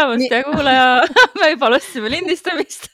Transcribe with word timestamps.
tulemast, 0.00 0.32
hea 0.32 0.44
kuulaja 0.46 0.86
me 1.40 1.50
juba 1.52 1.68
alustasime 1.70 2.10
lindistamist 2.12 2.88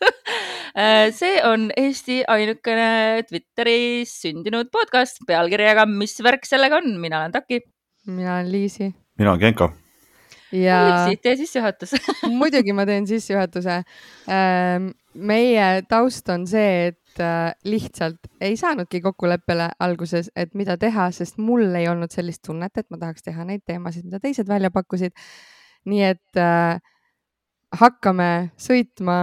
see 1.18 1.38
on 1.46 1.70
Eesti 1.76 2.20
ainukene 2.28 3.24
Twitteris 3.28 4.12
sündinud 4.24 4.70
podcast 4.74 5.22
pealkirjaga 5.26 5.86
Mis 5.90 6.18
värk 6.24 6.46
sellega 6.48 6.80
on? 6.82 6.96
mina 7.00 7.20
olen 7.22 7.32
Taki. 7.32 7.60
mina 8.06 8.36
olen 8.36 8.52
Liisi. 8.52 8.90
mina 9.18 9.30
olen 9.30 9.40
Genka. 9.40 9.70
ja. 10.52 10.80
Liisi, 10.86 11.20
tee 11.22 11.36
sissejuhatus 11.36 11.94
muidugi 12.40 12.72
ma 12.76 12.86
teen 12.86 13.06
sissejuhatuse. 13.06 13.82
meie 15.14 15.66
taust 15.88 16.28
on 16.28 16.46
see, 16.46 16.90
et 16.90 17.22
äh, 17.24 17.54
lihtsalt 17.64 18.28
ei 18.40 18.56
saanudki 18.60 19.00
kokkuleppele 19.00 19.70
alguses, 19.80 20.28
et 20.36 20.52
mida 20.54 20.76
teha, 20.76 21.08
sest 21.16 21.38
mul 21.40 21.64
ei 21.78 21.88
olnud 21.88 22.12
sellist 22.12 22.42
tunnet, 22.44 22.74
et 22.76 22.90
ma 22.90 22.98
tahaks 23.00 23.24
teha 23.24 23.46
neid 23.48 23.64
teemasid, 23.64 24.04
mida 24.04 24.20
teised 24.20 24.48
välja 24.48 24.70
pakkusid. 24.74 25.16
nii 25.86 26.02
et 26.02 26.40
äh, 26.42 26.82
hakkame 27.80 28.50
sõitma 28.60 29.18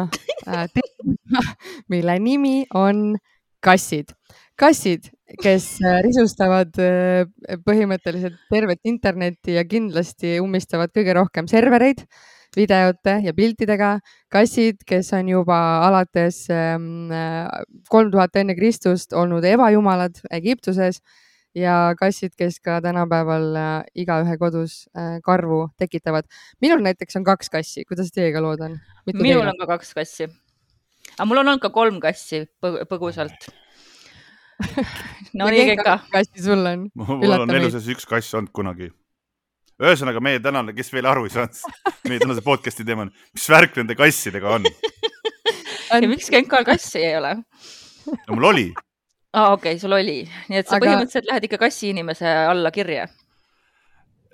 äh, 0.47 0.67
teema, 0.73 1.43
mille 1.91 2.17
nimi 2.19 2.57
on 2.73 3.15
kassid. 3.63 4.13
kassid, 4.59 5.09
kes 5.41 5.65
äh, 5.81 6.01
risustavad 6.05 6.77
äh, 6.81 7.25
põhimõtteliselt 7.65 8.37
tervet 8.53 8.79
internetti 8.85 9.57
ja 9.57 9.65
kindlasti 9.65 10.37
ummistavad 10.43 10.93
kõige 10.93 11.17
rohkem 11.17 11.49
servereid 11.49 12.05
äh, 12.05 12.21
videote 12.55 13.17
ja 13.23 13.33
piltidega, 13.35 13.97
kassid, 14.31 14.81
kes 14.87 15.11
on 15.17 15.29
juba 15.31 15.57
alates 15.87 16.43
ähm, 16.53 17.11
kolm 17.89 18.11
tuhat 18.13 18.35
enne 18.39 18.55
Kristust 18.57 19.13
olnud 19.17 19.45
ebajumalad 19.47 20.21
Egiptuses 20.33 21.01
ja 21.55 21.93
kassid, 21.99 22.33
kes 22.37 22.59
ka 22.63 22.79
tänapäeval 22.81 23.49
äh, 23.55 23.73
igaühe 23.95 24.37
kodus 24.41 24.87
äh, 24.97 25.19
karvu 25.25 25.67
tekitavad. 25.77 26.25
minul 26.61 26.81
näiteks 26.85 27.15
on 27.19 27.23
kaks 27.23 27.49
kassi, 27.49 27.85
kuidas 27.85 28.11
teiega 28.11 28.41
lood 28.41 28.61
on? 28.61 28.79
minul 29.13 29.47
on 29.47 29.59
ka 29.59 29.67
kaks 29.75 29.93
kassi. 29.93 30.29
aga 31.17 31.27
mul 31.29 31.43
on 31.43 31.53
olnud 31.53 31.61
ka 31.61 31.69
kolm 31.69 31.99
kassi 32.03 32.45
põgusalt 32.63 33.51
no 35.33 35.49
nii, 35.49 35.65
Genka. 35.73 35.99
kassi 36.11 36.43
sul 36.43 36.65
on? 36.65 36.89
mul 36.95 37.39
on 37.39 37.55
elu 37.55 37.71
sees 37.73 37.89
üks 37.95 38.09
kass 38.09 38.33
olnud 38.33 38.53
kunagi 38.53 38.91
ühesõnaga 39.83 40.21
meie 40.23 40.39
tänane, 40.41 40.73
kes 40.75 40.91
veel 40.93 41.07
aru 41.09 41.25
ei 41.27 41.33
saanud, 41.33 41.61
meie 42.09 42.21
tänase 42.21 42.43
podcast'i 42.45 42.85
teema 42.87 43.07
on, 43.07 43.13
mis 43.33 43.49
värk 43.49 43.77
nende 43.79 43.97
kassidega 43.99 44.57
on? 44.57 44.67
ja 45.91 46.09
miks 46.09 46.29
Genkal 46.33 46.65
kassi 46.67 47.01
ei 47.03 47.17
ole? 47.19 47.35
no 48.13 48.37
mul 48.37 48.51
oli. 48.53 48.67
Aa 49.33 49.49
ah,, 49.49 49.51
okei 49.57 49.73
okay,, 49.75 49.81
sul 49.81 49.95
oli, 49.97 50.21
nii 50.49 50.61
et 50.61 50.69
sa 50.69 50.77
Aga... 50.77 50.87
põhimõtteliselt 50.87 51.29
lähed 51.29 51.49
ikka 51.49 51.61
kassi 51.65 51.91
inimese 51.93 52.29
alla 52.29 52.71
kirja 52.73 53.07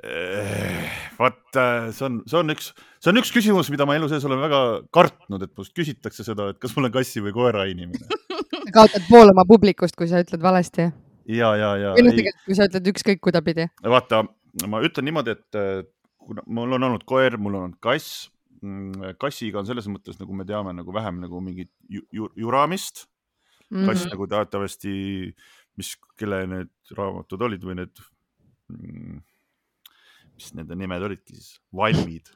eh, 0.03 0.89
vot 1.19 1.59
äh, 1.59 1.89
see 1.95 2.07
on, 2.07 2.21
see 2.29 2.39
on 2.41 2.55
üks, 2.55 2.71
see 2.99 3.13
on 3.13 3.21
üks 3.21 3.33
küsimus, 3.35 3.71
mida 3.73 3.87
ma 3.89 3.97
elu 3.99 4.09
sees 4.11 4.25
olen 4.29 4.41
väga 4.43 4.63
kartnud, 4.95 5.43
et 5.45 5.53
must 5.59 5.75
küsitakse 5.77 6.25
seda, 6.27 6.51
et 6.53 6.59
kas 6.61 6.75
ma 6.75 6.85
olen 6.85 6.95
kassi 6.99 7.23
või 7.25 7.35
koera 7.35 7.67
inimene 7.71 8.19
kaotad 8.75 9.05
pool 9.09 9.31
oma 9.31 9.45
publikust, 9.49 9.97
kui 9.97 10.09
sa 10.09 10.21
ütled 10.23 10.43
valesti. 10.43 10.89
ja, 11.29 11.53
ja, 11.57 11.71
ja. 11.79 11.93
või 11.97 12.09
noh, 12.09 12.17
tegelikult 12.17 12.49
kui 12.49 12.57
sa 12.57 12.67
ütled 12.69 12.91
ükskõik 12.93 13.23
kuidapidi. 13.27 13.69
vaata, 13.95 14.23
ma 14.69 14.83
ütlen 14.85 15.09
niimoodi, 15.09 15.37
et 15.37 15.59
äh, 15.59 15.87
kuna 16.29 16.45
mul 16.45 16.77
on 16.77 16.89
olnud 16.89 17.05
koer, 17.09 17.37
mul 17.41 17.57
on 17.57 17.69
olnud 17.69 17.81
kass. 17.83 18.27
Mm, 18.59 19.15
kassiga 19.21 19.61
on 19.61 19.67
selles 19.69 19.87
mõttes, 19.87 20.17
nagu 20.19 20.35
me 20.35 20.43
teame, 20.47 20.73
nagu 20.75 20.91
vähem 20.91 21.21
nagu 21.23 21.39
mingit 21.43 21.71
ju, 21.87 22.03
ju, 22.11 22.27
juramist. 22.37 23.05
Kass 23.69 23.85
mm 23.85 24.05
-hmm. 24.05 24.11
nagu 24.13 24.27
teatavasti, 24.27 24.93
mis, 25.77 25.95
kelle 26.17 26.45
need 26.47 26.71
raamatud 26.97 27.41
olid 27.47 27.63
või 27.63 27.79
need, 27.81 28.05
mm, 28.73 29.19
mis 30.35 30.53
nende 30.57 30.75
nimed 30.75 31.09
olidki 31.09 31.35
siis, 31.35 31.59
valmid. 31.73 32.33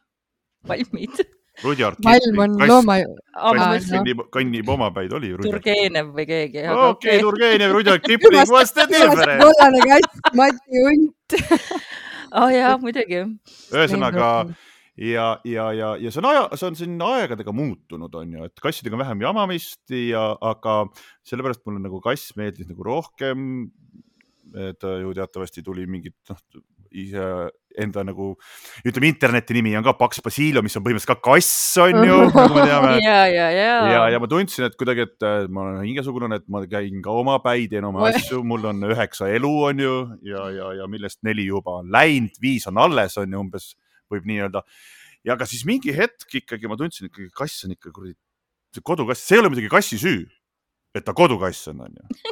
valmid 0.67 1.23
Rudyard 1.61 1.97
Valm 2.03 2.39
on 2.39 2.67
looma. 2.67 2.97
kass 3.33 3.89
kannib, 3.91 4.21
kannib 4.33 4.69
omapäid, 4.69 5.13
oli 5.13 5.29
ju. 5.33 5.37
Turgenev 5.43 6.09
või 6.15 6.25
keegi. 6.25 6.63
okei 6.65 6.89
okay, 6.89 7.19
Turgenev, 7.21 7.75
Rudyard 7.77 8.01
Kipling, 8.01 8.49
what's 8.49 8.73
the 8.73 8.87
difference? 8.89 9.37
kollane 9.43 9.81
kass, 9.85 10.33
Mati 10.33 10.85
Unt 10.89 11.37
oh 12.33 12.49
jaa, 12.57 12.77
muidugi. 12.81 13.21
ühesõnaga 13.69 14.29
ja, 14.97 15.27
ja, 15.47 15.71
ja, 15.73 15.95
ja 15.97 16.11
see 16.11 16.21
on 16.21 16.29
aja, 16.29 16.43
see 16.57 16.69
on 16.69 16.77
siin 16.77 16.99
aegadega 17.01 17.55
muutunud, 17.55 18.13
on 18.19 18.37
ju, 18.37 18.49
et 18.49 18.61
kassidega 18.61 18.97
on 18.97 19.03
vähem 19.05 19.25
jamamist 19.25 19.95
ja, 19.97 20.27
aga 20.41 20.83
sellepärast 21.25 21.65
mulle 21.65 21.81
nagu 21.83 22.01
kass 22.03 22.35
meeldis 22.39 22.69
nagu 22.69 22.85
rohkem. 22.85 23.71
ta 24.53 24.97
ju 25.01 25.13
teatavasti 25.17 25.63
tuli 25.65 25.87
mingit, 25.89 26.13
noh, 26.29 26.37
ise 26.93 27.49
enda 27.73 28.03
nagu 28.05 28.35
ütleme, 28.85 29.09
interneti 29.09 29.55
nimi 29.57 29.71
on 29.79 29.85
ka 29.85 29.95
Pax 29.97 30.21
Basilio, 30.21 30.61
mis 30.61 30.75
on 30.77 30.83
põhimõtteliselt 30.85 31.17
ka 31.23 31.31
kass, 31.31 31.53
on 31.81 32.03
ju, 32.05 32.17
nagu 32.29 32.53
me 32.53 32.65
teame. 32.69 32.91
ja, 33.07 33.23
ja, 33.25 33.47
ja. 33.49 33.71
ja, 33.89 34.03
ja 34.13 34.19
ma 34.21 34.29
tundsin, 34.29 34.67
et 34.67 34.77
kuidagi, 34.77 35.07
et 35.07 35.25
ma 35.49 35.65
olen 35.65 35.79
hingesugune, 35.87 36.37
et 36.37 36.45
ma 36.53 36.61
käin 36.69 37.01
ka 37.01 37.15
omapäi, 37.23 37.65
teen 37.71 37.87
oma 37.89 38.11
asju, 38.11 38.43
mul 38.45 38.69
on 38.69 38.85
üheksa 38.91 39.31
elu, 39.33 39.53
on 39.71 39.81
ju, 39.81 39.95
ja, 40.29 40.45
ja, 40.53 40.69
ja 40.83 40.89
millest 40.91 41.23
neli 41.25 41.47
juba 41.49 41.79
on 41.81 41.89
läinud, 41.93 42.37
viis 42.43 42.69
on 42.69 42.77
alles, 42.83 43.17
on 43.17 43.33
ju, 43.33 43.41
umbes 43.41 43.71
võib 44.13 44.29
nii 44.29 44.43
öelda. 44.45 44.63
ja 45.23 45.37
aga 45.37 45.47
siis 45.49 45.65
mingi 45.67 45.93
hetk 45.95 46.39
ikkagi 46.41 46.69
ma 46.69 46.77
tundsin 46.79 47.09
ikkagi, 47.09 47.29
kass 47.35 47.65
on 47.67 47.75
ikka 47.75 47.91
kuradi, 47.91 48.17
see 48.75 48.85
kodukass, 48.85 49.27
see 49.27 49.37
ei 49.37 49.43
ole 49.43 49.53
muidugi 49.53 49.71
kassi 49.71 49.99
süü, 50.01 50.25
et 50.95 51.05
ta 51.05 51.15
kodukass 51.17 51.69
on, 51.71 51.85
on 51.87 51.99
ju. 52.01 52.23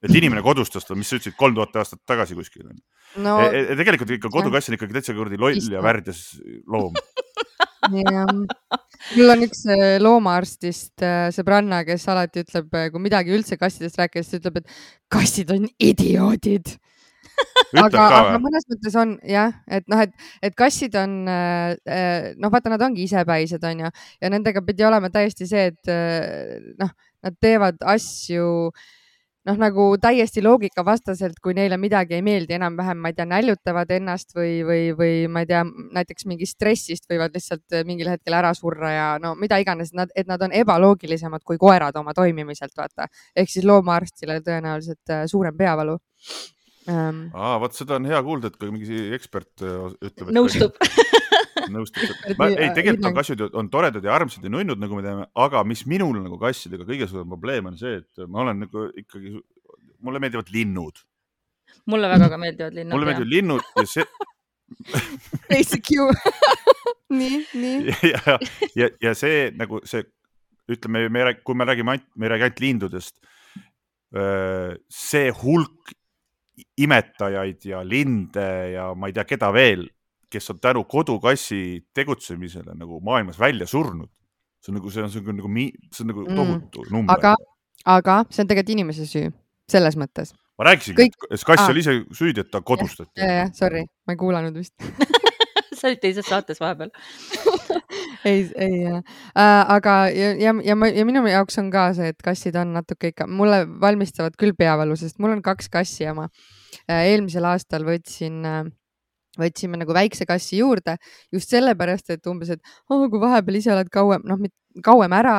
Et 0.00 0.14
inimene 0.16 0.40
kodustas 0.40 0.86
ta, 0.88 0.94
mis 0.96 1.10
sa 1.10 1.18
ütlesid, 1.18 1.36
kolm 1.36 1.52
tuhat 1.58 1.74
aastat 1.76 2.00
tagasi 2.08 2.32
kuskil 2.32 2.70
no, 3.20 3.34
e. 3.44 3.66
E 3.68 3.76
tegelikult 3.76 4.14
ikka 4.16 4.30
kodukass 4.32 4.70
on 4.70 4.78
ikkagi 4.78 4.96
täitsa 4.96 5.16
kuradi 5.16 5.36
loll 5.40 5.60
ja 5.74 5.82
värdjas 5.84 6.22
loom. 6.64 6.96
Jah, 7.90 8.28
mul 9.16 9.32
on 9.32 9.44
üks 9.46 9.62
äh, 9.72 9.96
loomaarstist 10.02 11.04
äh, 11.04 11.28
sõbranna, 11.34 11.80
kes 11.88 12.04
alati 12.12 12.44
ütleb, 12.44 12.68
äh, 12.76 12.88
kui 12.92 13.02
midagi 13.02 13.32
üldse 13.34 13.56
kassidest 13.60 13.98
rääkida, 14.00 14.24
siis 14.24 14.36
ta 14.36 14.40
ütleb, 14.42 14.60
et 14.60 14.74
kassid 15.12 15.52
on 15.54 15.66
idioodid 15.80 16.74
aga, 17.84 18.06
aga 18.06 18.38
mõnes 18.42 18.66
mõttes 18.70 18.96
on 19.00 19.16
jah, 19.26 19.54
et 19.70 19.86
noh, 19.90 20.04
et, 20.06 20.14
et 20.42 20.56
kassid 20.58 20.96
on 21.00 21.18
noh, 21.26 22.52
vaata, 22.52 22.72
nad 22.72 22.86
ongi 22.86 23.06
isepäised, 23.08 23.64
onju, 23.72 23.90
ja 24.20 24.32
nendega 24.32 24.62
pidi 24.66 24.86
olema 24.86 25.12
täiesti 25.12 25.48
see, 25.50 25.70
et 25.72 25.92
noh, 26.80 26.94
nad 27.20 27.36
teevad 27.40 27.82
asju 27.92 28.48
äh, 28.70 28.88
noh, 29.48 29.56
nagu 29.60 29.86
täiesti 30.00 30.42
loogikavastaselt, 30.44 31.38
kui 31.42 31.54
neile 31.56 31.78
midagi 31.80 32.16
ei 32.16 32.24
meeldi 32.24 32.56
enam-vähem, 32.56 33.00
ma 33.00 33.10
ei 33.10 33.16
tea, 33.16 33.26
näljutavad 33.28 33.90
ennast 33.96 34.34
või, 34.36 34.60
või, 34.66 34.82
või 34.96 35.14
ma 35.32 35.44
ei 35.44 35.50
tea, 35.50 35.62
näiteks 35.96 36.26
mingist 36.30 36.58
stressist 36.58 37.08
võivad 37.10 37.34
lihtsalt 37.36 37.80
mingil 37.88 38.12
hetkel 38.12 38.36
ära 38.36 38.52
surra 38.56 38.92
ja 38.92 39.08
no 39.22 39.34
mida 39.40 39.60
iganes, 39.62 39.94
nad, 39.96 40.12
et 40.16 40.28
nad 40.30 40.42
on 40.44 40.54
ebaloogilisemad 40.56 41.44
kui 41.46 41.58
koerad 41.60 41.96
oma 42.00 42.14
toimimiselt, 42.16 42.74
vaata. 42.76 43.08
ehk 43.36 43.52
siis 43.52 43.66
loomaarstile 43.68 44.40
tõenäoliselt 44.44 45.14
äh, 45.14 45.26
suurem 45.30 45.56
peavalu 45.56 45.98
um.... 46.88 47.22
aa, 47.34 47.58
vot 47.62 47.76
seda 47.76 47.98
on 47.98 48.08
hea 48.08 48.20
kuulda, 48.26 48.50
et 48.50 48.60
kui 48.60 48.72
mingi 48.72 49.02
ekspert 49.16 49.64
äh, 49.66 49.90
ütleb. 50.10 50.32
nõustub 50.36 50.78
nõustub. 51.74 52.16
ei, 52.30 52.70
tegelikult 52.76 53.10
on 53.10 53.16
kassid 53.16 53.44
on 53.48 53.70
toredad 53.72 54.04
ja 54.06 54.14
armsad 54.16 54.44
ja 54.46 54.52
nunnud, 54.52 54.80
nagu 54.80 54.98
me 54.98 55.04
teame, 55.04 55.26
aga 55.44 55.62
mis 55.68 55.84
minul 55.90 56.18
nagu 56.22 56.38
kassidega 56.40 56.86
kõige 56.88 57.08
suurem 57.10 57.30
probleem 57.30 57.70
on 57.70 57.78
see, 57.80 58.00
et 58.00 58.26
ma 58.26 58.44
olen 58.44 58.64
nagu 58.66 58.86
ikkagi, 59.02 59.36
mulle 60.04 60.22
meeldivad 60.22 60.52
linnud. 60.54 61.02
mulle 61.90 62.10
väga 62.10 62.30
ka 62.32 62.40
meeldivad 62.40 62.76
linnud. 62.78 62.94
mulle 62.94 63.10
meeldivad 63.10 63.34
linnud 63.34 63.72
ja 63.78 63.86
see 63.88 64.08
Basic 65.50 65.90
you 65.90 66.10
nii, 67.20 67.44
nii. 67.58 67.94
ja, 68.12 68.20
ja, 68.24 68.38
ja, 68.78 68.90
ja 69.02 69.14
see 69.18 69.48
nagu 69.58 69.82
see, 69.88 70.04
ütleme, 70.70 71.08
me, 71.10 71.32
kui 71.42 71.58
me 71.58 71.66
räägime, 71.66 71.98
me 72.14 72.26
ei 72.26 72.30
räägi 72.30 72.46
ainult 72.46 72.60
lindudest. 72.62 73.16
see 74.90 75.30
hulk 75.42 75.92
imetajaid 76.78 77.64
ja 77.64 77.80
linde 77.86 78.50
ja 78.74 78.90
ma 78.94 79.08
ei 79.08 79.16
tea, 79.16 79.24
keda 79.24 79.52
veel 79.54 79.86
kes 80.30 80.50
on 80.50 80.60
tänu 80.60 80.84
kodukassi 80.84 81.86
tegutsemisele 81.94 82.74
nagu 82.74 83.00
maailmas 83.00 83.38
välja 83.38 83.66
surnud. 83.66 84.08
see 84.60 84.72
on 84.72 84.74
nagu, 84.76 84.90
see 84.90 85.02
on, 85.02 85.10
see 85.10 85.22
on 85.26 85.36
nagu, 85.36 85.48
see 85.92 86.02
on 86.04 86.06
nagu 86.06 86.24
mm. 86.28 86.36
tohutu 86.36 86.82
mm. 86.82 86.96
number. 86.96 87.14
aga, 87.16 87.34
aga 87.84 88.24
see 88.30 88.42
on 88.42 88.48
tegelikult 88.50 88.74
inimese 88.74 89.06
süü, 89.08 89.30
selles 89.72 89.96
mõttes. 89.96 90.34
ma 90.58 90.68
rääkisingi 90.68 91.00
Kõik..., 91.00 91.16
et 91.30 91.44
kass 91.48 91.70
oli 91.72 91.80
ise 91.80 91.94
süüdi, 92.12 92.44
et 92.44 92.50
ta 92.52 92.60
kodustati. 92.60 93.10
ja, 93.16 93.32
ja, 93.38 93.46
sorry, 93.56 93.86
ma 94.06 94.14
ei 94.14 94.20
kuulanud 94.20 94.60
vist 94.60 94.76
sa 95.80 95.88
olid 95.88 96.02
teises 96.04 96.28
saates 96.28 96.60
vahepeal 96.60 96.92
ei, 98.24 98.44
ei 98.56 98.80
äh,, 98.86 99.02
aga 99.76 99.94
ja, 100.14 100.32
ja, 100.38 100.54
ja, 100.64 100.76
ja 100.94 101.06
minu 101.08 101.24
jaoks 101.28 101.58
on 101.62 101.70
ka 101.72 101.90
see, 101.96 102.10
et 102.12 102.20
kassid 102.24 102.56
on 102.60 102.74
natuke 102.76 103.12
ikka, 103.14 103.26
mulle 103.26 103.62
valmistavad 103.80 104.36
küll 104.40 104.56
peavalu, 104.58 104.96
sest 104.96 105.20
mul 105.22 105.36
on 105.38 105.42
kaks 105.44 105.70
kassi 105.72 106.04
ja 106.04 106.14
ma 106.16 106.28
äh, 106.88 107.06
eelmisel 107.12 107.46
aastal 107.48 107.86
võtsin 107.88 108.44
äh, 108.46 108.62
võtsime 109.38 109.78
nagu 109.78 109.94
väikse 109.94 110.26
kassi 110.26 110.58
juurde 110.58 110.96
just 111.34 111.52
sellepärast, 111.52 112.10
et 112.10 112.26
umbes, 112.30 112.50
et 112.56 112.62
oh, 112.90 113.06
kui 113.10 113.20
vahepeal 113.22 113.60
ise 113.60 113.74
oled 113.74 113.92
kauem, 113.92 114.24
noh, 114.26 114.40
kauem 114.84 115.12
ära 115.14 115.34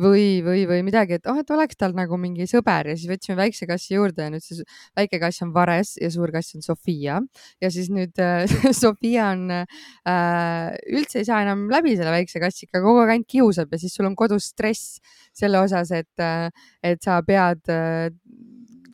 või, 0.00 0.42
või, 0.46 0.62
või 0.68 0.82
midagi, 0.86 1.18
et 1.18 1.26
oh, 1.30 1.38
et 1.40 1.50
oleks 1.50 1.78
tal 1.78 1.94
nagu 1.96 2.18
mingi 2.20 2.46
sõber. 2.50 2.90
Ja 2.90 2.96
siis 2.98 3.10
võtsime 3.10 3.38
väikse 3.40 3.66
kassi 3.68 3.96
juurde 3.96 4.26
ja 4.26 4.32
nüüd 4.32 4.44
see 4.44 4.62
väike 4.96 5.18
kass 5.22 5.42
on 5.42 5.52
Vares 5.54 5.96
ja 6.00 6.10
suur 6.12 6.30
kass 6.34 6.54
on 6.56 6.64
Sofia. 6.64 7.18
Ja 7.62 7.70
siis 7.72 7.90
nüüd 7.92 8.18
äh, 8.22 8.46
Sofia 8.82 9.30
on 9.34 9.50
äh,, 9.50 10.76
üldse 10.92 11.22
ei 11.22 11.28
saa 11.28 11.42
enam 11.44 11.66
läbi 11.72 11.96
selle 11.98 12.14
väikse 12.14 12.42
kassiga, 12.42 12.80
kogu 12.84 13.02
aeg 13.02 13.16
ainult 13.16 13.30
kiusab 13.30 13.74
ja 13.74 13.82
siis 13.82 13.96
sul 13.96 14.08
on 14.08 14.16
kodus 14.18 14.52
stress 14.52 15.00
selle 15.36 15.60
osas, 15.60 15.90
et, 15.92 16.12
äh, 16.22 16.48
et 16.86 17.02
sa 17.02 17.18
pead 17.26 17.66
äh, 17.72 18.08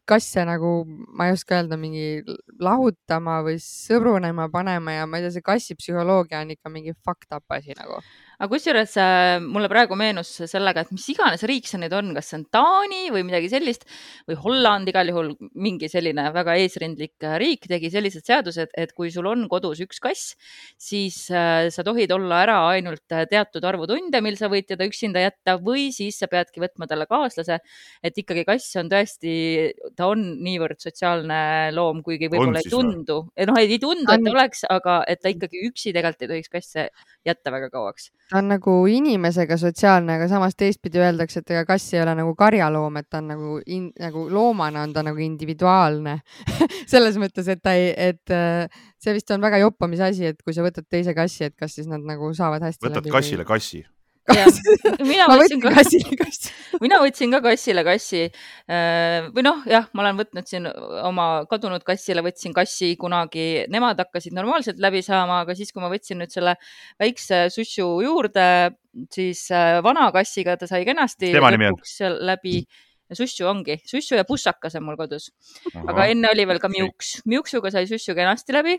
kasse 0.09 0.45
nagu, 0.49 0.73
ma 1.15 1.29
ei 1.29 1.37
oska 1.37 1.59
öelda, 1.61 1.79
mingi 1.81 2.23
lahutama 2.63 3.41
või 3.47 3.59
sõbrunema 3.63 4.49
panema 4.53 4.97
ja 4.97 5.07
ma 5.07 5.19
ei 5.19 5.27
tea, 5.27 5.35
see 5.37 5.47
kassipsühholoogia 5.47 6.43
on 6.43 6.55
ikka 6.57 6.73
mingi 6.73 6.95
fucked 7.05 7.31
up 7.37 7.55
asi 7.55 7.77
nagu 7.79 8.01
aga 8.43 8.51
kusjuures 8.51 8.97
äh, 8.99 9.37
mulle 9.39 9.69
praegu 9.71 9.95
meenus 9.95 10.33
sellega, 10.51 10.83
et 10.83 10.91
mis 10.91 11.05
iganes 11.13 11.45
riik 11.47 11.69
see 11.71 11.79
nüüd 11.79 11.93
on, 11.95 12.09
kas 12.17 12.33
see 12.33 12.41
on 12.41 12.45
Taani 12.51 13.03
või 13.15 13.23
midagi 13.29 13.47
sellist 13.53 13.85
või 14.27 14.35
Holland, 14.43 14.89
igal 14.91 15.13
juhul 15.13 15.29
mingi 15.63 15.87
selline 15.91 16.25
väga 16.35 16.57
eesrindlik 16.59 17.23
äh, 17.23 17.37
riik 17.39 17.69
tegi 17.71 17.93
sellised 17.95 18.27
seadused, 18.27 18.73
et 18.75 18.95
kui 18.99 19.13
sul 19.15 19.29
on 19.31 19.45
kodus 19.51 19.85
üks 19.85 20.03
kass, 20.03 20.33
siis 20.75 21.21
äh, 21.31 21.69
sa 21.71 21.85
tohid 21.87 22.11
olla 22.17 22.41
ära 22.43 22.57
ainult 22.73 23.05
teatud 23.31 23.63
arvu 23.69 23.87
tunde, 23.93 24.23
mil 24.27 24.39
sa 24.41 24.51
võid 24.51 24.67
teda 24.73 24.91
üksinda 24.91 25.23
jätta 25.23 25.55
või 25.63 25.93
siis 25.95 26.19
sa 26.19 26.27
peadki 26.33 26.65
võtma 26.65 26.91
talle 26.91 27.07
kaaslase. 27.07 27.61
et 28.03 28.19
ikkagi 28.19 28.43
kass 28.49 28.75
on 28.83 28.91
tõesti, 28.91 29.37
ta 29.95 30.11
on 30.11 30.27
niivõrd 30.43 30.83
sotsiaalne 30.83 31.71
loom, 31.79 32.03
kuigi 32.03 32.27
võib-olla 32.27 32.59
ei 32.59 32.75
tundu, 32.75 33.21
noh, 33.31 33.63
ei 33.63 33.79
tundu, 33.79 34.11
et 34.11 34.29
oleks, 34.35 34.67
aga 34.67 34.99
et 35.07 35.23
ta 35.23 35.31
ikkagi 35.31 35.63
üksi 35.71 35.95
tegelikult 35.95 36.27
ei 36.27 36.35
tohiks 36.35 36.55
kasse 36.59 36.89
jätta 37.23 37.55
väga 37.55 37.71
kauaks 37.71 38.11
ta 38.33 38.41
on 38.41 38.49
nagu 38.49 38.75
inimesega 38.89 39.59
sotsiaalne, 39.61 40.17
aga 40.17 40.27
samas 40.31 40.57
teistpidi 40.57 41.03
öeldakse, 41.03 41.43
et 41.43 41.53
ega 41.53 41.67
kass 41.69 41.93
ei 41.93 42.01
ole 42.01 42.15
nagu 42.17 42.33
karjaloom, 42.39 42.97
et 43.03 43.09
ta 43.13 43.21
on 43.21 43.29
nagu 43.35 43.59
in, 43.67 43.91
nagu 44.01 44.25
loomana 44.33 44.87
on 44.87 44.95
ta 44.97 45.05
nagu 45.05 45.21
individuaalne 45.21 46.19
selles 46.93 47.19
mõttes, 47.21 47.51
et 47.53 47.61
ta 47.61 47.77
ei, 47.77 47.91
et 47.93 48.33
äh, 48.33 48.85
see 49.03 49.13
vist 49.19 49.31
on 49.35 49.45
väga 49.45 49.61
joppamise 49.61 50.09
asi, 50.09 50.31
et 50.33 50.41
kui 50.41 50.57
sa 50.57 50.65
võtad 50.65 50.89
teise 50.89 51.13
kassi, 51.17 51.51
et 51.51 51.57
kas 51.59 51.77
siis 51.77 51.91
nad 51.91 52.01
nagu 52.09 52.33
saavad 52.37 52.65
hästi. 52.65 52.87
võtad 52.89 53.05
läbi 53.05 53.13
kassile 53.19 53.45
või... 53.45 53.51
kassi 53.53 53.85
mina 55.11 55.27
võtsin 55.27 55.63
ka 55.63 55.73
kassile 55.75 56.17
kassi. 56.19 56.53
Mina 56.83 57.01
võtsin 57.03 57.33
ka 57.35 57.41
kassile 57.43 57.83
kassi. 57.87 58.23
Äh, 58.71 59.27
või 59.35 59.45
noh, 59.47 59.65
jah, 59.69 59.89
ma 59.93 60.05
olen 60.05 60.21
võtnud 60.21 60.49
siin 60.49 60.69
oma 60.69 61.27
kadunud 61.51 61.83
kassile, 61.87 62.23
võtsin 62.25 62.55
kassi 62.57 62.93
kunagi, 63.01 63.67
nemad 63.73 63.99
hakkasid 64.03 64.37
normaalselt 64.37 64.79
läbi 64.83 65.03
saama, 65.05 65.43
aga 65.43 65.57
siis, 65.59 65.75
kui 65.75 65.83
ma 65.83 65.91
võtsin 65.93 66.23
nüüd 66.23 66.35
selle 66.35 66.55
väikse 67.03 67.49
sussu 67.55 67.89
juurde, 68.05 68.47
siis 69.13 69.49
äh, 69.51 69.81
vana 69.85 70.09
kassiga 70.15 70.57
ta 70.61 70.71
sai 70.71 70.87
kenasti 70.89 71.35
lõpuks 71.35 71.99
läbi 72.23 72.63
sussu 73.19 73.47
ongi, 73.49 73.79
sussu 73.89 74.17
ja 74.19 74.25
pussakas 74.29 74.77
on 74.79 74.87
mul 74.87 74.97
kodus. 75.01 75.31
aga 75.83 76.07
enne 76.13 76.31
oli 76.33 76.47
veel 76.49 76.61
ka 76.63 76.71
miuks, 76.73 77.15
miuksuga 77.29 77.73
sai 77.75 77.87
sussu 77.91 78.15
kenasti 78.19 78.57
läbi, 78.57 78.77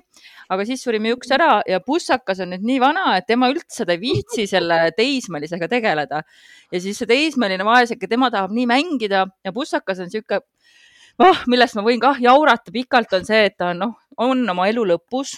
aga 0.53 0.65
siis 0.68 0.83
suri 0.83 1.01
miuks 1.03 1.31
ära 1.35 1.62
ja 1.69 1.80
pussakas 1.83 2.44
on 2.44 2.53
nüüd 2.56 2.65
nii 2.69 2.80
vana, 2.83 3.06
et 3.18 3.27
tema 3.30 3.50
üldse 3.51 3.88
ei 3.89 4.00
viitsi 4.01 4.47
selle 4.50 4.80
teismelisega 4.97 5.69
tegeleda. 5.71 6.24
ja 6.71 6.81
siis 6.81 6.97
see 6.97 7.09
teismeline 7.09 7.65
vaeseke, 7.65 8.07
tema 8.07 8.31
tahab 8.31 8.51
nii 8.56 8.68
mängida 8.69 9.27
ja 9.44 9.53
pussakas 9.56 10.00
on 10.00 10.12
sihuke 10.13 10.41
oh,, 11.19 11.44
millest 11.47 11.77
ma 11.77 11.83
võin 11.86 12.01
kah 12.01 12.19
jaurata 12.21 12.74
pikalt, 12.74 13.13
on 13.13 13.27
see, 13.27 13.45
et 13.50 13.57
ta 13.57 13.71
on 13.74 13.83
noh, 13.86 13.97
on 14.18 14.44
oma 14.50 14.68
elu 14.71 14.86
lõpus. 14.94 15.38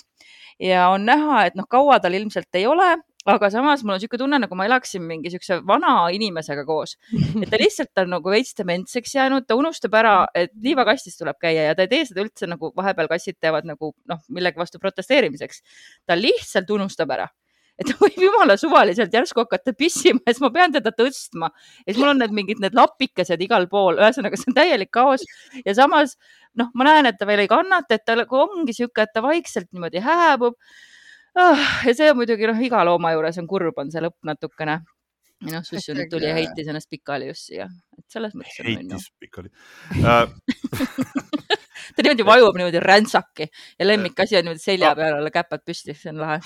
Ja 0.62 0.88
on 0.94 1.03
näha, 1.03 1.45
et 1.50 1.57
noh, 1.59 1.68
kaua 1.68 1.98
tal 2.00 2.15
ilmselt 2.15 2.56
ei 2.56 2.63
ole, 2.69 2.94
aga 3.25 3.50
samas 3.54 3.83
mul 3.83 3.95
on 3.95 4.00
niisugune 4.00 4.22
tunne, 4.22 4.39
nagu 4.44 4.57
ma 4.57 4.68
elaksin 4.69 5.04
mingi 5.06 5.30
niisuguse 5.30 5.60
vana 5.68 5.94
inimesega 6.13 6.66
koos, 6.68 6.95
et 7.42 7.48
ta 7.50 7.60
lihtsalt 7.62 8.04
on 8.04 8.13
nagu 8.18 8.33
veits 8.33 8.54
dementseks 8.57 9.16
jäänud, 9.18 9.48
ta 9.50 9.57
unustab 9.57 9.98
ära, 9.98 10.18
et 10.38 10.54
liivakastis 10.62 11.18
tuleb 11.22 11.39
käia 11.42 11.69
ja 11.69 11.77
ta 11.77 11.88
ei 11.88 11.92
tee 11.92 12.04
seda 12.10 12.22
üldse 12.25 12.50
nagu 12.50 12.69
vahepeal 12.77 13.10
kassid 13.12 13.39
teevad 13.42 13.66
nagu 13.69 13.95
noh, 14.12 14.22
millegi 14.30 14.62
vastu 14.62 14.81
protesteerimiseks. 14.83 15.63
ta 16.06 16.18
lihtsalt 16.19 16.69
unustab 16.77 17.12
ära. 17.18 17.27
Et 17.75 17.89
ta 17.89 17.95
võib 18.04 18.22
jumala 18.22 18.56
suvaliselt 18.60 19.13
järsku 19.13 19.44
hakata 19.44 19.74
pissima 19.75 20.22
ja 20.24 20.31
siis 20.33 20.44
ma 20.45 20.51
pean 20.54 20.72
teda 20.72 20.94
tõstma. 20.95 21.50
Ja 21.83 21.92
siis 21.92 22.00
mul 22.00 22.13
on 22.13 22.22
need 22.24 22.36
mingid 22.36 22.62
need 22.63 22.77
lapikesed 22.77 23.42
igal 23.44 23.68
pool, 23.72 24.00
ühesõnaga 24.00 24.39
see 24.39 24.51
on 24.54 24.57
täielik 24.62 24.94
kaos. 24.95 25.25
Ja 25.66 25.75
samas 25.75 26.16
noh, 26.56 26.69
ma 26.77 26.88
näen, 26.88 27.10
et 27.10 27.19
ta 27.19 27.27
veel 27.27 27.44
ei 27.44 27.51
kannata, 27.51 27.98
et 27.98 28.06
ta 28.07 28.16
nagu 28.22 28.39
ongi 28.45 28.75
sihuke, 28.77 29.04
et 29.04 29.12
ta 29.16 29.24
vaikselt 29.25 29.74
niimoodi 29.75 30.04
hääbub 30.06 30.56
ja 31.35 31.93
see 31.93 32.09
on 32.11 32.19
muidugi 32.19 32.49
noh, 32.49 32.59
iga 32.63 32.83
looma 32.87 33.13
juures 33.15 33.39
on 33.41 33.49
kurb, 33.49 33.77
on 33.81 33.91
see 33.93 34.03
lõpp 34.03 34.17
natukene. 34.27 34.79
noh, 35.45 35.63
Sussu 35.67 35.93
nüüd 35.93 36.09
tuli 36.09 36.29
ja 36.29 36.35
heitis 36.37 36.69
ennast 36.71 36.89
pikali 36.89 37.27
just 37.27 37.49
siia, 37.49 37.67
et 37.97 38.05
selles 38.11 38.33
mõttes. 38.39 38.61
heitis 38.63 39.09
pikali 39.19 39.51
uh... 39.99 40.29
ta 41.95 42.05
niimoodi 42.05 42.25
vajub 42.25 42.55
niimoodi 42.55 42.79
ränsaki 42.81 43.49
ja 43.51 43.87
lemmikasi 43.87 44.39
on 44.39 44.47
niimoodi 44.47 44.63
selja 44.63 44.93
peal 44.97 45.19
olla, 45.19 45.31
käpad 45.35 45.65
püsti, 45.67 45.93
see 45.97 46.13
on 46.13 46.23
lahe. 46.23 46.39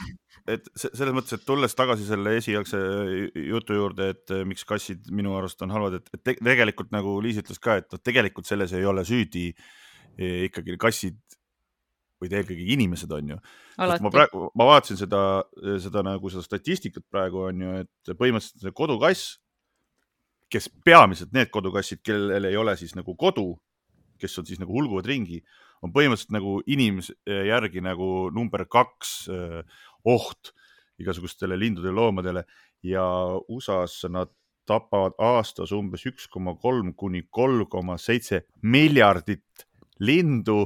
et 0.50 0.66
selles 0.76 1.14
mõttes, 1.16 1.38
et 1.38 1.46
tulles 1.46 1.78
tagasi 1.78 2.08
selle 2.10 2.36
esialgse 2.42 2.82
jutu 3.46 3.78
juurde, 3.78 4.10
et 4.16 4.36
miks 4.50 4.66
kassid 4.68 5.12
minu 5.16 5.38
arust 5.38 5.62
on 5.66 5.76
halvad, 5.76 6.00
et, 6.02 6.10
et 6.18 6.34
tegelikult 6.42 6.90
nagu 6.96 7.20
Liis 7.24 7.40
ütles 7.44 7.62
ka, 7.62 7.78
et 7.84 7.94
noh, 7.94 8.02
tegelikult 8.02 8.50
selles 8.50 8.74
ei 8.74 8.90
ole 8.90 9.06
süüdi 9.08 9.52
ikkagi 10.20 10.76
kassid 10.82 11.20
või 12.20 12.32
eelkõige 12.32 12.66
inimesed 12.76 13.12
on 13.16 13.34
ju. 13.34 13.38
ma 13.80 14.12
praegu, 14.12 14.50
ma 14.60 14.68
vaatasin 14.74 15.00
seda, 15.00 15.22
seda 15.84 16.04
nagu 16.06 16.32
seda 16.32 16.44
statistikat 16.44 17.06
praegu 17.12 17.46
on 17.48 17.64
ju, 17.64 17.78
et 17.86 18.14
põhimõtteliselt 18.20 18.76
kodukass, 18.76 19.38
kes 20.50 20.70
peamiselt 20.86 21.34
need 21.36 21.52
kodukassid, 21.54 22.02
kellel 22.06 22.50
ei 22.50 22.58
ole 22.58 22.76
siis 22.80 22.96
nagu 22.98 23.16
kodu, 23.20 23.54
kes 24.20 24.40
on 24.42 24.48
siis 24.50 24.60
nagu 24.62 24.74
hulguvad 24.76 25.08
ringi, 25.08 25.40
on 25.86 25.94
põhimõtteliselt 25.96 26.36
nagu 26.36 26.58
inimese 26.68 27.16
järgi 27.48 27.84
nagu 27.86 28.30
number 28.36 28.66
kaks 28.68 29.14
eh, 29.32 29.62
oht 30.10 30.52
igasugustele 31.00 31.56
lindudele, 31.56 31.96
loomadele. 31.96 32.44
Ja 32.84 33.06
USA-s 33.52 34.10
nad 34.12 34.32
tapavad 34.68 35.16
aastas 35.24 35.72
umbes 35.76 36.04
üks 36.08 36.28
koma 36.32 36.54
kolm 36.60 36.94
kuni 36.98 37.24
kolm 37.32 37.66
koma 37.72 37.98
seitse 37.98 38.44
miljardit 38.62 39.66
lindu 40.04 40.66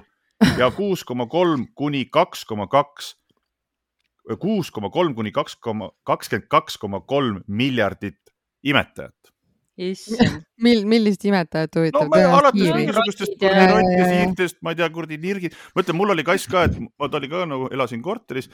ja 0.59 0.69
kuus 0.71 1.03
koma 1.07 1.27
kolm 1.31 1.67
kuni 1.75 2.05
kaks 2.05 2.45
koma 2.49 2.67
kaks, 2.71 3.15
kuus 4.39 4.71
koma 4.71 4.89
kolm 4.93 5.15
kuni 5.15 5.31
kaks 5.35 5.55
koma, 5.55 5.91
kakskümmend 6.07 6.50
kaks 6.51 6.77
koma 6.81 7.01
kolm 7.01 7.41
miljardit 7.47 8.19
imetajat. 8.63 9.15
Mil, 10.62 10.83
millist 10.85 11.23
imetajat 11.25 11.79
huvitab? 11.79 12.12
no 12.13 12.38
alates 12.38 12.62
mingisugustest 12.62 13.41
rottesiirtest, 13.41 14.59
ma 14.62 14.73
ei 14.73 14.77
tea, 14.77 14.89
kuradi 14.93 15.17
nirgid, 15.17 15.55
ma 15.73 15.81
ütlen, 15.81 15.97
mul 15.97 16.13
oli 16.13 16.25
kass 16.27 16.45
ka, 16.51 16.67
et 16.69 16.77
ma, 16.77 17.09
ta 17.09 17.17
oli 17.17 17.29
ka 17.31 17.41
nagu, 17.50 17.71
elasin 17.73 18.03
korteris, 18.05 18.51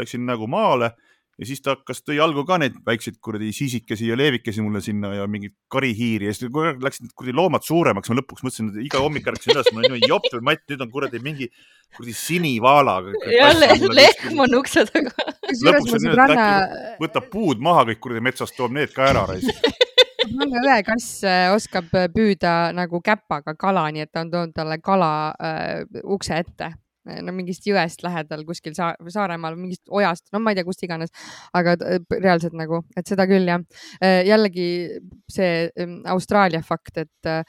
läksin 0.00 0.24
nagu 0.24 0.48
maale 0.48 0.94
ja 1.42 1.46
siis 1.48 1.62
ta 1.62 1.74
hakkas, 1.74 2.02
tõi 2.06 2.20
algul 2.22 2.44
ka 2.46 2.58
neid 2.62 2.76
väikseid 2.86 3.18
kuradi 3.24 3.50
sisikesi 3.56 4.06
ja 4.06 4.16
leevikesi 4.18 4.62
mulle 4.62 4.82
sinna 4.84 5.10
ja 5.16 5.26
mingeid 5.30 5.56
karihiiri 5.72 6.28
ja 6.28 6.34
siis 6.36 6.52
läksid 6.52 7.10
kuradi 7.18 7.34
loomad 7.34 7.66
suuremaks, 7.66 8.12
ma 8.12 8.18
lõpuks 8.20 8.44
mõtlesin, 8.46 8.70
et 8.70 8.86
iga 8.86 9.02
hommik 9.02 9.26
ärkasin 9.32 9.56
üles, 9.56 9.70
mul 9.72 9.82
on 9.82 9.88
niimoodi 9.88 10.10
jopp, 10.12 10.28
Matt, 10.46 10.64
nüüd 10.70 10.84
on 10.86 10.92
kuradi 10.92 11.22
mingi 11.24 11.48
kuradi 11.96 12.14
sinivaala. 12.16 12.98
jälle 13.32 13.70
lehm 13.98 14.44
on 14.46 14.58
ukse 14.60 14.86
taga. 14.92 15.14
lõpuks 15.50 15.96
on 15.98 16.06
nüüd, 16.06 16.18
et 16.18 16.34
äkki 16.36 17.06
võtab 17.06 17.30
puud 17.32 17.64
maha 17.64 17.86
kõik 17.90 18.02
kuradi 18.06 18.26
metsast, 18.30 18.56
toob 18.56 18.76
need 18.78 18.94
ka 18.94 19.10
ära 19.10 19.26
raisk 19.30 19.66
mul 20.36 20.54
õe 20.62 20.78
kass 20.86 21.24
äh, 21.26 21.48
oskab 21.54 21.90
püüda 22.14 22.70
nagu 22.76 23.02
käpaga 23.02 23.56
kala, 23.58 23.88
nii 23.90 24.06
et 24.06 24.12
ta 24.14 24.22
on 24.22 24.30
toonud 24.30 24.54
talle 24.54 24.78
kala 24.78 25.10
äh, 25.42 25.82
ukse 26.06 26.38
ette 26.44 26.70
no 27.04 27.34
mingist 27.34 27.66
jõest 27.66 28.04
lähedal 28.04 28.44
kuskil 28.48 28.74
Saar 28.76 28.98
Saaremaal, 29.12 29.56
mingist 29.58 29.82
ojast, 29.90 30.28
no 30.32 30.40
ma 30.42 30.52
ei 30.52 30.58
tea, 30.58 30.66
kust 30.66 30.84
iganes, 30.86 31.12
aga 31.56 31.74
reaalselt 31.80 32.56
nagu, 32.58 32.82
et 32.96 33.08
seda 33.08 33.26
küll 33.30 33.48
jah. 33.48 33.62
Eh, 34.02 34.22
jällegi 34.28 34.68
see 35.30 35.66
mm, 35.70 36.04
Austraalia 36.12 36.62
fakt, 36.66 37.02
et 37.02 37.30
äh, 37.30 37.42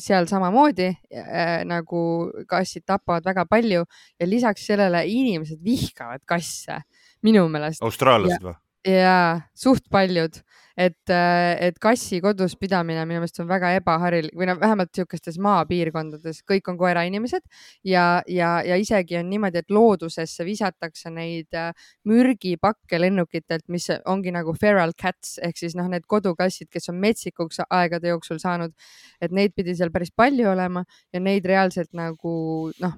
seal 0.00 0.28
samamoodi 0.30 0.88
äh, 0.90 1.60
nagu 1.68 2.02
kassid 2.50 2.86
tapavad 2.88 3.26
väga 3.26 3.46
palju 3.50 3.84
ja 3.84 4.28
lisaks 4.28 4.66
sellele 4.70 5.04
inimesed 5.10 5.60
vihkavad 5.64 6.24
kasse 6.28 6.80
minu 7.26 7.46
meelest. 7.52 7.82
austraallased 7.84 8.44
või? 8.44 8.56
jaa, 8.86 9.40
suht 9.56 9.90
paljud, 9.92 10.40
et, 10.80 11.10
äh, 11.12 11.56
et 11.68 11.78
kassi 11.82 12.20
kodus 12.24 12.54
pidamine 12.60 13.02
minu 13.08 13.20
meelest 13.20 13.40
on 13.42 13.48
väga 13.50 13.72
ebaharilik 13.76 14.36
või 14.36 14.48
no 14.48 14.56
vähemalt 14.60 14.92
niisugustes 14.94 15.36
maapiirkondades, 15.42 16.40
kõik 16.48 16.70
on 16.72 16.78
koerainimesed 16.80 17.44
ja, 17.86 18.22
ja, 18.30 18.52
ja 18.66 18.78
isegi 18.80 19.18
on 19.20 19.28
niimoodi, 19.30 19.60
et 19.60 19.74
loodusesse 19.74 20.46
visatakse 20.46 21.12
neid 21.12 21.58
äh, 21.58 21.72
mürgipakke 22.08 23.00
lennukitelt, 23.00 23.66
mis 23.68 23.90
ongi 24.08 24.32
nagu 24.34 24.54
feral 24.60 24.94
cats 24.96 25.36
ehk 25.44 25.60
siis 25.60 25.76
noh, 25.78 25.90
need 25.92 26.06
kodukassid, 26.10 26.70
kes 26.72 26.88
on 26.92 27.00
metsikuks 27.02 27.60
aegade 27.68 28.14
jooksul 28.14 28.40
saanud, 28.42 28.72
et 29.20 29.34
neid 29.36 29.54
pidi 29.56 29.76
seal 29.76 29.92
päris 29.92 30.14
palju 30.16 30.48
olema 30.54 30.84
ja 31.12 31.20
neid 31.20 31.46
reaalselt 31.48 31.92
nagu 31.96 32.32
noh, 32.80 32.96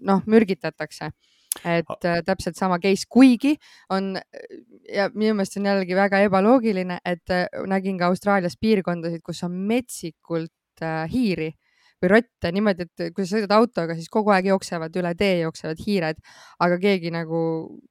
noh 0.00 0.24
mürgitatakse 0.30 1.12
et 1.60 2.06
äh, 2.08 2.20
täpselt 2.26 2.56
sama 2.58 2.78
case, 2.82 3.06
kuigi 3.10 3.56
on 3.92 4.16
ja 4.88 5.08
minu 5.14 5.36
meelest 5.36 5.58
on 5.60 5.68
jällegi 5.70 5.96
väga 5.96 6.22
ebaloogiline, 6.26 7.00
et 7.04 7.34
äh, 7.34 7.46
nägin 7.68 7.98
ka 8.00 8.10
Austraalias 8.12 8.56
piirkondasid, 8.60 9.22
kus 9.24 9.42
on 9.46 9.58
metsikult 9.68 10.82
äh, 10.82 11.04
hiiri 11.12 11.52
või 12.02 12.10
rotte 12.16 12.50
niimoodi, 12.50 12.86
et 12.88 13.14
kui 13.14 13.22
sa 13.22 13.36
sõidad 13.36 13.52
autoga, 13.54 13.94
siis 13.94 14.10
kogu 14.10 14.32
aeg 14.34 14.48
jooksevad 14.50 14.96
üle 14.98 15.12
tee, 15.18 15.36
jooksevad 15.44 15.82
hiired, 15.86 16.18
aga 16.64 16.78
keegi 16.82 17.12
nagu 17.14 17.42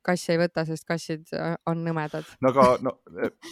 kassi 0.04 0.34
ei 0.34 0.42
võta, 0.42 0.66
sest 0.68 0.84
kassid 0.90 1.32
äh, 1.38 1.56
on 1.72 1.86
nõmedad. 1.86 2.28
no 2.44 2.52
aga 2.52 2.68
no, 2.84 2.96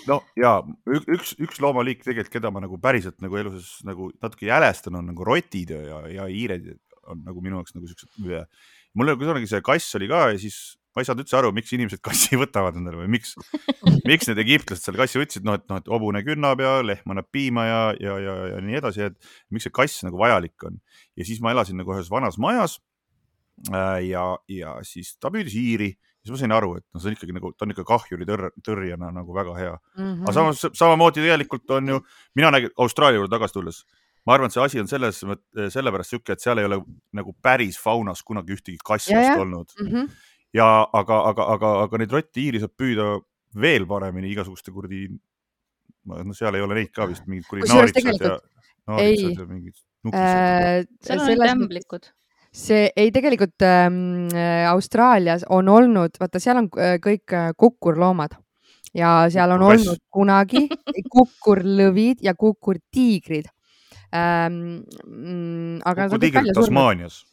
no 0.09 0.19
ja 0.39 0.57
üks, 0.99 1.37
üks 1.39 1.63
loomaliik 1.63 2.03
tegelikult, 2.03 2.33
keda 2.35 2.51
ma 2.51 2.63
nagu 2.65 2.79
päriselt 2.81 3.21
nagu 3.23 3.39
eluses 3.39 3.79
nagu 3.87 4.11
natuke 4.19 4.49
jälestan, 4.49 4.99
on 4.99 5.09
nagu 5.13 5.27
rotid 5.27 5.71
ja, 5.77 6.03
ja 6.11 6.27
hiired 6.27 6.73
on 7.09 7.23
nagu 7.25 7.41
minu 7.41 7.61
jaoks 7.61 7.73
nagu 7.77 7.87
siuksed. 7.89 8.11
Mul 8.98 9.15
kunagi 9.19 9.50
see 9.50 9.62
kass 9.65 9.96
oli 10.00 10.10
ka 10.10 10.29
ja 10.34 10.41
siis 10.41 10.79
ma 10.96 11.03
ei 11.03 11.08
saanud 11.08 11.24
üldse 11.24 11.38
aru, 11.38 11.51
miks 11.55 11.72
inimesed 11.75 12.01
kassi 12.08 12.39
võtavad 12.39 12.77
endale 12.79 13.03
või 13.03 13.13
miks, 13.17 13.36
miks 14.10 14.29
need 14.29 14.41
egiptlased 14.43 14.86
selle 14.86 15.01
kassi 15.01 15.22
võtsid, 15.22 15.46
noh, 15.48 15.60
et 15.60 15.65
noh, 15.72 15.81
et 15.81 15.89
hobune 15.91 16.24
künnab 16.25 16.63
ja 16.63 16.79
lehm 16.86 17.13
annab 17.13 17.29
piima 17.34 17.65
ja, 17.67 17.79
ja, 18.01 18.17
ja, 18.24 18.36
ja 18.55 18.62
nii 18.65 18.79
edasi, 18.81 19.10
et 19.10 19.31
miks 19.53 19.67
see 19.67 19.75
kass 19.75 20.03
nagu 20.08 20.19
vajalik 20.19 20.69
on. 20.69 20.79
ja 21.19 21.27
siis 21.27 21.41
ma 21.43 21.53
elasin 21.55 21.79
nagu 21.79 21.96
ühes 21.96 22.12
vanas 22.12 22.39
majas 22.41 22.79
äh,. 23.69 24.10
ja, 24.10 24.25
ja 24.50 24.77
siis 24.88 25.15
ta 25.22 25.31
püüdis 25.34 25.55
hiiri, 25.55 25.93
siis 26.24 26.34
ma 26.34 26.41
sain 26.41 26.58
aru, 26.58 26.75
et 26.81 26.86
noh, 26.89 27.03
see 27.03 27.12
on 27.12 27.17
ikkagi 27.19 27.38
nagu, 27.38 27.53
ta 27.55 27.67
on 27.67 27.75
ikka 27.75 27.88
kahjuri 27.88 28.27
tõr 28.27 28.50
tõrjena 28.65 29.13
nagu 29.15 29.36
väga 29.36 29.55
hea 29.60 29.74
mm. 29.77 30.03
-hmm. 30.03 30.27
aga 30.27 30.38
samas, 30.39 30.65
samamoodi 30.74 31.24
tegelikult 31.24 31.77
on 31.77 31.96
ju, 31.96 32.03
mina 32.39 32.51
nägin 32.55 32.74
Austraalia 32.81 33.22
juurde 33.22 33.36
tagasi 33.38 33.60
tulles 33.60 33.84
ma 34.29 34.36
arvan, 34.38 34.51
et 34.51 34.53
see 34.53 34.62
asi 34.62 34.81
on 34.81 34.89
selles, 34.91 35.24
sellepärast 35.74 36.13
sihuke, 36.13 36.36
et 36.38 36.43
seal 36.43 36.62
ei 36.62 36.67
ole 36.69 36.77
nagu 37.17 37.33
päris 37.41 37.79
faunas 37.81 38.21
kunagi 38.21 38.53
ühtegi 38.53 38.77
kassi 38.86 39.17
olnud 39.17 39.74
mm. 39.79 39.93
-hmm 39.93 40.12
ja 40.55 40.67
aga, 40.93 41.17
aga, 41.31 41.48
aga, 41.55 41.74
aga 41.86 42.00
neid 42.01 42.13
rotti-iiri 42.13 42.62
saab 42.62 42.75
püüda 42.79 43.09
veel 43.62 43.86
paremini 43.89 44.31
igasuguste 44.33 44.74
kuradi, 44.74 45.07
no 46.09 46.38
seal 46.38 46.57
ei 46.57 46.65
ole 46.65 46.79
neid 46.79 46.93
ka 46.95 47.07
vist 47.09 47.27
mingid 47.29 47.50
kuradi 47.50 47.69
naaritsad 47.69 48.24
ja, 48.25 48.38
naaritsad 48.89 49.43
ja 49.43 49.50
mingid 49.50 49.75
nukised 50.07 50.24
äh,. 50.24 50.88
seal 51.05 51.24
on 51.25 51.45
tämblikud 51.45 52.09
see 52.55 52.88
ei, 52.98 53.12
tegelikult 53.13 53.62
ähm, 53.65 54.29
Austraalias 54.71 55.45
on 55.53 55.69
olnud, 55.69 56.15
vaata, 56.21 56.41
seal 56.41 56.63
on 56.63 56.69
äh, 56.81 56.95
kõik 57.03 57.36
äh, 57.38 57.51
kukurloomad 57.57 58.33
ja 58.98 59.27
seal 59.29 59.53
on 59.53 59.62
Kass. 59.62 59.86
olnud 59.86 60.01
kunagi 60.09 60.65
kukurlõvid 61.13 62.25
ja 62.25 62.33
kukurtiigrid 62.33 63.51
ähm,. 64.15 64.83
Mm, 65.05 65.79
kukurtiigrid 65.85 66.53
Tasmaanias. 66.57 67.23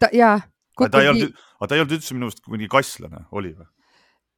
ta 0.00 0.10
ja 0.12 0.36
aga 0.76 0.90
ta 0.92 1.02
ei 1.04 1.08
olnud, 1.12 1.40
aga 1.60 1.68
ta 1.68 1.76
ei 1.76 1.84
olnud 1.84 1.96
üldse 1.96 2.16
minu 2.16 2.28
arust 2.28 2.44
mingi 2.52 2.68
kasslane, 2.72 3.24
oli 3.32 3.54
või? 3.56 3.68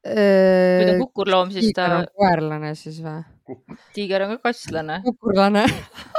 kui 0.09 0.87
ta 0.87 0.93
on 0.95 1.01
kukurloom, 1.03 1.51
siis 1.53 1.73
ta. 1.75 1.89
koerlane 2.17 2.71
siis 2.79 3.01
või? 3.03 3.23
tiiger 3.97 4.25
on 4.27 4.37
ka 4.37 4.51
kasslane. 4.51 5.01
kukurlane 5.07 5.65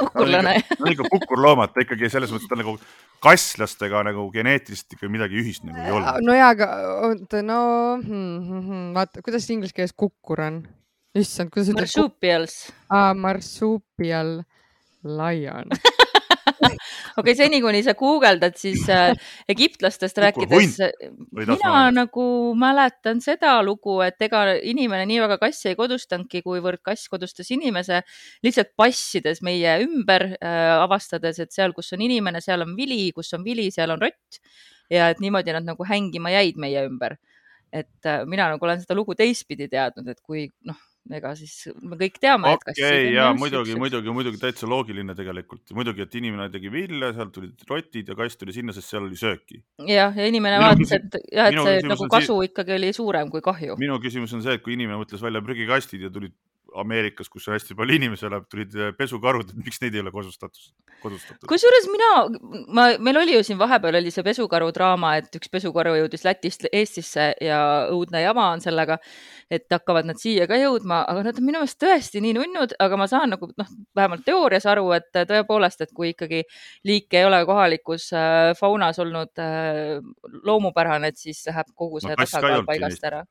kukurlane 0.00 0.56
no 0.80 0.92
ikka 0.92 1.08
kukurloomad, 1.14 1.72
ta 1.72 1.84
ikkagi 1.86 2.10
selles 2.12 2.32
mõttes 2.34 2.50
ta 2.50 2.58
nagu 2.60 2.76
kasslastega 3.24 4.04
nagu 4.10 4.26
geneetilist 4.34 4.96
ikka 4.96 5.08
midagi 5.12 5.40
ühist 5.40 5.64
nagu 5.64 5.80
ei 5.80 5.94
olnud. 5.96 6.20
no 6.26 6.36
jaa, 6.36 6.52
aga 6.52 6.68
oota, 7.08 7.42
no 7.46 7.62
hmm, 8.02 8.36
hmm, 8.36 8.60
hmm, 8.68 8.92
vaata, 8.98 9.24
kuidas 9.24 9.48
inglise 9.50 9.76
keeles 9.76 9.96
kukkur 9.96 10.44
on? 10.44 10.62
issand, 11.16 11.50
kuidas? 11.54 11.72
Marsupials. 11.74 12.60
aa, 12.92 13.14
marsupial 13.14 14.40
lion 15.04 15.70
okei 16.60 16.76
okay,, 17.16 17.34
seni 17.36 17.60
kuni 17.62 17.82
sa 17.84 17.94
guugeldad, 17.98 18.56
siis 18.58 18.84
äh, 18.92 19.12
egiptlastest 19.50 20.18
rääkides, 20.20 20.78
mina 21.36 21.74
nagu 21.94 22.26
mäletan 22.58 23.22
seda 23.24 23.56
lugu, 23.64 24.00
et 24.04 24.20
ega 24.26 24.44
inimene 24.56 25.06
nii 25.08 25.20
väga 25.24 25.38
kassi 25.42 25.72
ei 25.72 25.78
kodustanudki, 25.78 26.42
kuivõrd 26.46 26.82
kass 26.86 27.10
kodustas 27.12 27.50
inimese 27.54 28.02
lihtsalt 28.46 28.74
passides 28.78 29.42
meie 29.46 29.78
ümber 29.84 30.30
äh,, 30.36 30.76
avastades, 30.80 31.40
et 31.42 31.54
seal, 31.56 31.74
kus 31.76 31.92
on 31.96 32.04
inimene, 32.06 32.42
seal 32.44 32.66
on 32.66 32.76
vili, 32.78 33.02
kus 33.16 33.32
on 33.36 33.44
vili, 33.46 33.70
seal 33.74 33.96
on 33.96 34.04
rott. 34.06 34.40
Ja 34.90 35.12
et 35.12 35.20
niimoodi 35.22 35.52
nad 35.54 35.62
nagu 35.62 35.84
hängima 35.86 36.32
jäid 36.34 36.56
meie 36.58 36.82
ümber. 36.88 37.18
et 37.70 38.06
äh, 38.06 38.24
mina 38.26 38.48
nagu 38.50 38.66
olen 38.66 38.80
seda 38.82 38.96
lugu 38.98 39.14
teistpidi 39.14 39.68
teadnud, 39.70 40.08
et 40.10 40.18
kui 40.26 40.48
noh 40.66 40.89
ega 41.16 41.32
siis 41.38 41.54
me 41.80 41.96
kõik 42.00 42.18
teame 42.22 42.50
okay,. 42.54 42.74
okei 42.76 43.14
ja 43.14 43.30
muidugi, 43.36 43.74
muidugi, 43.80 44.12
muidugi 44.14 44.40
täitsa 44.42 44.68
loogiline 44.70 45.14
tegelikult, 45.18 45.72
muidugi, 45.76 46.04
et 46.04 46.18
inimene 46.20 46.50
tegi 46.52 46.72
vilja, 46.72 47.12
sealt 47.16 47.32
tulid 47.34 47.64
rotid 47.70 48.12
ja 48.12 48.18
kass 48.18 48.38
tuli 48.40 48.54
sinna, 48.54 48.74
sest 48.76 48.92
seal 48.92 49.06
oli 49.08 49.18
sööki. 49.18 49.62
jah, 49.88 50.14
ja 50.16 50.28
inimene 50.30 50.60
vaatas, 50.62 50.94
et 50.98 51.18
jah, 51.32 51.50
et 51.50 51.58
see 51.58 51.88
nagu 51.88 52.10
kasu 52.12 52.36
see... 52.36 52.50
ikkagi 52.50 52.76
oli 52.76 52.92
suurem 52.96 53.32
kui 53.32 53.44
kahju. 53.44 53.78
minu 53.80 53.98
küsimus 54.02 54.36
on 54.36 54.44
see, 54.44 54.58
et 54.58 54.64
kui 54.64 54.76
inimene 54.76 55.00
mõtles 55.00 55.24
välja 55.24 55.42
prügikastid 55.44 56.06
ja 56.06 56.12
tulid 56.12 56.36
Ameerikas, 56.78 57.28
kus 57.28 57.48
on 57.48 57.56
hästi 57.56 57.74
palju 57.78 57.96
inimesi 57.96 58.26
elab, 58.28 58.44
tulid 58.50 58.74
eh, 58.78 58.92
pesukarud, 58.96 59.50
et 59.50 59.64
miks 59.64 59.80
neid 59.82 59.96
ei 59.96 60.02
ole 60.04 60.12
kodustatud, 60.14 60.70
kodustatud? 61.02 61.46
kusjuures 61.50 61.88
mina, 61.90 62.10
ma, 62.76 62.84
meil 63.02 63.18
oli 63.20 63.34
ju 63.34 63.42
siin 63.46 63.58
vahepeal 63.60 63.98
oli 63.98 64.12
see 64.14 64.24
pesukaru 64.26 64.70
draama, 64.76 65.16
et 65.20 65.40
üks 65.40 65.50
pesukaru 65.52 65.96
jõudis 65.98 66.24
Lätist 66.26 66.68
Eestisse 66.70 67.32
ja 67.42 67.60
õudne 67.90 68.22
jama 68.22 68.50
on 68.54 68.62
sellega, 68.64 69.00
et 69.50 69.66
hakkavad 69.72 70.06
nad 70.10 70.20
siia 70.22 70.46
ka 70.50 70.58
jõudma, 70.60 71.02
aga 71.10 71.26
nad 71.26 71.40
on 71.40 71.48
minu 71.48 71.64
meelest 71.64 71.80
tõesti 71.82 72.22
nii 72.22 72.36
nunnud, 72.38 72.76
aga 72.86 73.00
ma 73.00 73.10
saan 73.10 73.34
nagu 73.34 73.50
noh, 73.50 73.74
vähemalt 73.98 74.24
teoorias 74.28 74.68
aru, 74.70 74.86
et 74.98 75.10
tõepoolest, 75.16 75.82
et 75.86 75.94
kui 75.96 76.12
ikkagi 76.14 76.44
liik 76.86 77.18
ei 77.18 77.26
ole 77.26 77.42
kohalikus 77.48 78.12
äh, 78.14 78.52
faunas 78.58 79.02
olnud 79.02 79.42
äh, 79.42 79.98
loomupärane, 80.46 81.10
et 81.10 81.20
siis 81.20 81.42
läheb 81.50 81.74
kogu 81.74 82.02
see 82.04 82.14
no, 82.14 82.20
tasakaal 82.22 82.66
paigast 82.68 83.10
ära 83.10 83.24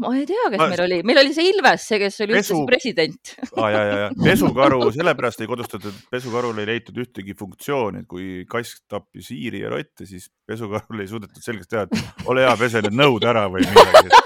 ma 0.00 0.14
ei 0.16 0.24
tea, 0.24 0.48
kes 0.48 0.60
ma... 0.60 0.68
meil 0.72 0.82
oli, 0.86 0.98
meil 1.04 1.20
oli 1.20 1.34
see 1.36 1.50
Ilves, 1.50 1.84
see, 1.90 1.98
kes 2.00 2.16
oli 2.24 2.36
Pesu... 2.38 2.56
üldse 2.56 2.68
president 2.70 3.32
ah,. 3.60 3.68
ja, 3.68 3.82
ja, 3.82 3.98
ja 4.00 4.08
pesukaru, 4.16 4.80
sellepärast 4.94 5.44
ei 5.44 5.50
kodustatud, 5.50 5.98
pesukarul 6.12 6.62
ei 6.62 6.70
leitud 6.70 6.96
ühtegi 7.02 7.36
funktsiooni, 7.38 8.04
et 8.04 8.08
kui 8.08 8.46
kass 8.48 8.80
tappis 8.88 9.28
hiiri 9.34 9.64
ja 9.66 9.72
rotte, 9.74 10.08
siis 10.08 10.30
pesukarul 10.48 11.04
ei 11.04 11.10
suudetud 11.10 11.44
selgeks 11.44 11.72
teha, 11.72 11.84
et 11.88 12.28
ole 12.30 12.46
hea, 12.46 12.54
pese 12.60 12.84
need 12.86 12.96
nõud 12.96 13.28
ära 13.28 13.44
või 13.52 13.66
midagi 13.68 14.22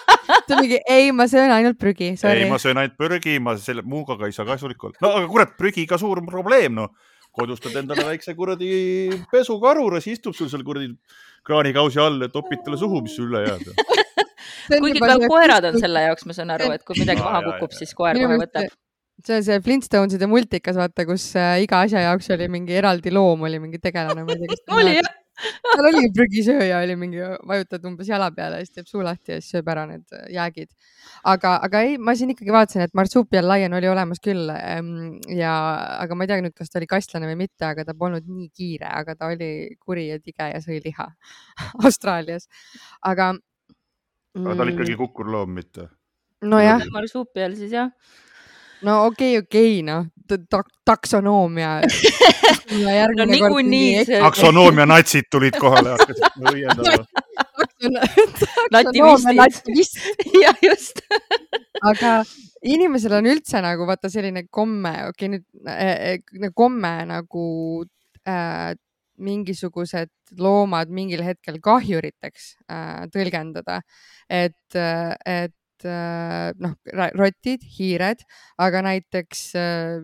ta 0.46 0.60
mingi, 0.60 0.78
ei, 0.90 1.10
ma 1.14 1.26
söön 1.30 1.50
ainult 1.50 1.78
prügi. 1.78 2.12
ei, 2.14 2.46
ma 2.50 2.58
söön 2.62 2.78
ainult 2.78 2.96
prügi, 2.98 3.36
ma 3.42 3.56
selle 3.58 3.82
muuga 3.82 4.16
ka 4.20 4.30
ei 4.30 4.34
saa 4.36 4.46
kasulik 4.46 4.84
olla. 4.86 4.98
no 5.02 5.12
aga 5.18 5.30
kurat, 5.30 5.56
prügiga 5.58 5.98
suur 5.98 6.22
probleem, 6.26 6.78
noh. 6.78 6.94
kodustad 7.36 7.74
endale 7.76 8.06
väikse 8.06 8.32
kuradi 8.38 8.68
pesukaru, 9.32 9.90
siis 10.00 10.16
istub 10.16 10.36
sul 10.38 10.48
seal 10.48 10.62
kuradi 10.64 10.94
kraanikausi 11.44 12.00
all 12.00 12.22
ja 12.22 12.30
topid 12.32 12.62
talle 12.64 12.78
suhu, 12.80 13.02
mis 13.04 13.18
sul 13.18 13.28
üle 13.28 13.42
jääb 13.44 13.66
kuigi 14.70 15.02
ka 15.02 15.18
koerad 15.26 15.70
on 15.70 15.78
selle 15.82 16.06
jaoks, 16.08 16.26
ma 16.28 16.36
saan 16.36 16.54
aru, 16.56 16.72
et 16.76 16.84
kui 16.86 16.98
midagi 17.00 17.24
maha 17.24 17.44
kukub, 17.50 17.76
siis 17.76 17.94
koer 17.96 18.18
kohe 18.18 18.40
võtab 18.46 18.74
see 19.26 19.38
on 19.38 19.44
see 19.46 19.60
Flintstoneside 19.64 20.26
multikas, 20.28 20.76
vaata, 20.76 21.06
kus 21.08 21.30
äh, 21.40 21.62
iga 21.64 21.80
asja 21.86 22.02
jaoks 22.04 22.28
oli 22.36 22.50
mingi 22.52 22.76
eraldi 22.76 23.12
loom, 23.14 23.46
oli 23.48 23.58
mingi 23.62 23.80
tegelane, 23.82 24.26
ma 24.26 24.34
ei 24.34 24.42
tea, 24.42 24.50
kas 24.52 24.76
oli 24.82 24.98
jah 24.98 25.14
seal 25.36 25.88
oli 25.90 26.08
prügisööja, 26.16 26.80
oli 26.84 26.96
mingi, 26.98 27.20
vajutad 27.48 27.84
umbes 27.88 28.08
jala 28.08 28.28
peale, 28.34 28.62
siis 28.64 28.72
teeb 28.76 28.88
suu 28.88 29.02
lahti 29.04 29.34
ja 29.34 29.40
siis 29.40 29.52
sööb 29.52 29.68
ära 29.72 29.84
need 29.88 30.04
äh, 30.16 30.28
jäägid. 30.36 30.70
aga, 31.26 31.56
aga 31.66 31.82
ei, 31.84 31.96
ma 31.98 32.14
siin 32.16 32.32
ikkagi 32.32 32.54
vaatasin, 32.54 32.86
et 32.86 32.94
marsupial 32.96 33.48
lion 33.50 33.76
oli 33.76 33.90
olemas 33.90 34.22
küll 34.24 34.50
ähm, 34.54 35.18
ja, 35.32 35.52
aga 36.00 36.16
ma 36.16 36.24
ei 36.24 36.32
tea 36.32 36.40
nüüd, 36.44 36.56
kas 36.56 36.72
ta 36.72 36.80
oli 36.80 36.88
kastlane 36.90 37.28
või 37.28 37.40
mitte, 37.44 37.66
aga 37.68 37.84
ta 37.84 37.96
polnud 37.98 38.28
nii 38.28 38.48
kiire, 38.54 38.88
aga 38.88 39.16
ta 39.18 39.32
oli 39.32 39.50
kuri 39.80 40.08
ja 40.10 40.20
tige 40.22 40.50
ja 40.54 40.62
sõi 40.64 40.80
liha 40.84 41.10
Austraalias. 41.84 42.48
aga 43.04 43.34
aga 44.44 44.56
ta 44.56 44.62
oli 44.66 44.76
ikkagi 44.76 44.94
mm. 44.94 45.00
kukurloom, 45.04 45.56
mitte? 45.60 45.88
nojah. 46.44 46.84
marsupial 46.92 47.56
siis 47.56 47.72
jah. 47.72 47.90
no 48.82 49.06
okei 49.06 49.38
okay,, 49.38 49.46
okei 49.46 49.72
okay,, 49.80 49.86
noh 49.86 50.06
ta, 50.26 50.62
taksonoomia 50.84 51.80
no 53.18 53.24
niikuinii. 53.24 54.04
taksonoomia 54.06 54.86
natsid 54.86 55.30
tulid 55.30 55.58
kohale 55.60 55.94
hakkasid 55.94 56.40
õiendama. 56.52 57.04
nativistid. 59.36 60.24
jah, 60.44 60.56
just 60.62 61.00
aga 61.82 62.18
inimesel 62.64 63.18
on 63.20 63.28
üldse 63.30 63.60
nagu 63.62 63.86
vaata 63.88 64.10
selline 64.12 64.46
komme, 64.50 64.94
okei 65.10 65.28
okay, 65.28 65.34
nüüd 65.36 65.44
äh, 65.70 66.50
komme 66.54 66.94
nagu 67.08 67.46
äh, 68.26 68.74
mingisugused 69.18 70.12
loomad 70.38 70.90
mingil 70.92 71.22
hetkel 71.24 71.60
kahjuriteks 71.62 72.54
äh, 72.70 73.04
tõlgendada. 73.12 73.80
et, 74.28 74.76
et 74.76 75.86
äh, 75.86 76.50
noh, 76.58 76.74
rotid, 77.18 77.62
hiired, 77.76 78.24
aga 78.58 78.82
näiteks 78.86 79.44
äh, 79.60 80.00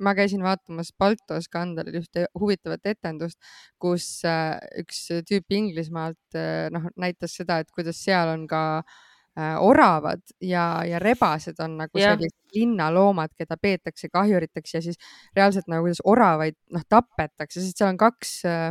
ma 0.00 0.14
käisin 0.18 0.42
vaatamas 0.44 0.92
Balto 0.98 1.38
skandalil 1.42 2.00
ühte 2.02 2.26
huvitavat 2.38 2.86
etendust, 2.94 3.38
kus 3.78 4.20
äh, 4.28 4.58
üks 4.82 5.06
tüüp 5.28 5.54
Inglismaalt 5.54 6.38
äh, 6.38 6.68
noh, 6.74 6.90
näitas 6.96 7.38
seda, 7.38 7.60
et 7.62 7.74
kuidas 7.74 8.02
seal 8.04 8.32
on 8.34 8.48
ka 8.50 8.64
äh, 8.78 8.84
Äh, 8.84 9.12
oravad 9.34 10.22
ja, 10.40 10.84
ja 10.86 11.00
rebased 11.02 11.58
on 11.64 11.78
nagu 11.80 11.98
yeah. 11.98 12.14
sellised 12.14 12.54
linnaloomad, 12.54 13.32
keda 13.38 13.56
peetakse 13.58 14.08
kahjuriteks 14.12 14.76
ja 14.76 14.82
siis 14.84 14.98
reaalselt 15.36 15.66
nagu 15.70 15.86
kuidas 15.86 16.02
oravaid 16.06 16.58
noh 16.74 16.84
tapetakse, 16.88 17.60
sest 17.60 17.80
seal 17.80 17.90
on 17.90 17.98
kaks 17.98 18.36
äh, 18.46 18.68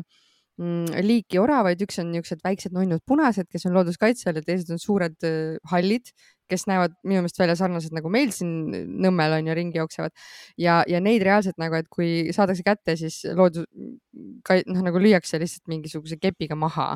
mm, 0.61 1.03
liiki 1.05 1.41
oravaid, 1.41 1.81
üks 1.83 1.99
on 2.01 2.11
niisugused 2.13 2.43
väiksed 2.45 2.75
nunnud 2.75 3.03
punased, 3.09 3.49
kes 3.51 3.67
on 3.67 3.75
looduskaitse 3.77 4.29
all 4.29 4.39
ja 4.39 4.45
teised 4.45 4.71
on 4.73 4.81
suured 4.81 5.27
äh, 5.27 5.59
hallid, 5.71 6.13
kes 6.51 6.67
näevad 6.69 6.95
minu 7.03 7.23
meelest 7.23 7.39
välja 7.39 7.55
sarnased 7.59 7.95
nagu 7.95 8.11
meil 8.13 8.33
siin 8.35 8.51
Nõmmel 9.03 9.37
on 9.39 9.47
ju 9.49 9.55
ringi 9.57 9.79
jooksevad 9.79 10.13
ja, 10.59 10.81
ja 10.87 10.99
neid 11.03 11.23
reaalselt 11.25 11.59
nagu, 11.61 11.75
et 11.79 11.89
kui 11.91 12.33
saadakse 12.35 12.65
kätte, 12.65 12.97
siis 12.99 13.21
loodus, 13.35 13.67
noh 14.13 14.83
nagu 14.85 15.01
lüüakse 15.01 15.39
lihtsalt 15.41 15.71
mingisuguse 15.71 16.19
kepiga 16.21 16.55
maha. 16.59 16.93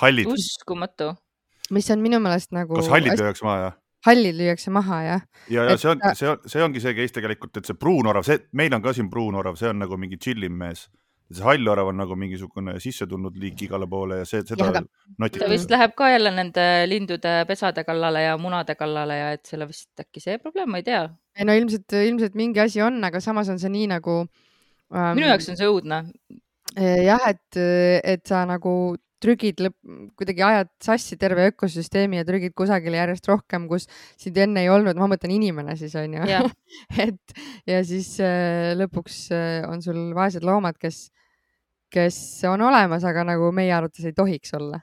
hallid. 0.00 0.30
uskumatu. 0.30 1.14
Mis 1.70 1.90
on 1.90 2.02
minu 2.04 2.20
meelest 2.22 2.54
nagu. 2.56 2.76
kas 2.78 2.90
hallid 2.92 3.18
lüüakse 3.18 3.46
maha, 3.46 3.58
jah? 3.66 3.76
hallid 4.06 4.38
lüüakse 4.38 4.72
maha 4.74 5.02
jah. 5.06 5.26
ja, 5.48 5.66
ja 5.68 5.76
et, 5.76 5.82
see 5.82 5.92
on, 5.92 6.02
see 6.14 6.32
on, 6.32 6.40
see 6.46 6.64
ongi 6.64 6.82
see 6.84 6.96
case 6.98 7.16
tegelikult, 7.18 7.56
et 7.60 7.68
see 7.68 7.78
pruunorav, 7.78 8.26
see, 8.26 8.40
meil 8.56 8.74
on 8.76 8.84
ka 8.84 8.94
siin 8.96 9.10
pruunorav, 9.12 9.58
see 9.60 9.70
on 9.72 9.80
nagu 9.84 10.00
mingi 10.00 10.20
chillim 10.20 10.58
mees 10.60 10.88
see 11.30 11.44
hallorav 11.46 11.90
on 11.92 12.00
nagu 12.00 12.16
mingisugune 12.18 12.74
sisse 12.82 13.06
tulnud 13.10 13.36
liik 13.38 13.62
igale 13.66 13.86
poole 13.90 14.20
ja 14.20 14.26
see, 14.26 14.42
seda 14.46 14.66
ja, 14.66 14.82
notitakse. 14.82 15.44
ta 15.44 15.50
vist 15.52 15.70
läheb 15.70 15.94
ka 15.98 16.10
jälle 16.10 16.32
nende 16.34 16.66
lindude 16.90 17.34
pesade 17.48 17.84
kallale 17.86 18.24
ja 18.24 18.36
munade 18.38 18.74
kallale 18.78 19.18
ja 19.18 19.28
et 19.36 19.44
selle 19.46 19.68
vist 19.70 20.02
äkki 20.02 20.22
see 20.22 20.38
probleem, 20.42 20.70
ma 20.72 20.80
ei 20.82 20.86
tea. 20.86 21.04
ei 21.38 21.46
no 21.46 21.54
ilmselt, 21.54 21.94
ilmselt 21.94 22.38
mingi 22.38 22.62
asi 22.64 22.82
on, 22.82 22.98
aga 23.06 23.22
samas 23.22 23.50
on 23.52 23.62
see 23.62 23.70
nii 23.70 23.92
nagu 23.94 24.16
ähm,. 24.24 25.14
minu 25.18 25.30
jaoks 25.30 25.52
on 25.52 25.60
see 25.60 25.70
õudne. 25.70 26.02
jah, 26.80 27.30
et, 27.30 27.62
et 28.14 28.26
sa 28.26 28.42
nagu 28.48 28.74
trügid 29.20 29.60
lõpp, 29.60 29.76
kuidagi 30.18 30.44
ajad 30.46 30.70
sassi 30.82 31.18
terve 31.20 31.50
ökosüsteemi 31.50 32.20
ja 32.20 32.26
trügid 32.28 32.54
kusagile 32.56 33.00
järjest 33.00 33.28
rohkem, 33.28 33.68
kus 33.68 33.86
sind 34.20 34.38
enne 34.40 34.64
ei 34.64 34.72
olnud, 34.72 34.96
ma 34.96 35.10
mõtlen 35.10 35.34
inimene 35.36 35.76
siis 35.76 35.94
on 36.00 36.18
ju 36.18 36.40
et 37.06 37.40
ja 37.68 37.80
siis 37.84 38.14
äh, 38.24 38.72
lõpuks 38.80 39.26
äh, 39.36 39.68
on 39.68 39.84
sul 39.84 40.10
vaesed 40.16 40.46
loomad, 40.46 40.80
kes 40.80 41.10
kes 41.90 42.16
on 42.50 42.62
olemas, 42.62 43.04
aga 43.06 43.24
nagu 43.32 43.50
meie 43.54 43.72
arvates 43.74 44.06
ei 44.06 44.16
tohiks 44.16 44.54
olla. 44.54 44.80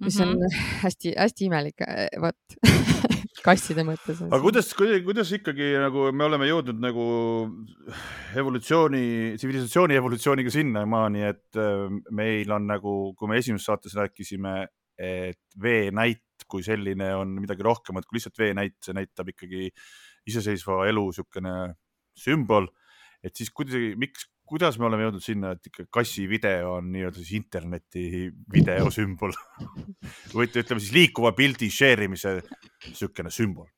mis 0.00 0.18
mm 0.18 0.24
-hmm. 0.24 0.44
on 0.44 0.50
hästi-hästi 0.82 1.44
imelik, 1.44 1.80
äh, 1.80 2.08
vot 2.20 2.36
kasside 3.44 3.84
mõttes. 3.86 4.22
aga 4.24 4.40
kuidas, 4.42 4.70
kuidas 4.74 5.32
ikkagi 5.36 5.74
nagu 5.82 6.08
me 6.16 6.28
oleme 6.28 6.48
jõudnud 6.48 6.80
nagu 6.82 7.06
evolutsiooni, 8.40 9.04
tsivilisatsiooni 9.38 9.98
evolutsiooniga 10.00 10.52
sinnamaani, 10.54 11.26
et 11.28 11.60
äh, 11.60 11.86
meil 12.14 12.54
on 12.56 12.68
nagu, 12.70 12.96
kui 13.18 13.30
me 13.30 13.40
esimeses 13.42 13.68
saates 13.68 13.96
rääkisime, 13.98 14.62
et 14.94 15.40
veenäit 15.60 16.22
kui 16.50 16.64
selline 16.66 17.10
on 17.18 17.36
midagi 17.40 17.64
rohkemat 17.66 18.06
kui 18.06 18.18
lihtsalt 18.18 18.38
veenäit, 18.38 18.76
see 18.84 18.94
näitab 18.96 19.30
ikkagi 19.32 19.70
iseseisva 20.30 20.84
elu 20.90 21.08
niisugune 21.08 21.54
sümbol, 22.18 22.68
et 23.24 23.34
siis 23.36 23.50
kuidagi, 23.54 23.94
miks, 24.00 24.28
kuidas 24.48 24.76
me 24.78 24.88
oleme 24.88 25.06
jõudnud 25.06 25.24
sinna, 25.24 25.54
et 25.54 25.70
ikka 25.70 25.86
kassi 25.98 26.26
video 26.28 26.76
on 26.76 26.90
nii-öelda 26.92 27.20
siis 27.20 27.32
interneti 27.38 28.28
videosümbol 28.52 29.32
või 30.36 30.50
ütleme 30.50 30.82
siis 30.82 30.92
liikuva 30.94 31.32
pildi 31.36 31.70
share 31.72 32.08
imise 32.08 32.36
niisugune 32.88 33.32
sümbol? 33.34 33.70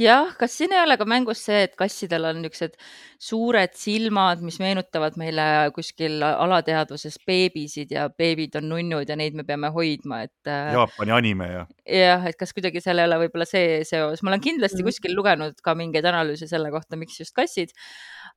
jah, 0.00 0.30
kas 0.40 0.54
siin 0.56 0.72
ei 0.72 0.78
ole 0.80 0.94
ka 0.96 1.04
mängus 1.04 1.42
see, 1.44 1.66
et 1.66 1.74
kassidel 1.76 2.24
on 2.24 2.38
niisugused 2.40 2.78
suured 3.20 3.74
silmad, 3.76 4.40
mis 4.40 4.56
meenutavad 4.62 5.18
meile 5.20 5.44
kuskil 5.76 6.24
alateadvuses 6.24 7.18
beebisid 7.28 7.92
ja 7.92 8.06
beebid 8.08 8.56
on 8.56 8.70
nunnud 8.72 9.12
ja 9.12 9.18
neid 9.20 9.36
me 9.36 9.44
peame 9.44 9.68
hoidma, 9.74 10.22
et. 10.24 10.38
Äh, 10.48 10.72
Jaapani 10.78 11.16
anime 11.18 11.50
ja. 11.52 11.64
jah, 11.84 12.24
et 12.30 12.40
kas 12.40 12.56
kuidagi 12.56 12.80
seal 12.80 13.02
ei 13.02 13.10
ole 13.10 13.20
võib-olla 13.26 13.48
see 13.48 13.82
seos, 13.88 14.24
ma 14.24 14.32
olen 14.32 14.44
kindlasti 14.48 14.80
mm. 14.80 14.88
kuskil 14.88 15.16
lugenud 15.18 15.60
ka 15.64 15.76
mingeid 15.76 16.08
analüüse 16.08 16.48
selle 16.48 16.72
kohta, 16.72 16.96
miks 16.96 17.20
just 17.20 17.36
kassid 17.36 17.76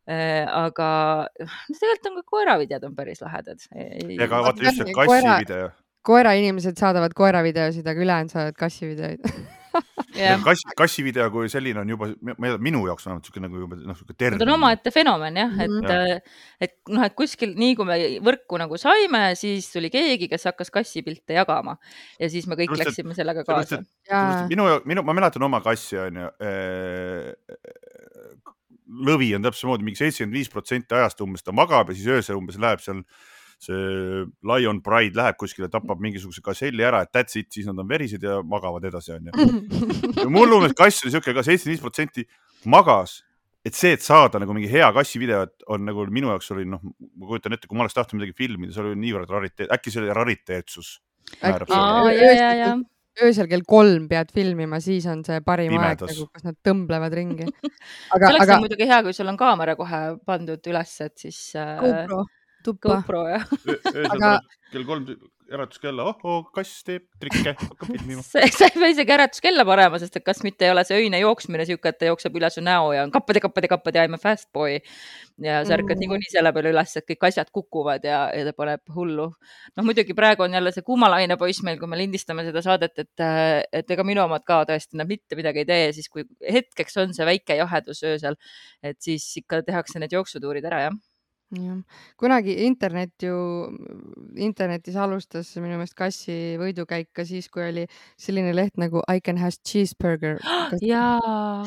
Äh, 0.09 0.47
aga 0.47 1.27
tegelikult 1.69 2.07
on 2.09 2.15
ka 2.17 2.23
koeravideod 2.31 2.85
on 2.88 2.95
päris 2.97 3.21
lahedad. 3.21 3.61
ega 3.75 4.41
vaata 4.41 4.63
just 4.65 4.81
see 4.81 4.95
kassi 4.95 5.19
video. 5.43 5.69
koerainimesed 6.07 6.79
saadavad 6.81 7.13
koeravideosid, 7.13 7.85
aga 7.85 8.05
ülejäänud 8.05 8.33
saadavad 8.33 8.57
kassivideoid 8.57 9.27
kass, 10.45 10.63
kassivideo 10.77 11.27
kui 11.33 11.49
selline 11.51 11.81
on 11.83 11.93
juba, 11.93 12.09
minu 12.62 12.82
jaoks 12.88 13.08
vähemalt 13.08 13.25
niisugune 13.25 13.47
nagu 13.47 13.63
juba 13.63 13.79
noh, 13.79 13.93
niisugune 13.93 14.17
termin. 14.17 14.41
ta 14.41 14.47
on 14.47 14.53
omaette 14.55 14.93
fenomen 14.95 15.39
jah, 15.41 15.53
et 15.55 15.71
mm, 15.71 15.88
-hmm. 15.88 16.36
et 16.67 16.75
noh, 16.89 17.05
et 17.05 17.15
kuskil 17.17 17.55
nii 17.60 17.75
kui 17.79 17.89
me 17.89 17.99
võrku 18.25 18.60
nagu 18.62 18.79
saime, 18.82 19.23
siis 19.39 19.69
tuli 19.73 19.91
keegi, 19.93 20.29
kes 20.32 20.49
hakkas 20.51 20.73
kassipilte 20.73 21.38
jagama 21.38 21.77
ja 22.19 22.29
siis 22.29 22.47
me 22.47 22.58
kõik 22.60 22.75
Just, 22.75 22.86
läksime 22.86 23.17
sellega 23.17 23.43
kaasa. 23.47 23.84
minu, 24.49 24.69
minu, 24.86 25.03
ma 25.03 25.13
mäletan 25.13 25.43
oma 25.49 25.62
kassi 25.65 25.97
onju 25.97 26.29
lõvi 28.89 29.34
on 29.38 29.45
täpselt 29.45 29.63
samamoodi, 29.63 29.86
mingi 29.86 30.01
seitsekümmend 30.01 30.36
viis 30.36 30.49
protsenti 30.51 30.97
ajast 30.97 31.21
umbes 31.21 31.45
ta 31.45 31.53
magab 31.55 31.91
ja 31.91 31.97
siis 31.97 32.10
öösel 32.10 32.39
umbes 32.39 32.58
läheb 32.62 32.82
seal 32.84 33.03
see 33.60 34.26
Lion 34.48 34.80
Pride 34.84 35.19
läheb 35.19 35.38
kuskile, 35.39 35.67
tapab 35.72 36.00
mingisuguse 36.04 36.43
gaselli 36.43 36.86
ära, 36.88 37.04
et 37.04 37.12
that's 37.15 37.36
it, 37.39 37.50
siis 37.54 37.67
nad 37.67 37.80
on 37.82 37.89
verised 37.89 38.24
ja 38.24 38.39
magavad 38.45 38.86
edasi, 38.88 39.17
onju. 39.17 39.34
mul 40.36 40.56
umbes 40.60 40.76
kass 40.78 41.04
oli 41.04 41.15
siuke 41.15 41.36
ka 41.36 41.43
seitsekümmend 41.43 41.76
viis 41.76 41.84
protsenti 41.84 42.26
magas, 42.72 43.17
et 43.67 43.76
see, 43.76 43.91
et 43.98 44.06
saada 44.06 44.39
nagu 44.39 44.56
mingi 44.56 44.72
hea 44.72 44.88
kassivideot 44.95 45.67
on 45.76 45.84
nagu 45.89 46.08
minu 46.08 46.32
jaoks 46.32 46.54
oli 46.56 46.63
noh, 46.72 46.80
ma 46.80 47.28
kujutan 47.34 47.58
ette, 47.58 47.67
kui 47.67 47.76
ma 47.76 47.84
oleks 47.84 48.00
tahtnud 48.00 48.22
midagi 48.22 48.38
filmida, 48.39 48.72
see 48.76 48.86
oli 48.86 48.95
niivõrd 49.04 49.36
rariteet, 49.36 49.67
äkki 49.76 49.91
see 49.91 50.06
oli 50.06 50.15
rariteetsus. 50.15 50.95
öösel 53.19 53.50
kell 53.52 53.67
kolm 53.67 54.08
pead 54.08 54.32
filmima, 54.32 54.80
siis 54.80 55.04
on 55.12 55.26
see 55.28 55.43
parim 55.43 55.74
Pimedas. 55.76 56.08
aeg 56.08 56.15
nagu, 56.15 56.32
kus 56.32 56.48
nad 56.48 56.56
tõmblevad 56.63 57.19
ringi. 57.19 57.52
aga, 58.15 58.24
see 58.24 58.32
oleks 58.32 58.45
aga... 58.48 58.60
muidugi 58.63 58.88
hea, 58.88 59.04
kui 59.04 59.17
sul 59.17 59.28
on 59.28 59.39
kaamera 59.39 59.76
kohe 59.76 60.04
pandud 60.24 60.72
üles, 60.72 61.00
et 61.04 61.28
siis 61.28 61.41
äh.... 61.60 61.76
GoPro 61.84 62.24
tuppa. 62.63 63.00
GoPro 63.00 63.26
jah. 63.30 63.45
aga... 64.13 64.38
kell 64.72 64.88
kolm 64.88 65.06
äratuskella, 65.54 66.06
ohoo, 66.12 66.43
kass 66.54 66.84
teeb 66.86 67.06
trikke, 67.22 67.54
hakkab 67.58 67.89
filmima. 67.89 68.24
sa 68.26 68.41
ei 68.43 68.52
pea 68.76 68.89
isegi 68.93 69.13
äratuskella 69.15 69.65
panema, 69.67 70.00
sest 70.02 70.19
et 70.19 70.26
kas 70.26 70.41
mitte 70.45 70.67
ei 70.67 70.74
ole 70.74 70.84
see 70.88 71.00
öine 71.04 71.22
jooksmine 71.22 71.65
sihuke, 71.67 71.91
et 71.91 72.00
ta 72.02 72.10
jookseb 72.10 72.38
üle 72.39 72.50
su 72.54 72.63
näo 72.65 72.91
ja 72.95 73.06
on 73.06 73.13
kappad 73.13 73.39
ja 73.39 73.43
kappad 73.45 73.65
ja 73.65 73.72
kappad 73.74 73.98
ja 73.98 74.06
I 74.06 74.12
m 74.12 74.17
a 74.17 74.22
fast 74.22 74.50
boy. 74.54 74.78
ja 75.41 75.60
sa 75.65 75.76
ärkad 75.78 75.95
mm. 75.95 76.04
niikuinii 76.04 76.32
selle 76.34 76.54
peale 76.56 76.74
üles, 76.74 76.95
et 77.00 77.08
kõik 77.10 77.28
asjad 77.30 77.52
kukuvad 77.56 78.06
ja, 78.06 78.22
ja 78.36 78.48
ta 78.50 78.56
paneb 78.58 78.95
hullu. 78.95 79.30
noh, 79.76 79.88
muidugi 79.88 80.15
praegu 80.17 80.45
on 80.45 80.58
jälle 80.60 80.74
see 80.76 80.86
kuumalaine 80.86 81.38
poiss 81.39 81.63
meil, 81.65 81.80
kui 81.82 81.89
me 81.89 82.00
lindistame 82.00 82.45
seda 82.48 82.63
saadet, 82.65 83.06
et, 83.06 83.28
et 83.82 83.95
ega 83.98 84.06
minu 84.08 84.26
omad 84.26 84.45
ka 84.48 84.62
tõesti, 84.69 85.00
nad 85.00 85.10
mitte 85.10 85.39
midagi 85.39 85.63
ei 85.63 85.69
tee, 85.69 85.91
siis 85.98 86.12
kui 86.12 86.28
hetkeks 86.43 87.02
on 87.02 87.15
see 87.17 87.28
väike 87.30 87.58
jahedus 87.62 88.04
öösel, 88.06 88.38
et 88.84 89.00
siis 89.02 89.26
ikka 89.41 89.63
tehakse 89.67 90.02
need 90.02 90.13
jooksutuurid 90.13 90.67
ära, 90.69 90.89
jah 90.89 91.00
jah, 91.55 91.77
kunagi 92.19 92.55
internet 92.65 93.25
ju, 93.25 93.35
internetis 94.38 94.97
alustas 94.99 95.51
minu 95.57 95.77
meelest 95.79 95.97
kassi 95.97 96.57
võidukäik 96.62 97.09
ka 97.15 97.25
siis, 97.25 97.49
kui 97.49 97.65
oli 97.67 97.85
selline 98.19 98.53
leht 98.55 98.77
nagu 98.81 99.03
I 99.09 99.21
can 99.21 99.39
have 99.41 99.57
cheeseburger. 99.65 100.38
jaa. 100.81 101.63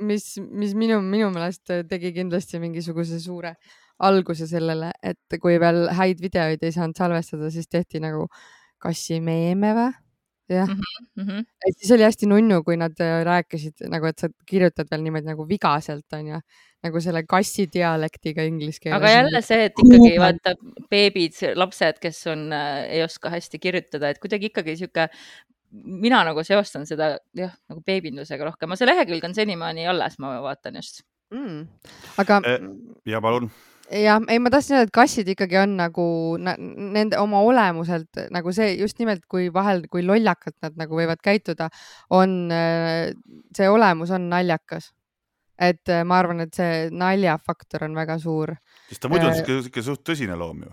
mis, 0.00 0.34
mis 0.38 0.74
minu, 0.78 1.00
minu 1.02 1.30
meelest 1.34 1.72
tegi 1.90 2.12
kindlasti 2.14 2.62
mingisuguse 2.62 3.20
suure 3.22 3.56
alguse 4.04 4.46
sellele, 4.50 4.90
et 5.02 5.38
kui 5.40 5.58
veel 5.62 5.86
häid 5.94 6.22
videoid 6.22 6.62
ei 6.66 6.74
saanud 6.74 6.98
salvestada, 6.98 7.50
siis 7.50 7.70
tehti 7.70 8.02
nagu 8.02 8.26
kassi 8.82 9.20
meeme 9.22 9.74
või? 9.76 9.92
Jah 10.50 10.68
mm 10.68 11.24
-hmm., 11.24 11.46
et 11.68 11.78
siis 11.78 11.92
oli 11.96 12.04
hästi 12.04 12.28
nunnu, 12.28 12.62
kui 12.64 12.76
nad 12.76 12.98
rääkisid 13.30 13.86
nagu, 13.88 14.06
et 14.06 14.18
sa 14.18 14.28
kirjutad 14.46 14.90
veel 14.90 15.02
niimoodi 15.02 15.30
nagu 15.30 15.48
vigaselt 15.48 16.18
onju 16.18 16.40
nagu 16.84 17.00
selle 17.00 17.24
kassi 17.28 17.66
dialektiga 17.72 18.44
inglise 18.44 18.80
keeles. 18.82 18.98
aga 18.98 19.10
jälle 19.10 19.40
see, 19.42 19.64
et 19.70 19.80
ikkagi 19.80 20.12
vaata 20.20 20.54
beebid, 20.90 21.40
lapsed, 21.56 21.98
kes 22.02 22.26
on 22.32 22.52
äh,, 22.52 22.84
ei 22.98 23.02
oska 23.06 23.32
hästi 23.32 23.58
kirjutada, 23.58 24.12
et 24.12 24.20
kuidagi 24.22 24.52
ikkagi 24.52 24.76
sihuke, 24.76 25.08
mina 25.72 26.22
nagu 26.28 26.44
seostan 26.44 26.86
seda 26.86 27.14
jah, 27.36 27.54
nagu 27.70 27.80
beebindusega 27.86 28.50
rohkem, 28.50 28.76
see 28.76 28.90
lehekülg 28.90 29.24
on 29.24 29.36
senimaani 29.36 29.88
alles, 29.90 30.18
ma 30.22 30.36
vaatan 30.44 30.80
just 30.82 31.02
mm.. 31.32 31.64
aga 32.20 32.42
eh,. 32.52 32.68
ja 33.08 33.22
palun 33.24 33.50
jah, 33.94 34.20
ei, 34.28 34.40
ma 34.42 34.50
tahtsin 34.52 34.78
öelda, 34.78 34.88
et 34.88 34.94
kassid 34.94 35.30
ikkagi 35.34 35.60
on 35.60 35.76
nagu 35.78 36.06
nende 36.40 37.20
oma 37.20 37.44
olemuselt 37.46 38.24
nagu 38.34 38.52
see 38.56 38.74
just 38.80 38.98
nimelt, 39.02 39.24
kui 39.30 39.48
vahel, 39.54 39.84
kui 39.92 40.04
lollakalt 40.06 40.56
nad 40.64 40.76
nagu 40.80 40.98
võivad 40.98 41.22
käituda, 41.24 41.70
on 42.14 42.52
äh, 42.54 43.14
see 43.56 43.70
olemus 43.70 44.12
on 44.14 44.28
naljakas 44.32 44.92
et 45.58 45.88
äh, 45.88 46.02
ma 46.06 46.18
arvan, 46.18 46.42
et 46.44 46.54
see 46.56 46.88
naljafaktor 46.94 47.86
on 47.86 47.94
väga 47.96 48.18
suur. 48.22 48.54
sest 48.88 49.02
ta 49.04 49.10
muidu 49.12 49.28
on 49.28 49.36
äh, 49.36 49.42
sihuke 49.44 49.84
suht 49.84 50.02
tõsine 50.06 50.38
loom 50.38 50.64
ju. 50.66 50.72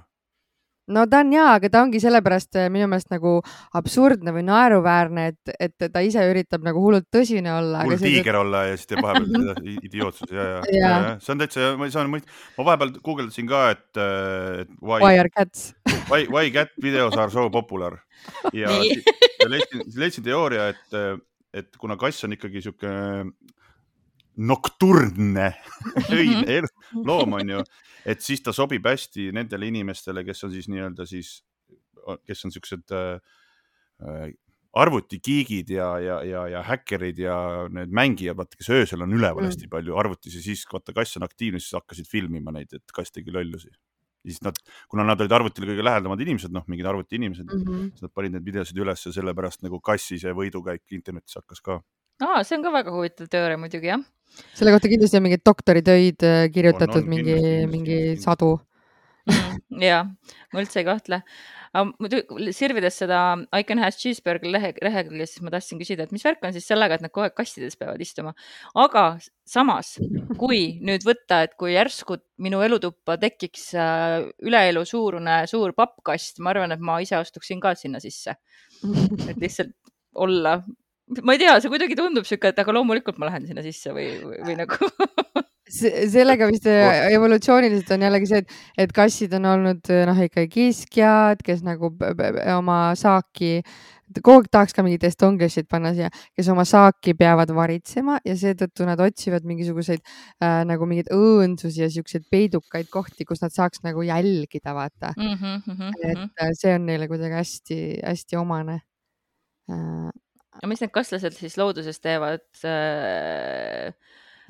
No 0.92 1.06
ta 1.10 1.22
on 1.24 1.34
jaa, 1.34 1.54
aga 1.60 1.70
ta 1.72 1.82
ongi 1.86 2.02
sellepärast 2.04 2.58
äh, 2.60 2.70
minu 2.74 2.88
meelest 2.92 3.12
nagu 3.14 3.38
absurdne 3.78 4.34
või 4.36 4.44
naeruväärne, 4.48 5.28
et, 5.32 5.54
et 5.68 5.92
ta 5.94 6.04
ise 6.06 6.24
üritab 6.30 6.66
nagu 6.66 6.82
hullult 6.84 7.08
tõsine 7.14 7.54
olla. 7.54 7.84
hull 7.86 8.02
tiiger 8.02 8.34
see... 8.34 8.42
olla 8.42 8.64
ja 8.70 8.78
siis 8.80 8.92
teeb 8.92 9.04
vahepeal 9.06 9.52
idiootsusi 9.90 10.38
ja, 10.38 10.48
ja, 10.48 10.62
ja, 10.74 10.82
ja, 10.82 11.16
see 11.24 11.36
on 11.36 11.44
täitsa, 11.44 11.72
ma 11.80 11.90
mõist-, 12.16 12.36
ma 12.58 12.68
vahepeal 12.72 12.94
guugeldasin 13.00 13.50
ka, 13.52 13.64
et, 13.76 13.88
et 14.02 14.76
why, 14.80 15.00
why 15.04 15.22
are 15.22 15.32
cats. 15.32 15.72
Why, 16.12 16.26
why 16.28 16.50
cat 16.52 16.72
videos 16.82 17.16
are 17.16 17.32
so 17.32 17.46
popular. 17.54 17.94
Ja, 18.52 18.72
ja 18.74 19.48
leidsin, 19.48 19.84
leidsin 19.96 20.26
teooria, 20.26 20.66
et, 20.74 21.22
et 21.56 21.78
kuna 21.80 21.96
kass 22.00 22.26
on 22.28 22.36
ikkagi 22.36 22.64
sihuke 22.66 22.92
nokturne 24.38 25.52
öine 26.20 26.62
loom 26.96 27.38
on 27.40 27.56
ju, 27.58 27.64
et 28.06 28.24
siis 28.24 28.44
ta 28.44 28.54
sobib 28.56 28.86
hästi 28.88 29.30
nendele 29.36 29.68
inimestele, 29.72 30.24
kes 30.28 30.46
on 30.48 30.54
siis 30.54 30.70
nii-öelda 30.72 31.06
siis, 31.10 31.42
kes 32.28 32.46
on 32.48 32.56
siuksed 32.56 32.96
äh, 32.96 34.32
arvutikiigid 34.72 35.70
ja, 35.76 35.92
ja, 36.00 36.18
ja, 36.24 36.48
ja 36.48 36.64
häkkerid 36.64 37.20
ja 37.20 37.38
need 37.70 37.92
mängijad, 37.92 38.40
vaata, 38.40 38.56
kes 38.58 38.72
öösel 38.72 39.04
on 39.04 39.14
üleval 39.14 39.44
mm. 39.44 39.52
hästi 39.52 39.72
palju 39.72 39.98
arvutis 40.00 40.38
ja 40.40 40.44
siis 40.44 40.64
vaata 40.72 40.96
kass 40.96 41.20
on 41.20 41.28
aktiivne, 41.28 41.60
siis 41.60 41.76
hakkasid 41.76 42.08
filmima 42.08 42.54
neid, 42.56 42.72
et 42.80 42.96
kass 42.96 43.12
tegi 43.12 43.34
lollusi 43.36 43.72
ja 44.22 44.30
siis 44.30 44.42
nad, 44.46 44.58
kuna 44.90 45.06
nad 45.06 45.22
olid 45.22 45.34
arvutile 45.34 45.72
kõige 45.72 45.86
lähedamad 45.86 46.22
inimesed, 46.22 46.54
noh, 46.54 46.66
mingid 46.70 46.88
arvutiinimesed 46.90 47.48
mm, 47.48 47.64
-hmm. 47.66 47.90
siis 47.96 48.06
nad 48.06 48.14
panid 48.14 48.36
neid 48.36 48.46
videosid 48.46 48.78
üles 48.78 49.06
ja 49.06 49.14
sellepärast 49.16 49.66
nagu 49.66 49.82
kassi 49.82 50.20
see 50.22 50.34
võidukäik 50.38 50.96
internetis 50.98 51.40
hakkas 51.40 51.62
ka. 51.66 51.82
aa, 52.22 52.44
see 52.44 52.58
on 52.60 52.64
ka 52.64 52.74
väga 52.74 52.94
huvitav 52.94 53.32
teooria 53.34 53.58
muidugi, 53.58 53.90
jah. 53.90 54.06
Selle 54.58 54.76
kohta 54.76 54.92
kindlasti 54.92 55.20
on 55.20 55.26
mingeid 55.28 55.46
doktoritöid 55.48 56.28
äh, 56.28 56.44
kirjutatud, 56.54 57.08
mingi, 57.10 57.40
mingi 57.72 58.02
sadu 58.22 58.56
mm, 59.28 59.82
jah, 59.84 60.12
ma 60.54 60.64
üldse 60.64 60.82
ei 60.82 60.88
kahtle 60.88 61.24
muidu 61.72 62.20
sirvides 62.52 62.98
seda 63.00 63.20
I 63.56 63.64
can 63.64 63.80
have 63.80 63.96
cheeseburger 63.96 64.52
lehe, 64.52 64.74
lehekülge, 64.84 65.28
siis 65.30 65.44
ma 65.46 65.54
tahtsin 65.54 65.80
küsida, 65.80 66.04
et 66.04 66.12
mis 66.12 66.24
värk 66.26 66.44
on 66.44 66.56
siis 66.56 66.68
sellega, 66.68 66.98
et 66.98 67.06
nad 67.06 67.14
kogu 67.14 67.26
aeg 67.30 67.36
kastides 67.38 67.78
peavad 67.80 68.02
istuma. 68.04 68.34
aga 68.76 69.06
samas, 69.48 69.94
kui 70.40 70.80
nüüd 70.84 71.06
võtta, 71.08 71.44
et 71.48 71.56
kui 71.60 71.74
järsku 71.76 72.20
minu 72.44 72.60
elutuppa 72.66 73.16
tekiks 73.22 73.70
äh, 73.80 74.20
üleelu 74.44 74.84
suurune 74.88 75.42
suur 75.48 75.76
pappkast, 75.78 76.44
ma 76.44 76.52
arvan, 76.52 76.76
et 76.76 76.84
ma 76.84 77.00
ise 77.04 77.16
astuksin 77.20 77.64
ka 77.64 77.74
sinna 77.80 78.04
sisse. 78.04 78.36
et 79.30 79.38
lihtsalt 79.40 79.76
olla 80.16 80.60
ma 81.24 81.36
ei 81.36 81.42
tea, 81.42 81.60
see 81.60 81.72
kuidagi 81.72 81.98
tundub 82.00 82.28
sihuke, 82.28 82.52
et 82.52 82.60
aga 82.64 82.76
loomulikult 82.76 83.20
ma 83.22 83.32
lähen 83.32 83.48
sinna 83.50 83.64
sisse 83.66 83.94
või, 83.96 84.10
või, 84.24 84.42
või 84.48 84.58
nagu 84.62 84.78
sellega 85.72 86.48
vist 86.50 86.68
äh, 86.68 87.08
evolutsiooniliselt 87.16 87.94
on 87.96 88.06
jällegi 88.08 88.30
see, 88.30 88.44
et, 88.44 88.60
et 88.86 88.94
kassid 88.96 89.34
on 89.38 89.48
olnud 89.54 89.92
äh, 89.92 90.04
noh, 90.10 90.20
ikkagi 90.28 90.52
kiskjad, 90.52 91.42
kes 91.46 91.64
nagu 91.68 91.92
oma 92.56 92.80
saaki, 93.00 93.54
kogu 94.20 94.42
aeg 94.42 94.50
tahaks 94.52 94.76
ka 94.76 94.84
mingit 94.84 95.06
estonglisit 95.08 95.70
panna 95.72 95.94
siia, 95.96 96.10
kes 96.36 96.50
oma 96.52 96.66
saaki 96.68 97.16
peavad 97.20 97.54
varitsema 97.56 98.20
ja 98.28 98.36
seetõttu 98.40 98.88
nad 98.88 99.00
otsivad 99.04 99.48
mingisuguseid 99.48 100.02
äh, 100.04 100.62
nagu 100.68 100.88
mingeid 100.90 101.12
õõnsusi 101.16 101.86
ja 101.86 101.92
siukseid 101.94 102.28
peidukaid 102.32 102.92
kohti, 102.92 103.28
kus 103.28 103.44
nad 103.44 103.56
saaks 103.56 103.86
nagu 103.88 104.04
jälgida, 104.08 104.76
vaata 104.76 105.14
mm. 105.16 105.38
-hmm, 105.38 105.62
mm 105.62 105.78
-hmm. 105.78 106.02
et 106.02 106.18
mhm. 106.18 106.34
äh, 106.42 106.52
see 106.60 106.76
on 106.76 106.86
neile 106.90 107.08
kuidagi 107.12 107.40
hästi-hästi 107.40 108.42
omane 108.42 108.82
äh,. 109.72 110.12
Aga 110.58 110.70
mis 110.70 110.82
need 110.84 110.94
kaslased 110.96 111.38
siis 111.38 111.58
looduses 111.60 112.02
teevad 112.04 112.44
äh,? 112.68 113.94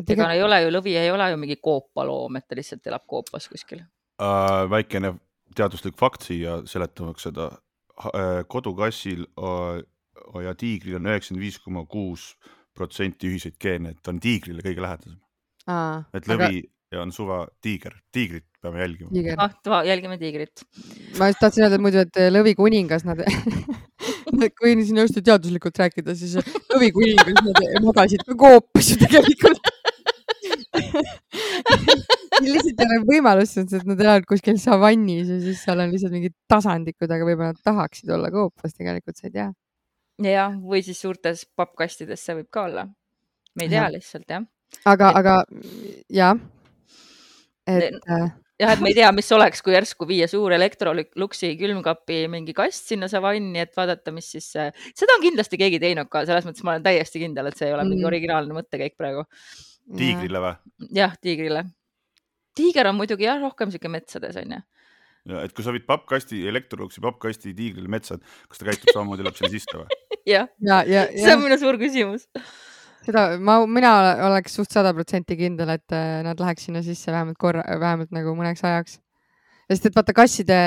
ega 0.01 0.31
ei 0.33 0.41
ole 0.41 0.61
ju, 0.63 0.71
lõvi 0.73 0.95
ei 0.97 1.11
ole 1.13 1.29
ju 1.31 1.39
mingi 1.41 1.59
koopaloom, 1.61 2.39
et 2.39 2.47
ta 2.47 2.57
lihtsalt 2.57 2.87
elab 2.89 3.05
koopas 3.09 3.47
kuskil 3.51 3.83
uh,. 3.83 4.65
väikene 4.71 5.15
teaduslik 5.57 5.97
fakt 5.99 6.29
siia 6.29 6.61
seletamaks 6.69 7.29
seda 7.29 7.51
uh,. 7.51 8.41
kodukassil 8.49 9.27
uh, 9.37 9.79
ja 10.43 10.55
tiigril 10.57 10.99
on 10.99 11.09
üheksakümmend 11.11 11.45
viis 11.45 11.59
koma 11.61 11.85
kuus 11.89 12.31
protsenti 12.77 13.27
ühiseid 13.27 13.57
geene, 13.61 13.91
et 13.91 13.99
ta 14.03 14.13
on 14.13 14.21
tiigrile 14.23 14.63
kõige 14.63 14.83
lähedasem. 14.83 15.17
et 16.15 16.29
lõvi 16.29 16.61
aga... 16.61 17.01
on 17.03 17.11
suva 17.15 17.43
tiiger, 17.63 17.97
tiigrit 18.15 18.47
peame 18.61 18.81
jälgima. 18.83 19.49
ah, 19.67 19.83
jälgime 19.85 20.17
tiigrit. 20.21 20.65
ma 21.19 21.29
just 21.31 21.41
tahtsin 21.43 21.67
öelda 21.67 21.81
muidu, 21.81 22.05
et 22.05 22.21
lõvi 22.31 22.55
kuningas 22.57 23.05
nad 23.07 23.21
kui 24.57 24.75
siin 24.85 25.01
hästi 25.01 25.23
teaduslikult 25.25 25.81
rääkida, 25.83 26.15
siis 26.17 26.37
lõvi 26.71 26.91
kuningas 26.95 27.41
nad 27.47 27.85
magasid 27.85 28.25
ka 28.27 28.37
koopas 28.39 28.93
ju 28.93 28.99
tegelikult 29.01 29.71
lihtsalt 32.41 32.81
ei 32.81 32.87
ole 32.87 32.99
võimalust, 33.07 33.59
sest 33.59 33.87
nad 33.87 33.99
elavad 34.01 34.25
kuskil 34.29 34.57
savannis 34.61 35.29
ja 35.29 35.39
siis 35.43 35.61
seal 35.65 35.81
on 35.83 35.91
lihtsalt 35.93 36.15
mingid 36.15 36.35
tasandikud, 36.51 37.09
aga 37.11 37.27
võib-olla 37.27 37.51
nad 37.53 37.61
tahaksid 37.65 38.11
olla 38.15 38.31
koopas, 38.33 38.75
tegelikult 38.77 39.19
sa 39.19 39.27
ei 39.27 39.35
tea. 39.35 39.49
jah, 40.25 40.55
või 40.55 40.83
siis 40.85 41.01
suurtes 41.01 41.45
pappkastides, 41.57 42.23
see 42.23 42.37
võib 42.39 42.49
ka 42.53 42.65
olla. 42.69 42.87
me 43.55 43.67
ei 43.67 43.73
tea 43.73 43.83
ja. 43.83 43.91
lihtsalt 43.93 44.35
jah. 44.35 44.47
aga 44.85 45.11
et..., 45.11 45.19
aga 45.21 45.35
jah. 46.21 46.45
et 47.67 48.09
äh, 48.09 48.29
jah, 48.61 48.73
et 48.75 48.83
me 48.83 48.91
ei 48.91 48.97
tea, 48.97 49.09
mis 49.15 49.31
oleks, 49.35 49.63
kui 49.65 49.73
järsku 49.75 50.07
viia 50.09 50.27
suur 50.29 50.53
Electroluxi 50.55 51.53
külmkapi 51.59 52.23
mingi 52.31 52.55
kast 52.57 52.91
sinna 52.93 53.09
savanni, 53.11 53.63
et 53.63 53.73
vaadata, 53.77 54.13
mis 54.15 54.29
siis, 54.35 54.51
seda 54.53 55.17
on 55.17 55.23
kindlasti 55.23 55.59
keegi 55.61 55.81
teinud 55.81 56.11
ka, 56.11 56.23
selles 56.29 56.47
mõttes 56.47 56.65
ma 56.67 56.75
olen 56.75 56.85
täiesti 56.85 57.23
kindel, 57.23 57.49
et 57.49 57.59
see 57.59 57.69
ei 57.69 57.75
ole 57.75 57.85
mingi 57.87 58.03
mm. 58.03 58.09
originaalne 58.11 58.57
mõttekäik 58.57 58.97
praegu 58.99 59.25
tiigrile 59.97 60.41
või? 60.43 60.53
jah, 60.97 61.15
tiigrile. 61.21 61.65
tiiger 62.57 62.91
on 62.91 62.99
muidugi 62.99 63.27
jah, 63.27 63.41
rohkem 63.41 63.73
sihuke 63.73 63.91
metsades 63.91 64.37
onju. 64.41 64.61
ja 65.31 65.45
et 65.45 65.55
kui 65.57 65.65
sa 65.65 65.73
viid 65.75 65.87
pappkasti, 65.89 66.43
Electroluxi 66.51 67.03
pappkasti 67.03 67.55
tiigrile 67.57 67.91
metsa, 67.91 68.19
kas 68.49 68.61
ta 68.61 68.69
käitub 68.69 68.93
samamoodi, 68.93 69.25
läheb 69.27 69.39
sinna 69.39 69.53
sisse 69.53 69.77
või? 69.79 70.01
jah 70.35 70.51
ja, 70.59 70.83
ja, 70.85 71.07
ja, 71.07 71.07
see 71.15 71.33
on 71.33 71.45
minu 71.45 71.57
suur 71.61 71.81
küsimus 71.81 72.27
seda 73.05 73.25
ma, 73.41 73.59
mina 73.67 73.93
oleks 74.27 74.57
suht 74.57 74.73
sada 74.73 74.93
protsenti 74.97 75.37
kindel, 75.39 75.73
et 75.77 75.95
äh, 75.95 76.19
nad 76.25 76.39
läheks 76.41 76.67
sinna 76.67 76.83
sisse 76.85 77.13
vähemalt 77.13 77.39
korra, 77.41 77.63
vähemalt 77.81 78.13
nagu 78.15 78.35
mõneks 78.37 78.63
ajaks. 78.67 78.99
sest 79.71 79.85
et 79.87 79.95
vaata 79.95 80.13
kasside 80.13 80.59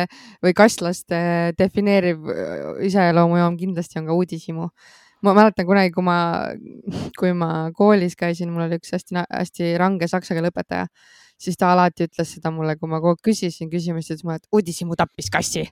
või 0.43 0.55
kasslaste 0.57 1.17
defineeriv 1.59 2.29
äh, 2.33 2.87
iseloomujoon 2.89 3.59
kindlasti 3.61 4.01
on 4.01 4.09
ka 4.09 4.17
uudishimu 4.17 4.71
ma 5.25 5.33
mäletan 5.37 5.67
kunagi, 5.67 5.93
kui 5.93 6.05
ma, 6.05 6.17
kui 7.19 7.33
ma 7.37 7.51
koolis 7.77 8.17
käisin, 8.17 8.51
mul 8.53 8.67
oli 8.67 8.77
üks 8.81 8.93
hästi-hästi 8.93 9.71
range 9.81 10.09
saksa 10.11 10.37
keele 10.37 10.51
õpetaja, 10.53 10.89
siis 11.41 11.57
ta 11.61 11.71
alati 11.73 12.09
ütles 12.09 12.35
seda 12.37 12.53
mulle, 12.53 12.77
kui 12.77 12.91
ma 12.93 13.01
kogu 13.01 13.15
aeg 13.15 13.25
küsisin 13.31 13.71
küsimusi, 13.73 14.13
ütles 14.13 14.27
mulle, 14.27 14.43
et 14.43 14.53
uudishimu 14.53 14.99
tappis 15.01 15.33
kassi. 15.33 15.65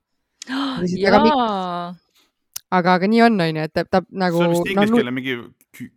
jaa 1.05 1.93
aga, 2.73 2.99
aga 2.99 3.09
nii 3.11 3.23
on, 3.27 3.41
onju, 3.47 3.65
et 3.69 3.75
ta, 3.77 3.85
ta 3.85 4.01
nagu. 4.09 4.41
see 4.41 4.49
on 4.49 4.55
vist 4.55 4.71
inglise 4.73 4.97
keele 4.97 5.15
mingi 5.15 5.39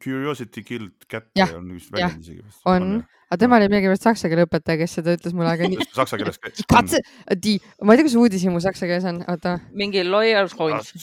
curiosity 0.03 0.63
killed 0.65 1.05
cat 1.11 1.27
on 1.45 1.69
vist 1.75 1.91
väljend 1.93 2.23
isegi. 2.23 2.43
on, 2.71 2.89
aga 3.29 3.39
tema 3.41 3.59
oli 3.59 3.69
millegipärast 3.71 4.07
saksa 4.07 4.31
keele 4.31 4.45
õpetaja, 4.47 4.79
kes 4.81 4.97
seda 4.99 5.15
ütles 5.17 5.35
mulle, 5.37 5.53
aga 5.55 5.69
nii. 5.71 5.87
Saksa 5.95 6.19
keeles 6.21 6.39
ka. 6.41 6.51
katse, 6.75 7.01
di, 7.45 7.55
ma 7.81 7.95
ei 7.95 8.01
tea, 8.01 8.07
kas 8.09 8.17
uudishimu 8.21 8.61
saksa 8.63 8.89
keeles 8.89 9.07
on, 9.11 9.21
oota. 9.31 9.57
mingi 9.83 10.03
lawyer 10.07 10.51
point. 10.57 10.93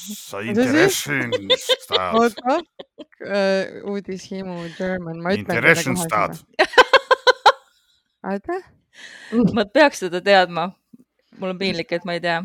oota 2.20 2.58
uh,, 2.58 2.62
uudishimu 3.92 4.61
German, 4.78 5.24
ma 5.24 5.37
ütlen. 5.37 6.38
Oota. 8.32 8.62
ma 9.56 9.64
peaks 9.66 10.04
seda 10.04 10.20
teadma. 10.24 10.72
mul 11.40 11.54
on 11.54 11.58
piinlik, 11.61 11.92
et 11.96 12.04
ma 12.04 12.18
ei 12.18 12.20
tea 12.24 12.42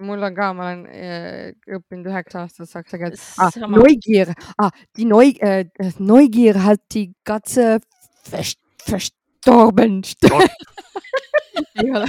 mul 0.00 0.22
on 0.26 0.34
ka, 0.36 0.50
ma 0.56 0.70
olen 0.70 0.82
äh, 0.88 1.52
õppinud 1.76 2.10
üheksa 2.10 2.44
aastat 2.44 2.70
saksa 2.70 3.00
keelt 3.00 3.20
ah,. 3.40 3.54
Neugier 3.70 4.32
ah,, 4.58 4.72
die 4.96 5.06
Neu, 5.08 5.30
äh, 5.44 5.64
Neugier 5.98 6.60
hat 6.64 6.82
die 6.94 7.12
Katze 7.26 7.78
verstorben. 8.26 10.00
ei 11.80 11.90
ole. 11.90 12.06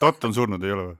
Tott 0.00 0.24
on 0.28 0.34
surnud, 0.36 0.64
ei 0.64 0.74
ole 0.74 0.88
või? 0.90 0.98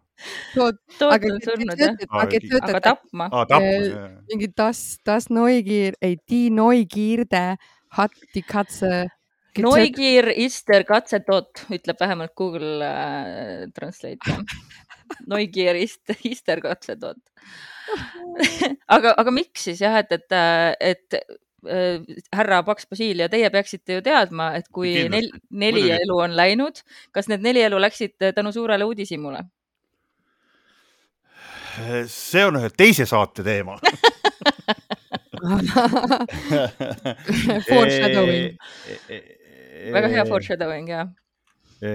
Toot, 0.52 0.76
toot 1.00 1.24
on 1.26 1.40
surnud 1.42 1.80
jah, 1.80 1.96
aga 2.22 2.82
tapma 2.84 3.30
ah,. 3.30 3.46
tapma, 3.50 4.04
mingi 4.30 4.52
das, 4.54 5.00
das 5.06 5.30
Neugier, 5.30 5.98
ei, 6.00 6.18
die 6.30 6.50
Neugierde 6.54 7.56
hat 7.92 8.14
die 8.34 8.42
Katze 8.42 9.08
Neugier 9.58 10.34
ist 10.34 10.66
der 10.68 10.84
Katzetot, 10.84 11.66
ütleb 11.68 12.00
vähemalt 12.00 12.34
Google 12.34 12.80
äh, 12.80 13.68
Translate 13.76 14.18
Neugier 15.26 15.76
ist, 15.78 16.02
ist 16.24 16.48
der 16.48 16.62
Katzetot 16.64 17.20
aga, 18.86 19.14
aga 19.18 19.30
miks 19.34 19.64
siis 19.68 19.80
jah, 19.82 19.98
et, 20.00 20.12
et, 20.14 20.32
et 20.80 21.14
äh, 21.68 22.00
härra 22.34 22.62
Paks 22.66 22.86
Basilia, 22.90 23.28
teie 23.32 23.50
peaksite 23.52 23.92
ju 23.98 24.02
teadma, 24.04 24.52
et 24.58 24.68
kui 24.72 24.94
nel, 25.12 25.28
neli 25.50 25.82
Mõdugi. 25.84 25.98
elu 25.98 26.16
on 26.26 26.32
läinud, 26.38 26.76
kas 27.14 27.28
need 27.32 27.42
neli 27.44 27.60
elu 27.66 27.78
läksid 27.82 28.14
tänu 28.36 28.50
suurele 28.54 28.84
uudishimule? 28.88 29.40
see 32.12 32.42
on 32.44 32.58
ühe 32.60 32.68
teise 32.76 33.06
saate 33.08 33.42
teema 33.46 33.74
Foreshadowing 37.70 38.58
väga 39.90 40.08
hea 40.12 40.24
foreshadowing 40.28 40.86
jah. 40.92 41.08
E, 41.82 41.92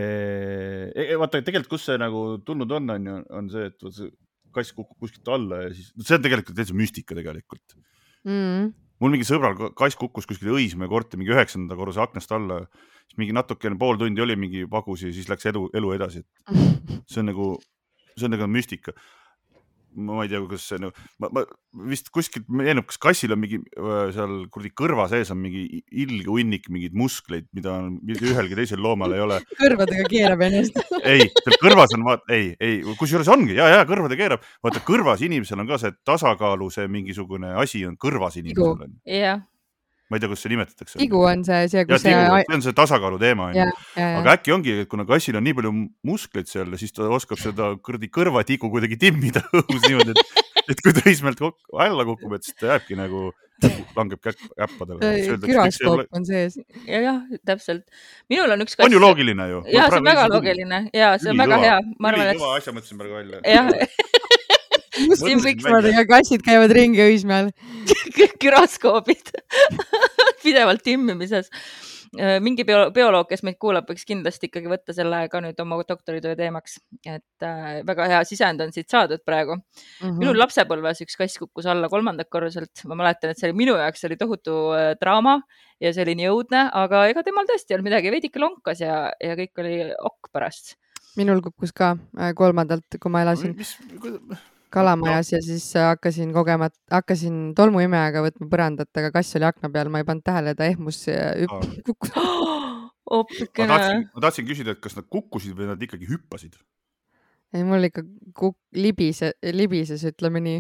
e, 0.92 1.16
vaata, 1.16 1.40
tegelikult, 1.40 1.78
kust 1.78 1.88
see 1.88 2.00
nagu 2.02 2.24
tulnud 2.44 2.74
on, 2.76 2.90
on 2.92 3.06
ju, 3.08 3.20
on 3.40 3.46
see, 3.54 3.70
et 3.70 3.86
see 3.96 4.10
kass 4.56 4.74
kukub 4.76 4.98
kuskilt 5.06 5.30
alla 5.32 5.62
ja 5.64 5.70
siis, 5.76 5.94
see 6.02 6.18
on 6.18 6.26
tegelikult 6.26 6.58
täitsa 6.58 6.76
müstika 6.76 7.16
tegelikult. 7.18 7.78
Mm.. 8.28 8.74
mul 9.00 9.14
mingi 9.14 9.28
sõbral 9.30 9.56
kass 9.78 9.96
kukkus 9.96 10.26
kuskil 10.28 10.50
Õismäe 10.58 10.90
korteri 10.92 11.22
mingi 11.22 11.32
üheksanda 11.32 11.78
korruse 11.80 12.02
aknast 12.04 12.34
alla, 12.36 12.64
siis 13.06 13.20
mingi 13.22 13.36
natukene 13.38 13.78
pool 13.80 14.00
tundi 14.02 14.24
oli 14.24 14.36
mingi 14.40 14.66
pagus 14.68 15.06
ja 15.06 15.14
siis 15.16 15.30
läks 15.32 15.48
elu, 15.54 15.68
elu 15.78 15.94
edasi, 15.96 16.26
et 16.26 16.58
see 17.12 17.22
on 17.24 17.32
nagu, 17.32 17.54
see 18.18 18.28
on 18.28 18.36
nagu 18.36 18.50
müstika 18.52 18.96
ma 19.98 20.24
ei 20.24 20.32
tea, 20.32 20.42
kas 20.50 20.68
see 20.72 20.82
no, 20.82 20.92
ma, 21.22 21.30
ma 21.34 21.44
vist 21.90 22.12
kuskilt 22.14 22.48
meenub, 22.50 22.88
kas 22.90 23.00
kassil 23.02 23.34
on 23.36 23.42
mingi 23.42 23.60
seal 24.16 24.36
kuradi 24.54 24.72
kõrva 24.78 25.08
sees 25.12 25.32
on 25.34 25.42
mingi 25.42 25.82
ilge 25.90 26.30
hunnik 26.30 26.70
mingeid 26.74 26.96
muskleid, 26.98 27.50
mida 27.58 27.74
on, 27.74 27.98
mida 28.06 28.26
ühelgi 28.30 28.58
teisel 28.60 28.82
loomal 28.84 29.16
ei 29.16 29.26
ole. 29.26 29.42
kõrvadega 29.64 30.08
keerab 30.12 30.46
ennast 30.48 30.80
ei, 31.14 31.28
seal 31.42 31.60
kõrvas 31.64 31.98
on 31.98 32.08
ei, 32.34 32.54
ei, 32.62 32.80
kusjuures 33.00 33.30
ongi 33.34 33.58
ja, 33.58 33.70
ja 33.76 33.84
kõrvadega 33.90 34.24
keerab, 34.24 34.48
vaata 34.64 34.84
kõrvas 34.88 35.26
inimesel 35.26 35.64
on 35.64 35.70
ka 35.70 35.82
see 35.82 35.94
tasakaalu, 36.08 36.72
see 36.74 36.88
mingisugune 36.92 37.56
asi 37.62 37.86
on 37.90 38.00
kõrvas 38.00 38.40
inimesel. 38.42 38.90
jah 39.10 39.46
ma 40.08 40.18
ei 40.18 40.24
tea, 40.24 40.30
kuidas 40.32 40.44
see 40.46 40.52
nimetatakse. 40.54 41.00
tigu 41.02 41.24
on 41.28 41.44
see, 41.48 41.64
see, 41.72 41.86
kus 41.88 42.04
see. 42.06 42.14
see 42.14 42.56
on 42.56 42.64
see 42.64 42.76
tasakaalu 42.76 43.20
teema 43.22 43.50
onju. 43.52 43.66
aga 44.04 44.36
äkki 44.38 44.56
ongi, 44.56 44.76
et 44.84 44.92
kuna 44.92 45.08
kassil 45.10 45.40
on 45.40 45.44
nii 45.48 45.58
palju 45.58 45.74
muskleid 46.08 46.52
seal, 46.52 46.72
siis 46.80 46.96
ta 46.96 47.10
oskab 47.18 47.42
seda 47.42 47.74
kuradi 47.84 48.12
kõrvatigu 48.20 48.72
kuidagi 48.74 49.00
timmida 49.02 49.44
õhus 49.60 49.84
niimoodi, 49.88 50.16
et, 50.16 50.46
et 50.72 50.86
kui 50.86 50.96
ta 50.96 51.04
eesmärk 51.12 51.44
alla 51.44 52.08
kukub, 52.08 52.38
et 52.38 52.48
siis 52.48 52.56
ta 52.60 52.74
jääbki 52.74 53.00
nagu, 53.00 53.30
langeb 53.98 54.22
käppadele. 54.22 55.12
küraskoop 55.44 56.16
on 56.16 56.28
sees. 56.28 56.60
ja, 56.86 57.02
jah, 57.02 57.22
täpselt. 57.48 57.84
minul 58.30 58.56
on 58.56 58.64
üks 58.64 58.78
kass. 58.78 58.86
on 58.88 58.96
ju 58.96 59.02
loogiline 59.02 59.50
ju. 59.52 59.64
ja 59.74 59.90
see 59.90 60.00
on 60.00 60.12
väga 60.12 60.28
loogiline 60.32 60.84
ja 60.94 61.16
see 61.20 61.34
on 61.34 61.44
väga 61.44 61.60
hea. 61.66 61.80
ma 62.00 62.14
arvan, 62.14 62.32
et. 62.36 62.48
asja 62.62 62.76
mõtlesin 62.76 63.02
praegu 63.02 63.20
välja. 63.20 63.42
jah 63.44 63.74
Muslim 65.06 65.44
piksmadega 65.44 66.06
kassid 66.10 66.46
käivad 66.46 66.74
ringi 66.76 67.04
Õismäel 67.06 67.52
küraskoobid 68.42 69.32
pidevalt 70.44 70.84
timmimises. 70.86 71.52
Äh, 72.16 72.38
mingi 72.40 72.64
bio, 72.64 72.86
bioloog, 72.96 73.28
kes 73.28 73.44
meid 73.44 73.58
kuulab, 73.60 73.88
võiks 73.90 74.06
kindlasti 74.08 74.48
ikkagi 74.48 74.70
võtta 74.72 74.94
selle 74.96 75.26
ka 75.32 75.42
nüüd 75.44 75.58
oma 75.60 75.80
doktoritöö 75.90 76.38
teemaks, 76.40 76.78
et 77.04 77.46
äh, 77.46 77.82
väga 77.88 78.08
hea 78.14 78.22
sisend 78.28 78.64
on 78.64 78.72
siit 78.74 78.88
saadud 78.90 79.22
praegu 79.28 79.58
mm. 79.58 79.66
-hmm. 80.00 80.18
minul 80.22 80.40
lapsepõlves 80.40 81.04
üks 81.04 81.20
kass 81.20 81.42
kukkus 81.42 81.68
alla 81.68 81.90
kolmandalt 81.92 82.32
korruselt, 82.32 82.86
ma 82.88 82.96
mäletan, 82.96 83.34
et 83.34 83.42
see 83.42 83.50
oli 83.50 83.60
minu 83.60 83.76
jaoks 83.76 84.08
oli 84.08 84.18
tohutu 84.18 84.58
äh, 84.78 84.90
draama 85.02 85.42
ja 85.84 85.94
see 85.94 86.08
oli 86.08 86.16
nii 86.22 86.32
õudne, 86.32 86.68
aga 86.74 87.06
ega 87.12 87.24
temal 87.28 87.50
tõesti 87.50 87.74
ei 87.74 87.78
olnud 87.78 87.92
midagi, 87.92 88.14
veidike 88.16 88.40
lonkas 88.42 88.82
ja, 88.82 89.12
ja 89.20 89.36
kõik 89.40 89.64
oli 89.64 89.80
ok 89.92 90.32
pärast. 90.32 90.78
minul 91.20 91.44
kukkus 91.44 91.76
ka 91.76 91.98
äh, 91.98 92.32
kolmandalt, 92.40 93.02
kui 93.02 93.12
ma 93.12 93.28
elasin. 93.28 93.58
mis, 93.58 93.76
kalamajas 94.74 95.32
no. 95.32 95.38
ja 95.38 95.44
siis 95.46 95.68
äh, 95.76 95.90
hakkasin 95.94 96.34
kogema, 96.36 96.70
hakkasin 96.92 97.52
tolmuimejaga 97.58 98.24
võtma 98.26 98.50
põrandat, 98.52 98.92
aga 99.00 99.12
kass 99.16 99.38
oli 99.40 99.48
akna 99.48 99.72
peal, 99.74 99.92
ma 99.94 100.02
ei 100.02 100.08
pannud 100.08 100.26
tähele, 100.28 100.56
ta 100.58 100.68
ehmus 100.68 101.04
hüpp-, 101.10 101.70
kukkus 101.88 102.16
hoopikene. 102.16 103.68
ma 103.72 103.78
tahtsin, 103.78 104.08
ma 104.14 104.26
tahtsin 104.28 104.50
küsida, 104.50 104.76
et 104.76 104.84
kas 104.84 104.98
nad 105.00 105.08
kukkusid 105.12 105.56
või 105.58 105.72
nad 105.72 105.88
ikkagi 105.88 106.10
hüppasid? 106.10 106.60
ei, 107.56 107.64
mul 107.64 107.88
ikka 107.88 108.04
kuk-, 108.36 108.60
libise, 108.76 109.32
libises, 109.56 110.04
ütleme 110.10 110.44
nii 110.44 110.60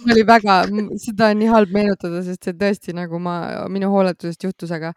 oli 0.12 0.24
väga, 0.26 0.56
seda 1.00 1.30
on 1.32 1.40
nii 1.40 1.50
halb 1.50 1.72
meenutada, 1.74 2.22
sest 2.24 2.46
see 2.46 2.56
tõesti 2.58 2.94
nagu 2.96 3.20
ma, 3.22 3.34
minu 3.72 3.90
hooletusest 3.92 4.46
juhtus, 4.46 4.72
aga, 4.74 4.92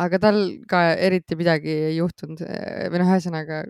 aga 0.00 0.20
tal 0.22 0.40
ka 0.70 0.82
eriti 0.94 1.38
midagi 1.38 1.72
ei 1.90 1.96
juhtunud 1.98 2.42
või 2.42 3.02
noh, 3.02 3.12
ühesõnaga 3.12 3.62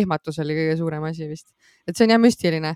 ehmatus 0.00 0.40
oli 0.42 0.56
kõige 0.58 0.76
suurem 0.80 1.06
asi 1.08 1.28
vist, 1.30 1.48
et 1.88 1.96
see 1.96 2.06
on 2.06 2.14
jah 2.14 2.22
müstiline, 2.22 2.74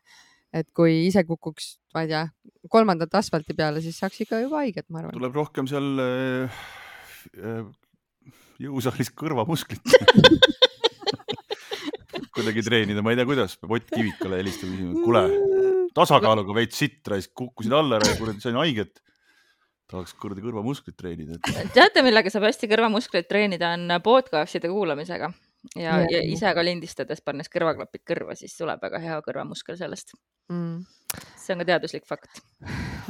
et 0.55 0.69
kui 0.77 1.05
ise 1.09 1.25
kukuks, 1.27 1.75
ma 1.95 2.05
ei 2.05 2.13
tea, 2.13 2.25
kolmandat 2.73 3.15
asfalti 3.21 3.57
peale, 3.59 3.83
siis 3.85 3.99
saaks 4.01 4.23
ikka 4.25 4.43
juba 4.45 4.63
haiget, 4.63 4.87
ma 4.89 5.03
arvan. 5.03 5.17
tuleb 5.17 5.41
rohkem 5.41 5.71
seal 5.71 6.05
äh, 6.05 6.61
äh 7.41 7.65
jõusaalis 8.63 9.11
kõrvamusklit 9.19 9.83
kuidagi 12.35 12.63
treenida, 12.67 13.03
ma 13.03 13.13
ei 13.13 13.19
tea, 13.19 13.27
kuidas, 13.29 13.57
Ott 13.63 13.89
Kivikale 13.91 14.41
helistab, 14.41 14.75
kuule 15.03 15.25
tasakaaluga 15.95 16.57
veits 16.57 16.79
sitt 16.79 17.11
raisk, 17.11 17.33
kukkusin 17.39 17.75
alla 17.77 18.01
ja 18.03 18.17
kuradi 18.19 18.43
sain 18.43 18.59
haiget. 18.59 19.01
tahaks 19.91 20.15
kuradi 20.19 20.43
kõrvamusklit 20.43 20.97
treenida 20.97 21.37
et.... 21.37 21.73
teate, 21.75 22.03
millega 22.03 22.31
saab 22.33 22.49
hästi 22.49 22.71
kõrvamusklit 22.71 23.29
treenida, 23.31 23.75
on 23.77 23.99
podcast'ide 24.03 24.71
kuulamisega 24.73 25.31
ja, 25.79 25.99
ja 26.11 26.21
ise 26.27 26.53
ka 26.57 26.65
lindistades, 26.65 27.23
pannes 27.25 27.51
kõrvaklapid 27.53 28.05
kõrva, 28.07 28.37
siis 28.39 28.55
tuleb 28.59 28.83
väga 28.83 29.01
hea 29.03 29.19
kõrvamuskel 29.25 29.79
sellest 29.79 30.15
mm.. 30.53 30.83
see 31.41 31.55
on 31.55 31.63
ka 31.63 31.69
teaduslik 31.73 32.07
fakt. 32.09 32.43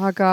aga 0.02 0.30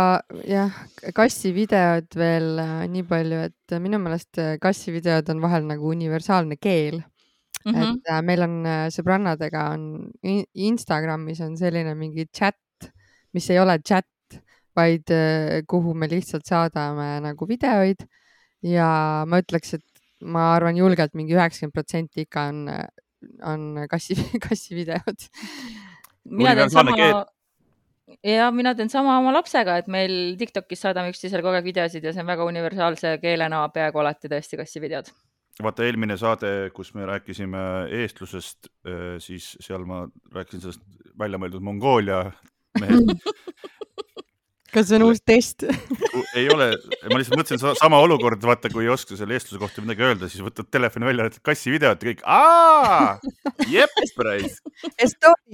jah, 0.47 0.75
kassivideod 1.17 2.17
veel 2.17 2.61
äh, 2.61 2.75
nii 2.91 3.07
palju, 3.09 3.41
et 3.49 3.77
minu 3.83 4.01
meelest 4.03 4.41
äh, 4.41 4.55
kassivideod 4.61 5.33
on 5.33 5.43
vahel 5.43 5.67
nagu 5.69 5.91
universaalne 5.91 6.59
keel 6.61 7.01
mm. 7.01 7.73
-hmm. 7.73 7.83
et 7.83 8.13
äh, 8.13 8.21
meil 8.21 8.45
on 8.47 8.61
äh, 8.65 8.85
sõbrannadega 8.93 9.67
on 9.73 10.09
Instagramis 10.53 11.41
on 11.41 11.57
selline 11.57 11.95
mingi 11.95 12.27
chat, 12.29 12.91
mis 13.33 13.49
ei 13.49 13.59
ole 13.59 13.79
chat, 13.79 14.07
vaid 14.75 15.11
kuhu 15.67 15.93
me 15.93 16.07
lihtsalt 16.07 16.47
saadame 16.47 17.19
nagu 17.19 17.47
videoid 17.47 18.05
ja 18.63 19.25
ma 19.27 19.41
ütleks, 19.41 19.73
et 19.75 19.90
ma 20.21 20.51
arvan 20.55 20.77
julgelt 20.77 21.15
mingi 21.17 21.35
üheksakümmend 21.37 21.75
protsenti 21.75 22.25
ikka 22.25 22.47
on, 22.51 22.63
on 23.47 23.85
kassi, 23.89 24.17
kassivideod. 24.47 25.27
mina 26.29 26.55
teen 26.55 26.73
sama 26.73 26.97
ja 28.23 28.51
mina 28.51 28.73
teen 28.75 28.89
sama 28.91 29.17
oma 29.19 29.33
lapsega, 29.33 29.77
et 29.81 29.89
meil 29.91 30.35
Tiktokis 30.39 30.83
saadame 30.85 31.13
üksteisele 31.13 31.43
kogu 31.43 31.57
aeg 31.59 31.67
videosid 31.67 32.05
ja 32.05 32.13
see 32.13 32.23
on 32.23 32.31
väga 32.31 32.47
universaalse 32.47 33.17
keelena 33.21 33.63
peaaegu 33.73 34.01
alati 34.03 34.31
tõesti 34.31 34.59
kassivideod. 34.59 35.11
Vaata 35.61 35.85
eelmine 35.85 36.15
saade, 36.17 36.71
kus 36.73 36.93
me 36.95 37.05
rääkisime 37.05 37.61
eestlusest, 38.01 38.71
äh, 38.87 39.17
siis 39.21 39.51
seal 39.61 39.85
ma 39.85 40.05
rääkisin 40.33 40.63
sellest 40.63 40.83
väljamõeldud 41.19 41.63
Mongoolia 41.65 42.23
mehest 42.79 43.27
kas 44.73 44.89
see 44.89 44.97
on 44.97 45.05
uus 45.09 45.21
test? 45.25 45.65
Ei 46.37 46.47
ole, 46.51 46.71
ma 47.11 47.19
lihtsalt 47.19 47.39
mõtlesin 47.39 47.77
sama 47.79 47.99
olukord, 48.03 48.41
vaata, 48.45 48.71
kui 48.73 48.85
ei 48.85 48.91
oska 48.93 49.17
selle 49.19 49.35
eestluse 49.37 49.59
kohta 49.61 49.83
midagi 49.83 50.05
öelda, 50.07 50.29
siis 50.31 50.43
võtad 50.45 50.69
telefoni 50.71 51.09
välja, 51.09 51.27
ütled 51.31 51.45
kassi 51.45 51.73
videot 51.73 52.01
ja 52.03 52.11
kõik, 52.11 52.23
aa, 52.25 53.17
jep, 53.71 53.99
raisk. 54.27 54.63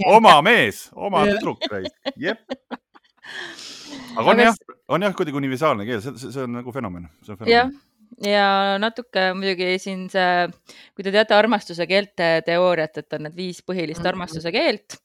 oma 0.06 0.38
mees, 0.46 0.88
oma 0.96 1.26
tüdruk, 1.30 1.66
raisk, 1.72 2.14
jep. 2.22 2.44
aga 4.18 4.32
on 4.32 4.46
jah, 4.46 4.64
on 4.94 5.08
jah 5.08 5.18
kuidagi 5.18 5.42
universaalne 5.42 5.88
keel, 5.90 6.04
see, 6.06 6.30
see 6.30 6.46
on 6.46 6.60
nagu 6.62 6.76
fenomen, 6.76 7.10
fenomen 7.26 7.76
ja 8.24 8.78
natuke 8.82 9.28
muidugi 9.38 9.76
siin 9.82 10.06
see, 10.12 10.48
kui 10.96 11.06
te 11.06 11.14
teate 11.14 11.36
armastuse 11.38 11.88
keelte 11.90 12.30
teooriat, 12.48 13.02
et 13.02 13.18
on 13.18 13.26
need 13.28 13.38
viis 13.38 13.62
põhilist 13.66 14.02
mm. 14.02 14.10
armastuse 14.12 14.52
keelt, 14.56 14.98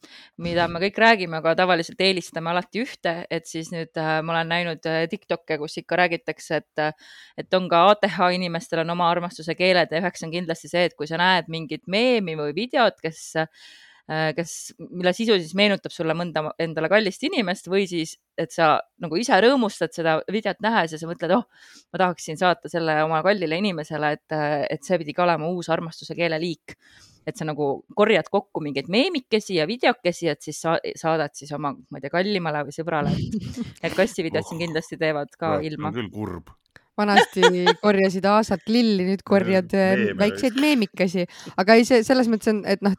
mida 0.43 0.69
me 0.71 0.81
kõik 0.85 1.01
räägime, 1.03 1.41
aga 1.41 1.55
tavaliselt 1.63 2.01
eelistame 2.05 2.53
alati 2.53 2.85
ühte, 2.85 3.15
et 3.31 3.49
siis 3.51 3.73
nüüd 3.75 4.01
äh, 4.01 4.15
ma 4.25 4.37
olen 4.37 4.53
näinud 4.55 4.91
äh, 4.91 5.05
Tiktok'e, 5.13 5.59
kus 5.61 5.79
ikka 5.83 6.01
räägitakse, 6.05 6.63
et, 6.63 7.05
et 7.39 7.59
on 7.59 7.69
ka 7.73 7.85
ATH 7.93 8.19
inimestel 8.39 8.85
on 8.85 8.97
oma 8.97 9.11
armastuse 9.13 9.57
keeled 9.59 9.93
ja 9.93 10.03
üheks 10.03 10.25
on 10.27 10.35
kindlasti 10.35 10.73
see, 10.73 10.89
et 10.89 10.99
kui 10.99 11.11
sa 11.11 11.21
näed 11.21 11.53
mingit 11.53 11.89
meemi 11.91 12.39
või 12.39 12.57
videot, 12.57 13.01
kes 13.03 13.33
Äh, 13.37 13.92
kes, 14.11 14.53
mille 14.91 15.13
sisu 15.15 15.37
siis 15.39 15.55
meenutab 15.59 15.95
sulle 15.95 16.15
mõnda 16.19 16.45
endale 16.61 16.91
kallist 16.91 17.23
inimest 17.29 17.69
või 17.71 17.85
siis, 17.91 18.17
et 18.39 18.51
sa 18.55 18.75
nagu 19.03 19.19
ise 19.21 19.39
rõõmustad 19.45 19.95
seda 19.95 20.17
videot 20.33 20.59
nähes 20.65 20.97
ja 20.97 21.01
sa 21.01 21.09
mõtled, 21.11 21.35
oh, 21.37 21.47
ma 21.95 22.03
tahaksin 22.03 22.41
saata 22.41 22.71
selle 22.73 22.99
oma 23.07 23.23
kallile 23.25 23.61
inimesele, 23.63 24.13
et, 24.19 24.37
et 24.75 24.83
see 24.83 24.99
pidi 25.03 25.15
ka 25.17 25.25
olema 25.27 25.51
uus 25.53 25.71
armastuse 25.73 26.19
keeleliik. 26.19 26.77
et 27.23 27.39
sa 27.39 27.45
nagu 27.47 27.85
korjad 27.95 28.27
kokku 28.27 28.59
mingeid 28.59 28.89
meemikesi 28.91 29.55
ja 29.55 29.67
videokesi, 29.71 30.27
et 30.27 30.43
siis 30.43 30.59
sa, 30.59 30.73
saadad 30.99 31.31
siis 31.39 31.53
oma, 31.55 31.71
ma 31.71 32.01
ei 32.01 32.03
tea, 32.03 32.11
kallimale 32.11 32.65
või 32.67 32.75
sõbrale, 32.75 33.13
et, 33.15 33.95
kassivideod 34.01 34.43
oh, 34.43 34.49
siin 34.49 34.65
kindlasti 34.65 34.99
teevad 34.99 35.31
ka 35.39 35.61
ilma. 35.63 35.95
küll 35.95 36.11
kurb 36.11 36.51
vanasti 36.99 37.43
korjasid 37.85 38.27
aasalt 38.29 38.67
lilli, 38.73 39.05
nüüd 39.11 39.23
korjad 39.27 39.71
Meeme. 39.73 40.11
Äh, 40.13 40.19
väikseid 40.19 40.59
meemikesi, 40.61 41.27
aga 41.61 41.79
ei, 41.79 41.85
see 41.89 42.03
selles 42.07 42.29
mõttes 42.33 42.49
on, 42.53 42.59
et 42.69 42.81
noh. 42.85 42.97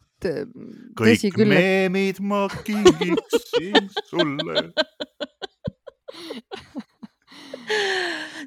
kõik 1.00 1.28
küll, 1.36 1.52
meemid 1.52 2.18
et... 2.18 2.24
ma 2.24 2.46
kingiksin 2.64 3.90
sulle 4.08 4.68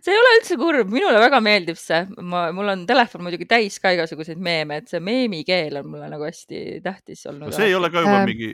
see 0.02 0.12
ei 0.12 0.20
ole 0.20 0.34
üldse 0.38 0.56
kurb, 0.60 0.90
minule 0.92 1.20
väga 1.20 1.40
meeldib 1.44 1.78
see, 1.80 2.02
ma, 2.22 2.46
mul 2.56 2.72
on 2.72 2.84
telefon 2.88 3.24
muidugi 3.26 3.48
täis 3.50 3.78
ka 3.82 3.92
igasuguseid 3.96 4.40
meeme, 4.42 4.80
et 4.82 4.92
see 4.92 5.02
meemikeel 5.04 5.80
on 5.80 5.90
mulle 5.94 6.10
nagu 6.12 6.26
hästi 6.26 6.80
tähtis 6.84 7.26
olnud. 7.30 7.54
see 7.56 7.70
ei 7.70 7.76
ole 7.78 7.90
ka 7.92 8.04
juba 8.04 8.20
äh... 8.22 8.28
mingi 8.28 8.52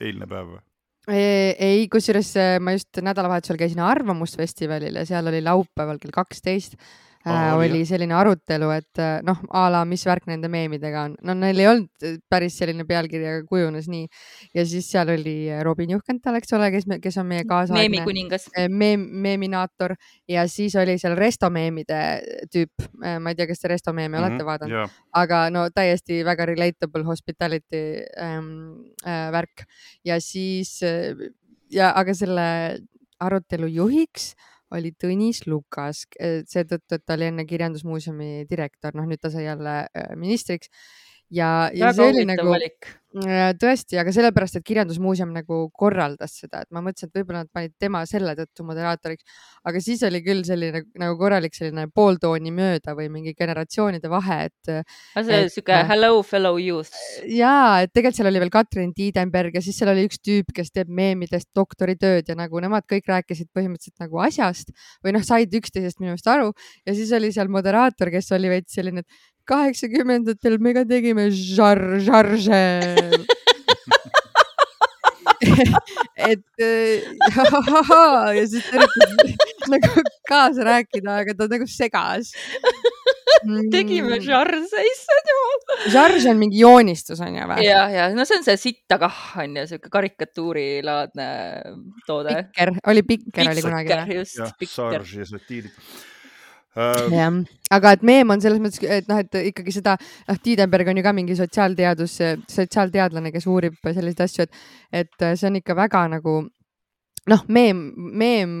eilne 0.00 0.30
päev 0.30 0.54
või? 0.54 0.62
Ei, 1.08 1.86
kusjuures 1.92 2.30
äh, 2.40 2.58
ma 2.64 2.72
just 2.76 3.00
nädalavahetusel 3.04 3.58
käisin 3.60 3.82
Arvamusfestivalil 3.84 5.00
ja 5.00 5.06
seal 5.08 5.28
oli 5.28 5.42
laupäeval 5.44 6.00
kell 6.00 6.14
kaksteist 6.14 6.78
äh, 7.26 7.56
oli 7.56 7.82
selline 7.88 8.14
arutelu, 8.16 8.68
et 8.74 9.00
äh, 9.02 9.18
noh, 9.26 9.40
a 9.56 9.64
la 9.72 9.82
mis 9.88 10.04
värk 10.06 10.28
nende 10.30 10.48
meemidega 10.52 11.06
on. 11.08 11.16
no 11.24 11.36
neil 11.38 11.62
ei 11.62 11.68
olnud 11.70 12.06
äh, 12.06 12.16
päris 12.30 12.58
selline 12.60 12.86
pealkiri, 12.88 13.26
aga 13.30 13.42
kujunes 13.48 13.88
nii. 13.90 14.06
ja 14.56 14.64
siis 14.68 14.88
seal 14.92 15.12
oli 15.14 15.36
Robin 15.66 15.94
Juhkental, 15.96 16.38
eks 16.40 16.54
ole, 16.56 16.70
kes, 16.74 16.88
kes 17.02 17.20
on 17.22 17.28
meie 17.30 17.46
kaasaegne 17.48 17.84
meemikuningas 17.84 18.48
meem,, 18.68 19.06
meeminaator 19.26 19.96
ja 20.30 20.46
siis 20.50 20.76
oli 20.80 20.98
seal 21.00 21.16
Resto 21.18 21.50
meemide 21.50 22.00
tüüp. 22.52 22.88
ma 23.20 23.32
ei 23.32 23.38
tea, 23.38 23.48
kas 23.50 23.62
te 23.62 23.72
Resto 23.72 23.92
meeme 23.92 24.16
mm 24.16 24.22
-hmm, 24.22 24.32
olete 24.32 24.46
vaadanud 24.46 24.76
yeah., 24.76 24.96
aga 25.12 25.44
no 25.50 25.68
täiesti 25.74 26.24
väga 26.24 26.46
relatable 26.46 27.04
hospitality 27.04 27.84
ähm, 28.20 28.50
äh, 29.06 29.30
värk 29.32 29.64
ja 30.04 30.20
siis 30.20 30.80
ja 31.70 31.92
aga 31.96 32.14
selle 32.14 32.48
arutelu 33.20 33.66
juhiks 33.66 34.34
oli 34.74 34.92
Tõnis 35.00 35.44
Lukas, 35.46 36.04
seetõttu, 36.18 36.96
et 36.96 37.04
ta 37.06 37.16
oli 37.16 37.28
enne 37.30 37.46
Kirjandusmuuseumi 37.48 38.44
direktor, 38.50 38.94
noh 38.98 39.08
nüüd 39.08 39.22
ta 39.22 39.30
sai 39.32 39.46
jälle 39.46 39.76
äh, 39.86 40.12
ministriks 40.20 40.70
ja, 41.34 41.54
ja 41.74 41.94
see 41.96 42.12
oli 42.12 42.28
nagu 42.28 42.46
valik. 42.52 42.94
Äh, 43.14 43.52
tõesti, 43.54 43.94
aga 44.00 44.10
sellepärast, 44.10 44.56
et 44.58 44.64
Kirjandusmuuseum 44.66 45.30
nagu 45.30 45.60
korraldas 45.78 46.32
seda, 46.40 46.64
et 46.64 46.70
ma 46.74 46.80
mõtlesin, 46.82 47.06
et 47.06 47.18
võib-olla 47.20 47.44
nad 47.44 47.50
panid 47.54 47.70
tema 47.78 48.00
selle 48.10 48.32
tõttu 48.34 48.64
moderaatoriks, 48.66 49.36
aga 49.70 49.82
siis 49.84 50.00
oli 50.08 50.18
küll 50.24 50.42
selline 50.46 50.80
nagu 50.98 51.14
korralik 51.20 51.54
selline 51.54 51.84
pooltooni 51.94 52.50
mööda 52.54 52.96
või 52.98 53.06
mingi 53.14 53.36
generatsioonide 53.38 54.10
vahe, 54.10 54.48
et. 54.48 54.72
see 55.14 55.36
on 55.44 55.52
sihuke 55.52 55.76
hello 55.92 56.24
fellow 56.26 56.58
youth. 56.58 56.90
ja, 57.30 57.84
et 57.84 57.92
tegelikult 57.94 58.18
seal 58.18 58.30
oli 58.32 58.42
veel 58.42 58.50
Katrin 58.56 58.90
Tiidenberg 58.96 59.54
ja 59.54 59.62
siis 59.62 59.78
seal 59.78 59.92
oli 59.94 60.08
üks 60.08 60.18
tüüp, 60.18 60.50
kes 60.56 60.74
teeb 60.74 60.90
meemidest 60.90 61.52
doktoritööd 61.54 62.32
ja 62.32 62.38
nagu 62.40 62.64
nemad 62.66 62.88
kõik 62.90 63.06
rääkisid 63.12 63.52
põhimõtteliselt 63.54 64.02
nagu 64.02 64.24
asjast 64.26 64.74
või 65.06 65.14
noh, 65.14 65.22
said 65.22 65.54
üksteisest 65.54 66.02
minu 66.02 66.16
meelest 66.16 66.32
aru 66.34 66.50
ja 66.82 66.98
siis 66.98 67.14
oli 67.14 67.30
seal 67.30 67.46
moderaator, 67.46 68.10
kes 68.10 68.34
oli 68.34 68.50
veits 68.56 68.74
selline, 68.74 69.06
et 69.06 69.22
kaheksakümnendatel 69.48 70.58
me 70.62 70.74
ka 70.76 70.84
tegime 70.88 71.28
žar-, 71.34 71.98
žarže 72.04 72.62
et 76.30 76.44
ja 78.38 78.44
siis 78.48 78.64
ta 78.70 78.80
üritas 78.80 79.70
nagu 79.72 80.04
kaasa 80.28 80.66
rääkida, 80.70 81.20
aga 81.24 81.36
ta 81.38 81.48
nagu 81.50 81.68
segas 81.68 82.32
tegime 83.72 84.16
mm. 84.16 84.22
žarse, 84.24 84.84
issand 84.88 85.30
jumal. 85.30 85.58
žarž 85.92 86.28
on 86.30 86.40
mingi 86.40 86.62
joonistus 86.62 87.20
on 87.24 87.36
ju 87.36 87.48
või? 87.50 87.66
ja, 87.66 87.82
ja 87.92 88.08
no 88.16 88.24
see 88.28 88.38
on 88.40 88.46
see 88.46 88.56
sitta 88.60 88.98
kah 89.02 89.20
on 89.42 89.58
ju 89.60 89.66
siuke 89.74 89.92
karikatuurilaadne 89.92 91.28
toode. 92.08 92.38
pikker, 92.40 92.74
oli 92.92 93.04
pikker 93.10 93.52
oli 93.52 93.66
kunagi. 93.66 94.00
just, 94.16 94.40
pikker. 94.60 94.96
žarž 94.96 95.16
ja 95.20 95.30
satiirid 95.34 95.72
Uh, 95.74 96.13
jah, 96.74 97.38
aga 97.70 97.92
et 97.96 98.02
meem 98.02 98.30
on 98.34 98.42
selles 98.42 98.60
mõttes, 98.62 98.82
et 98.82 99.08
noh, 99.10 99.20
et 99.22 99.38
ikkagi 99.52 99.74
seda, 99.76 99.96
noh, 100.28 100.40
Tiidenberg 100.42 100.90
on 100.90 100.98
ju 100.98 101.04
ka 101.06 101.12
mingi 101.16 101.36
sotsiaalteadus, 101.38 102.18
sotsiaalteadlane, 102.50 103.32
kes 103.34 103.46
uurib 103.50 103.78
selliseid 103.84 104.24
asju, 104.26 104.48
et, 104.48 104.60
et 105.04 105.26
see 105.38 105.48
on 105.50 105.60
ikka 105.60 105.76
väga 105.78 106.04
nagu 106.16 106.40
noh, 107.30 107.44
meem, 107.48 107.86
meem 107.96 108.56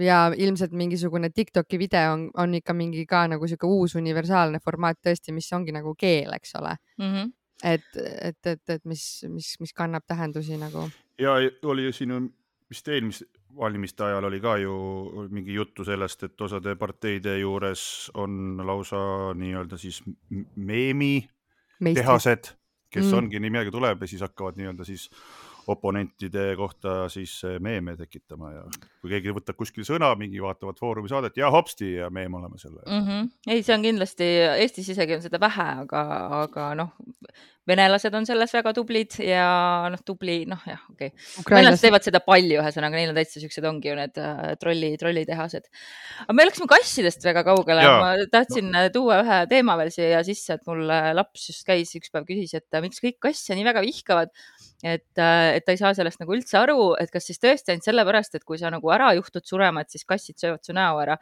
ja 0.00 0.26
ilmselt 0.36 0.72
mingisugune 0.72 1.30
Tiktoki 1.30 1.78
video 1.78 2.12
on, 2.14 2.28
on 2.40 2.54
ikka 2.54 2.74
mingi 2.74 3.04
ka 3.06 3.26
nagu 3.30 3.46
sihuke 3.48 3.68
uus 3.68 3.94
universaalne 4.00 4.60
formaat 4.64 5.00
tõesti, 5.04 5.34
mis 5.36 5.50
ongi 5.52 5.74
nagu 5.74 5.94
keel, 5.98 6.32
eks 6.38 6.56
ole 6.60 6.76
mm. 6.98 7.10
-hmm. 7.10 7.32
et, 7.62 7.90
et, 8.30 8.46
et, 8.46 8.70
et 8.76 8.84
mis, 8.84 9.04
mis, 9.28 9.50
mis 9.60 9.72
kannab 9.72 10.06
tähendusi 10.06 10.56
nagu. 10.58 10.88
ja 11.18 11.36
oli 11.62 11.84
ju 11.84 11.92
siin 11.92 12.12
vist 12.74 12.90
eelmise 12.90 13.26
valimiste 13.54 14.04
ajal 14.04 14.26
oli 14.26 14.40
ka 14.42 14.56
ju 14.58 14.74
mingi 15.30 15.54
juttu 15.54 15.84
sellest, 15.86 16.26
et 16.26 16.40
osade 16.40 16.74
parteide 16.76 17.36
juures 17.38 18.10
on 18.18 18.58
lausa 18.66 18.98
nii-öelda 19.38 19.78
siis 19.78 20.02
meemitehased, 20.56 22.50
kes 22.90 23.06
mm. 23.06 23.18
ongi 23.18 23.40
nii 23.40 23.50
millalgi 23.54 23.74
tuleb 23.74 24.02
ja 24.02 24.10
siis 24.10 24.24
hakkavad 24.26 24.58
nii-öelda 24.58 24.86
siis 24.88 25.06
oponentide 25.72 26.50
kohta 26.58 27.08
siis 27.12 27.36
meeme 27.62 27.96
tekitama 27.96 28.52
ja 28.52 28.64
kui 29.00 29.12
keegi 29.12 29.34
võtab 29.36 29.58
kuskil 29.60 29.86
sõna, 29.86 30.12
mingi 30.18 30.42
vaatavad 30.42 30.78
Foorumi 30.80 31.10
saadet 31.12 31.36
ja 31.40 31.50
hopsti 31.54 31.94
ja 31.98 32.10
meem 32.10 32.34
oleme 32.34 32.60
selle 32.60 32.82
mm. 32.86 33.02
-hmm. 33.06 33.32
ei, 33.48 33.62
see 33.62 33.76
on 33.76 33.88
kindlasti, 33.88 34.30
Eestis 34.64 34.92
isegi 34.94 35.18
on 35.18 35.24
seda 35.24 35.40
vähe, 35.40 35.68
aga, 35.84 36.04
aga 36.44 36.70
noh, 36.78 36.94
venelased 37.68 38.14
on 38.16 38.26
selles 38.28 38.52
väga 38.54 38.72
tublid 38.76 39.16
ja 39.24 39.44
noh, 39.92 40.00
tubli, 40.04 40.42
noh 40.48 40.60
jah, 40.68 40.80
okei 40.92 41.10
okay.. 41.12 41.48
venelased 41.48 41.84
teevad 41.84 42.04
seda 42.06 42.20
palju, 42.24 42.58
ühesõnaga 42.60 42.98
neil 42.98 43.12
on 43.12 43.18
täitsa 43.18 43.40
siuksed, 43.40 43.64
ongi 43.68 43.90
ju 43.90 43.96
need 43.98 44.20
äh, 44.20 44.42
trolli, 44.60 44.92
trollitehased. 45.00 45.68
aga 46.26 46.36
me 46.36 46.46
läksime 46.48 46.68
kassidest 46.70 47.24
väga 47.24 47.44
kaugele, 47.46 47.86
ma 48.02 48.10
tahtsin 48.32 48.68
äh, 48.76 48.90
tuua 48.94 49.22
ühe 49.24 49.40
teema 49.50 49.78
veel 49.80 49.92
siia 49.94 50.20
sisse, 50.26 50.58
et 50.58 50.68
mul 50.68 50.84
äh, 50.92 51.10
laps 51.16 51.48
just 51.50 51.64
käis 51.68 51.94
üks 51.98 52.12
päev, 52.12 52.28
küsis, 52.28 52.52
et 52.60 52.80
miks 52.84 53.00
kõik 53.04 53.20
kasse 53.30 53.56
nii 53.56 53.66
väga 53.66 53.84
vihkavad. 53.84 54.32
Et, 54.84 55.06
et 55.16 55.64
ta 55.64 55.72
ei 55.72 55.80
saa 55.80 55.94
sellest 55.96 56.20
nagu 56.20 56.34
üldse 56.36 56.58
aru, 56.60 56.90
et 57.00 57.12
kas 57.12 57.24
siis 57.30 57.40
tõesti 57.40 57.72
ainult 57.72 57.86
sellepärast, 57.88 58.36
et 58.36 58.44
kui 58.44 58.60
sa 58.60 58.72
nagu 58.72 58.92
ära 58.92 59.12
juhtud 59.16 59.46
surema, 59.48 59.84
et 59.84 59.94
siis 59.94 60.04
kassid 60.08 60.36
söövad 60.40 60.64
su 60.66 60.76
näo 60.76 61.00
ära. 61.02 61.16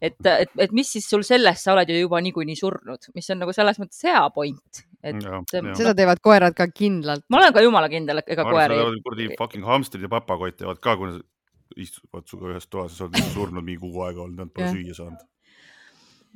et, 0.00 0.18
et, 0.20 0.54
et 0.66 0.76
mis 0.76 0.90
siis 0.96 1.08
sul 1.10 1.26
sellest, 1.26 1.64
sa 1.66 1.74
oled 1.74 1.90
ju 1.90 1.98
juba 1.98 2.22
niikuinii 2.24 2.58
surnud, 2.58 3.10
mis 3.16 3.32
on 3.34 3.42
nagu 3.42 3.56
selles 3.56 3.82
mõttes 3.82 4.06
hea 4.06 4.22
point 4.34 4.84
et 5.00 5.16
ja, 5.24 5.40
ja. 5.40 5.74
seda 5.78 5.94
teevad 5.96 6.20
koerad 6.22 6.54
ka 6.56 6.66
kindlalt. 6.72 7.24
ma 7.32 7.40
olen 7.40 7.54
ka 7.56 7.64
jumala 7.64 7.88
kindel, 7.92 8.20
et 8.20 8.32
ega 8.34 8.44
koer 8.44 8.74
ei. 8.76 9.02
kuradi 9.04 9.28
fucking 9.38 9.66
hamstrid 9.66 10.04
ja 10.04 10.12
papagott 10.12 10.58
teevad 10.60 10.80
ka, 10.84 10.96
kui 11.00 11.14
nad 11.14 11.22
istuvad 11.80 12.26
sinuga 12.28 12.54
ühes 12.54 12.66
toas 12.68 12.92
ja 12.92 12.98
sa 12.98 13.08
oled 13.08 13.34
surnud 13.34 13.64
mingi 13.64 13.80
kuu 13.80 14.04
aega 14.04 14.24
olnud, 14.26 14.42
nad 14.42 14.52
pole 14.54 14.72
süüa 14.74 14.96
saanud. 14.98 15.22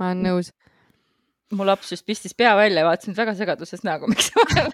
ma 0.00 0.12
olen 0.12 0.24
nõus 0.28 0.52
mu 1.56 1.66
laps 1.66 1.92
just 1.94 2.06
pistis 2.06 2.34
pea 2.36 2.54
välja 2.58 2.82
ja 2.82 2.88
vaatas 2.88 3.10
mind 3.10 3.18
väga 3.22 3.34
segaduses 3.38 3.84
näoga, 3.86 4.08
miks, 4.12 4.30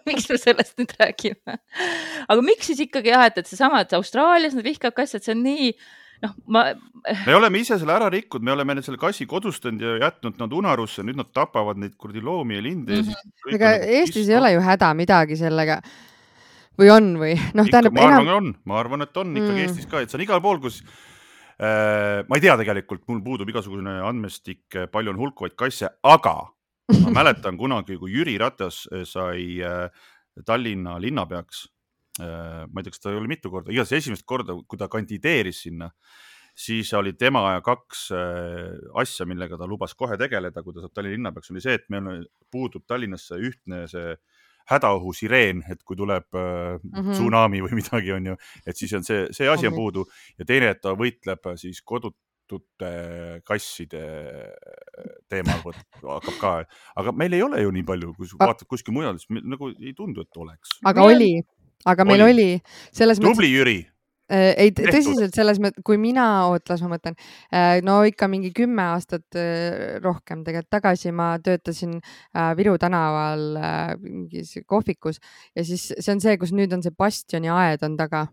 miks 0.09 0.29
me 0.31 0.39
sellest 0.41 0.77
nüüd 0.81 0.95
räägime. 1.01 1.57
aga 2.27 2.45
miks 2.45 2.71
siis 2.73 2.85
ikkagi 2.87 3.13
jah, 3.15 3.29
et, 3.31 3.41
et 3.43 3.51
seesama, 3.51 3.83
et 3.85 3.97
Austraalias 3.99 4.57
nad 4.57 4.67
vihkavad 4.67 4.97
kasse, 4.97 5.21
et 5.21 5.27
see 5.27 5.37
on 5.37 5.43
nii 5.47 5.73
noh, 6.25 6.35
ma. 6.53 6.65
me 7.27 7.37
oleme 7.37 7.63
ise 7.63 7.79
selle 7.81 7.95
ära 7.97 8.11
rikkunud, 8.13 8.45
me 8.47 8.55
oleme 8.55 8.77
selle 8.85 9.01
kassi 9.01 9.27
kodustanud 9.31 9.83
ja 9.85 9.97
jätnud 10.07 10.41
nad 10.41 10.55
unarusse, 10.61 11.05
nüüd 11.07 11.19
nad 11.21 11.31
tapavad 11.37 11.81
neid 11.81 11.97
kuradi 12.01 12.23
loomi 12.25 12.59
ja 12.59 12.65
linde 12.65 13.01
mm. 13.01 13.11
-hmm. 13.11 13.55
ega 13.57 13.75
Eestis 13.99 14.29
ei 14.29 14.39
ole 14.39 14.53
ju 14.57 14.65
häda 14.65 14.93
midagi 14.99 15.39
sellega 15.41 15.81
või 16.81 16.91
on 16.93 17.13
või 17.21 17.37
noh, 17.55 17.69
tähendab. 17.69 17.97
ma 17.97 18.09
arvan 18.09 18.29
enam..., 18.29 18.37
on, 18.37 18.55
ma 18.65 18.81
arvan, 18.81 19.07
et 19.07 19.17
on 19.17 19.37
ikkagi 19.37 19.57
mm. 19.57 19.65
Eestis 19.67 19.91
ka, 19.91 20.01
et 20.01 20.13
see 20.13 20.21
on 20.21 20.27
igal 20.27 20.43
pool, 20.45 20.61
kus 20.63 20.81
äh, 20.85 22.21
ma 22.29 22.39
ei 22.39 22.45
tea 22.45 22.57
tegelikult, 22.61 23.05
mul 23.09 23.21
puudub 23.25 23.49
igasugune 23.53 24.01
andmestik, 24.07 24.65
palju 24.93 25.15
on 25.15 25.21
hulkuvaid 25.21 25.57
kasse, 25.61 25.93
aga 26.03 26.37
ma 27.05 27.13
mäletan 27.23 27.59
kunagi, 27.59 27.99
kui 27.99 28.15
Jüri 28.15 28.39
Ratas 28.39 28.87
sai 29.05 29.61
äh, 29.65 29.91
Tallinna 30.47 30.99
linnapeaks 31.01 31.69
Äh, 32.21 32.67
ma 32.69 32.81
ei 32.81 32.85
tea, 32.85 32.93
kas 32.93 33.03
ta 33.03 33.13
oli 33.15 33.31
mitu 33.31 33.51
korda, 33.53 33.73
igatahes 33.73 34.03
esimest 34.03 34.27
korda, 34.29 34.57
kui 34.69 34.79
ta 34.81 34.89
kandideeris 34.91 35.63
sinna, 35.65 35.89
siis 36.59 36.91
oli 36.99 37.15
tema 37.17 37.45
ja 37.55 37.63
kaks 37.65 38.09
asja, 39.01 39.27
millega 39.31 39.57
ta 39.61 39.69
lubas 39.71 39.95
kohe 39.97 40.19
tegeleda, 40.21 40.65
kui 40.67 40.75
ta 40.75 40.85
saab 40.85 40.97
Tallinna 40.97 41.17
linnapeaks, 41.17 41.53
oli 41.55 41.63
see, 41.65 41.79
et 41.79 41.87
meil 41.93 42.27
puudub 42.53 42.85
Tallinnasse 42.91 43.39
ühtne 43.39 43.85
see 43.91 44.17
hädaohusireen, 44.71 45.65
et 45.73 45.81
kui 45.87 45.97
tuleb 45.99 46.27
mm 46.35 46.91
-hmm. 46.91 47.15
tsunami 47.15 47.63
või 47.65 47.79
midagi, 47.81 48.13
on 48.13 48.27
ju, 48.33 48.37
et 48.67 48.77
siis 48.77 48.93
on 48.99 49.07
see, 49.07 49.29
see 49.31 49.49
asi 49.49 49.71
on 49.71 49.75
puudu 49.75 50.05
ja 50.39 50.45
teine, 50.45 50.75
et 50.75 50.81
ta 50.83 50.93
võitleb 50.95 51.55
siis 51.57 51.83
kodutute 52.51 53.43
kasside 53.47 54.03
teemal 55.31 55.63
hakkab 55.63 56.37
ka, 56.41 56.53
aga 56.99 57.15
meil 57.15 57.37
ei 57.37 57.43
ole 57.43 57.63
ju 57.63 57.73
nii 57.75 57.87
palju, 57.87 58.15
kui 58.19 58.29
sa 58.29 58.41
vaatad 58.41 58.69
kuskil 58.71 58.95
mujal, 58.97 59.19
siis 59.21 59.43
nagu 59.45 59.71
ei 59.79 59.95
tundu, 59.97 60.27
et 60.27 60.43
oleks. 60.43 60.77
aga 60.87 61.07
oli, 61.07 61.33
aga 61.87 62.07
meil 62.09 62.27
oli, 62.27 62.33
oli 62.33 62.49
selles 62.91 63.21
mõttes. 63.21 63.39
tubli 63.39 63.53
Jüri 63.53 63.79
äh, 63.85 64.00
ei, 64.31 64.71
tõsiselt 64.77 65.35
selles 65.35 65.59
mõttes, 65.63 65.83
kui 65.87 65.99
mina, 66.01 66.25
oot, 66.51 66.65
las 66.71 66.83
ma 66.85 66.93
mõtlen, 66.93 67.17
äh, 67.55 67.81
no 67.87 68.01
ikka 68.07 68.29
mingi 68.31 68.53
kümme 68.55 68.85
aastat 68.95 69.39
äh, 69.39 69.99
rohkem 70.03 70.45
tegelikult 70.47 70.71
tagasi 70.71 71.11
ma 71.15 71.33
töötasin 71.43 71.97
Viru 72.57 72.77
tänaval 72.81 73.43
mingis 74.03 74.53
kohvikus 74.71 75.19
ja 75.57 75.65
siis 75.67 75.89
see 75.93 76.13
on 76.15 76.23
see, 76.23 76.37
kus 76.41 76.53
nüüd 76.55 76.73
on 76.77 76.85
see 76.85 76.95
bastioni 76.97 77.51
aed 77.51 77.83
on 77.87 77.97
taga. 77.99 78.29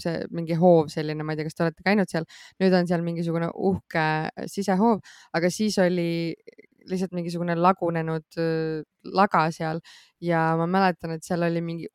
see 0.00 0.22
mingi 0.32 0.56
hoov 0.56 0.86
selline, 0.88 1.20
ma 1.20 1.34
ei 1.34 1.36
tea, 1.36 1.44
kas 1.44 1.56
te 1.58 1.64
olete 1.66 1.84
käinud 1.84 2.08
seal, 2.08 2.24
nüüd 2.62 2.72
on 2.72 2.86
seal 2.88 3.02
mingisugune 3.04 3.50
uhke 3.52 4.04
sisehoov, 4.48 5.02
aga 5.36 5.50
siis 5.52 5.76
oli 5.84 6.32
lihtsalt 6.88 7.12
mingisugune 7.12 7.52
lagunenud 7.60 8.38
laga 9.12 9.42
seal 9.52 9.82
ja 10.24 10.54
ma 10.56 10.64
mäletan, 10.64 11.12
et 11.12 11.28
seal 11.28 11.44
oli 11.44 11.60
mingi 11.60 11.90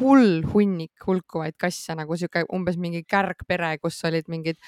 hull 0.00 0.40
hunnik 0.52 1.06
hulkuvaid 1.06 1.58
kasse 1.60 1.96
nagu 1.98 2.16
sihuke 2.16 2.46
umbes 2.54 2.78
mingi 2.80 3.04
kärgpere, 3.08 3.76
kus 3.82 4.00
olid 4.08 4.28
mingid 4.32 4.58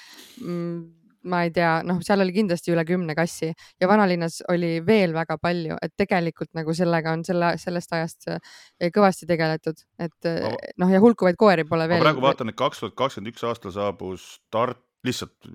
mm, 0.41 0.85
ma 1.25 1.41
ei 1.45 1.51
tea, 1.53 1.79
noh, 1.87 1.99
seal 2.05 2.21
oli 2.21 2.33
kindlasti 2.35 2.73
üle 2.73 2.83
kümne 2.87 3.15
kassi 3.17 3.49
ja 3.51 3.89
vanalinnas 3.89 4.41
oli 4.53 4.77
veel 4.85 5.15
väga 5.15 5.37
palju, 5.41 5.77
et 5.81 5.93
tegelikult 5.97 6.51
nagu 6.57 6.73
sellega 6.77 7.15
on 7.17 7.25
selle, 7.27 7.55
sellest 7.61 7.95
ajast 7.97 8.29
eh, 8.35 8.91
kõvasti 8.93 9.29
tegeletud, 9.29 9.81
et 10.05 10.29
ma... 10.29 10.53
noh, 10.83 10.93
ja 10.93 11.01
hulkuvaid 11.03 11.39
koeri 11.39 11.65
pole 11.69 11.89
veel. 11.89 12.03
ma 12.03 12.09
praegu 12.11 12.25
vaatan, 12.25 12.53
et 12.53 12.59
kaks 12.59 12.83
tuhat 12.83 12.97
kakskümmend 13.01 13.33
üks 13.33 13.47
aastal 13.49 13.73
saabus 13.75 14.27
Tart-, 14.53 14.83
lihtsalt 15.05 15.49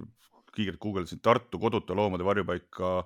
kiirelt 0.57 0.81
guugeldasin 0.83 1.23
Tartu 1.23 1.61
koduta 1.63 1.95
loomade 1.95 2.27
varjupaika 2.27 3.01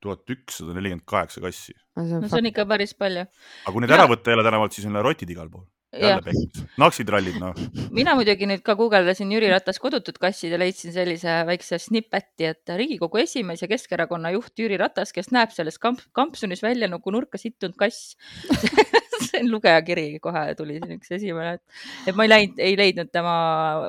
tuhat 0.00 0.32
ükssada 0.32 0.74
nelikümmend 0.76 1.06
kaheksa 1.08 1.42
kassi. 1.44 1.74
no 1.96 2.04
see 2.28 2.38
on 2.38 2.48
ikka 2.50 2.66
päris 2.68 2.94
palju. 2.96 3.26
aga 3.64 3.72
kui 3.72 3.84
need 3.84 3.92
Ja- 3.92 4.00
ära 4.00 4.08
võtta 4.12 4.32
jälle 4.32 4.44
tänavalt, 4.44 4.76
siis 4.76 4.86
on 4.88 5.00
rotid 5.04 5.30
igal 5.30 5.48
pool. 5.52 5.64
jälle, 5.92 6.22
pekkis. 6.22 6.64
naksitrallid, 6.78 7.38
noh. 7.42 7.56
mina 7.94 8.14
muidugi 8.18 8.48
nüüd 8.48 8.62
ka 8.66 8.76
guugeldasin 8.78 9.32
Jüri 9.34 9.50
Ratas 9.50 9.80
kodutut 9.82 10.20
kassid 10.22 10.54
ja 10.54 10.60
leidsin 10.60 10.94
sellise 10.94 11.40
väikse 11.48 11.80
snippeti, 11.82 12.50
et 12.52 12.74
Riigikogu 12.80 13.22
esimees 13.24 13.64
ja 13.64 13.70
Keskerakonna 13.70 14.32
juht 14.36 14.54
Jüri 14.58 14.78
Ratas, 14.80 15.14
kes 15.16 15.32
näeb 15.34 15.54
selles 15.54 15.80
kamp 15.82 16.02
kampsunis 16.16 16.62
välja 16.62 16.88
nagu 16.90 17.14
nurka 17.14 17.40
sittunud 17.40 17.78
kass. 17.80 18.14
see 19.20 19.42
on 19.42 19.50
lugejakiri, 19.52 20.06
kohe 20.22 20.42
tuli 20.56 20.78
siin 20.78 20.96
üks 20.96 21.12
esimene, 21.16 21.58
et, 21.58 21.82
et 22.08 22.16
ma 22.16 22.24
ei 22.24 22.30
läinud, 22.32 22.62
ei 22.64 22.78
leidnud 22.78 23.10
tema 23.12 23.34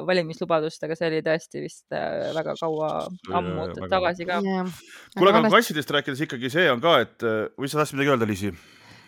valimislubadust, 0.08 0.84
aga 0.84 0.98
see 0.98 1.08
oli 1.08 1.22
tõesti 1.26 1.64
vist 1.64 1.96
äh, 1.96 2.34
väga 2.36 2.58
kaua 2.60 2.92
ammu 3.40 3.70
väga- 3.70 3.90
tagasi 3.96 4.28
ka. 4.28 4.42
Kuule, 5.16 5.32
aga 5.32 5.54
kassidest 5.54 5.96
rääkides 5.96 6.26
ikkagi 6.28 6.52
see 6.54 6.68
on 6.74 6.84
ka, 6.84 7.00
et 7.06 7.28
äh, 7.28 7.48
või 7.56 7.72
sa 7.72 7.82
tahtsid 7.82 8.00
midagi 8.00 8.16
öelda, 8.16 8.30
Liisi? 8.30 8.52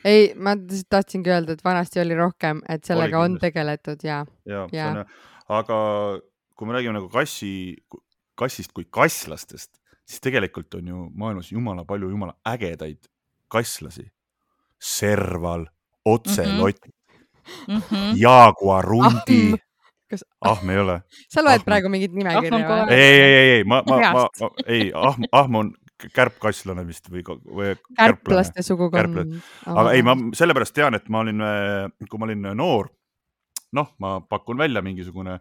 ei, 0.06 0.34
ma 0.36 0.56
tahtsingi 0.90 1.32
öelda, 1.32 1.56
et 1.56 1.64
vanasti 1.66 2.02
oli 2.04 2.16
rohkem, 2.18 2.62
et 2.70 2.84
sellega 2.88 3.20
Oli 3.20 3.34
on 3.34 3.40
tegeletud 3.42 4.04
ja 4.04 4.24
ja, 4.46 4.66
on, 4.90 5.04
aga 5.60 5.78
kui 6.56 6.68
me 6.68 6.76
räägime 6.78 6.98
nagu 6.98 7.10
kassi, 7.10 7.76
kassist 8.40 8.74
kui 8.74 8.86
kasslastest, 8.90 9.72
siis 10.06 10.22
tegelikult 10.24 10.76
on 10.80 10.88
ju 10.88 11.06
maailmas 11.16 11.52
jumala 11.52 11.86
palju 11.86 12.10
jumala 12.10 12.36
ägedaid 12.48 13.02
kasslasi. 13.48 14.10
Serval, 14.84 15.66
Ocelot 16.06 16.80
mm, 16.86 16.92
Mm 17.68 17.78
-hmm. 17.78 18.16
Jaguar, 18.16 18.86
Rundi 18.86 19.52
Ahm.. 19.52 19.58
Kas- 20.08 20.26
Ahm 20.42 20.70
ei 20.70 20.78
ole. 20.80 21.02
sa 21.30 21.44
loed 21.44 21.54
Ahman. 21.54 21.66
praegu 21.66 21.90
mingit 21.90 22.12
nimekirja 22.12 22.68
või? 22.68 22.92
ei, 22.92 23.00
ei, 23.00 23.34
ei, 23.34 23.50
ei, 23.58 23.64
ma, 23.64 23.84
ma, 23.88 23.98
ma 24.14 24.50
ei, 24.68 24.92
Ahm, 24.96 25.24
Ahm 25.32 25.56
on 25.56 25.74
kärpkasslane 26.14 26.86
vist 26.88 27.10
või, 27.12 27.24
või 27.46 27.76
kärplaste 27.98 28.64
sugukond. 28.66 29.38
aga 29.66 29.94
ei, 29.94 30.04
ma 30.06 30.18
sellepärast 30.36 30.76
tean, 30.76 30.98
et 30.98 31.08
ma 31.14 31.24
olin, 31.24 31.44
kui 32.10 32.20
ma 32.20 32.30
olin 32.30 32.50
noor, 32.58 32.90
noh, 33.74 33.94
ma 34.04 34.18
pakun 34.22 34.58
välja 34.58 34.84
mingisugune 34.86 35.40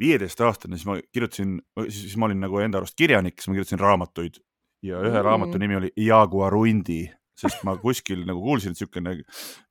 viieteistaastane, 0.00 0.78
siis 0.78 0.88
ma 0.88 0.96
kirjutasin, 1.12 1.58
siis 1.92 2.16
ma 2.16 2.28
olin 2.30 2.40
nagu 2.40 2.60
enda 2.62 2.80
arust 2.80 2.96
kirjanik, 2.96 3.36
siis 3.38 3.50
ma 3.50 3.58
kirjutasin 3.58 3.82
raamatuid 3.82 4.40
ja 4.82 5.00
ühe 5.00 5.18
Mm. 5.18 5.24
raamatu 5.24 5.58
nimi 5.58 5.76
oli 5.76 5.90
Jaguar 5.96 6.54
Hundi, 6.56 7.02
sest 7.36 7.64
ma 7.64 7.76
kuskil 7.76 8.24
nagu 8.28 8.40
kuulsin, 8.40 8.72
et 8.72 8.80
siukene 8.80 9.14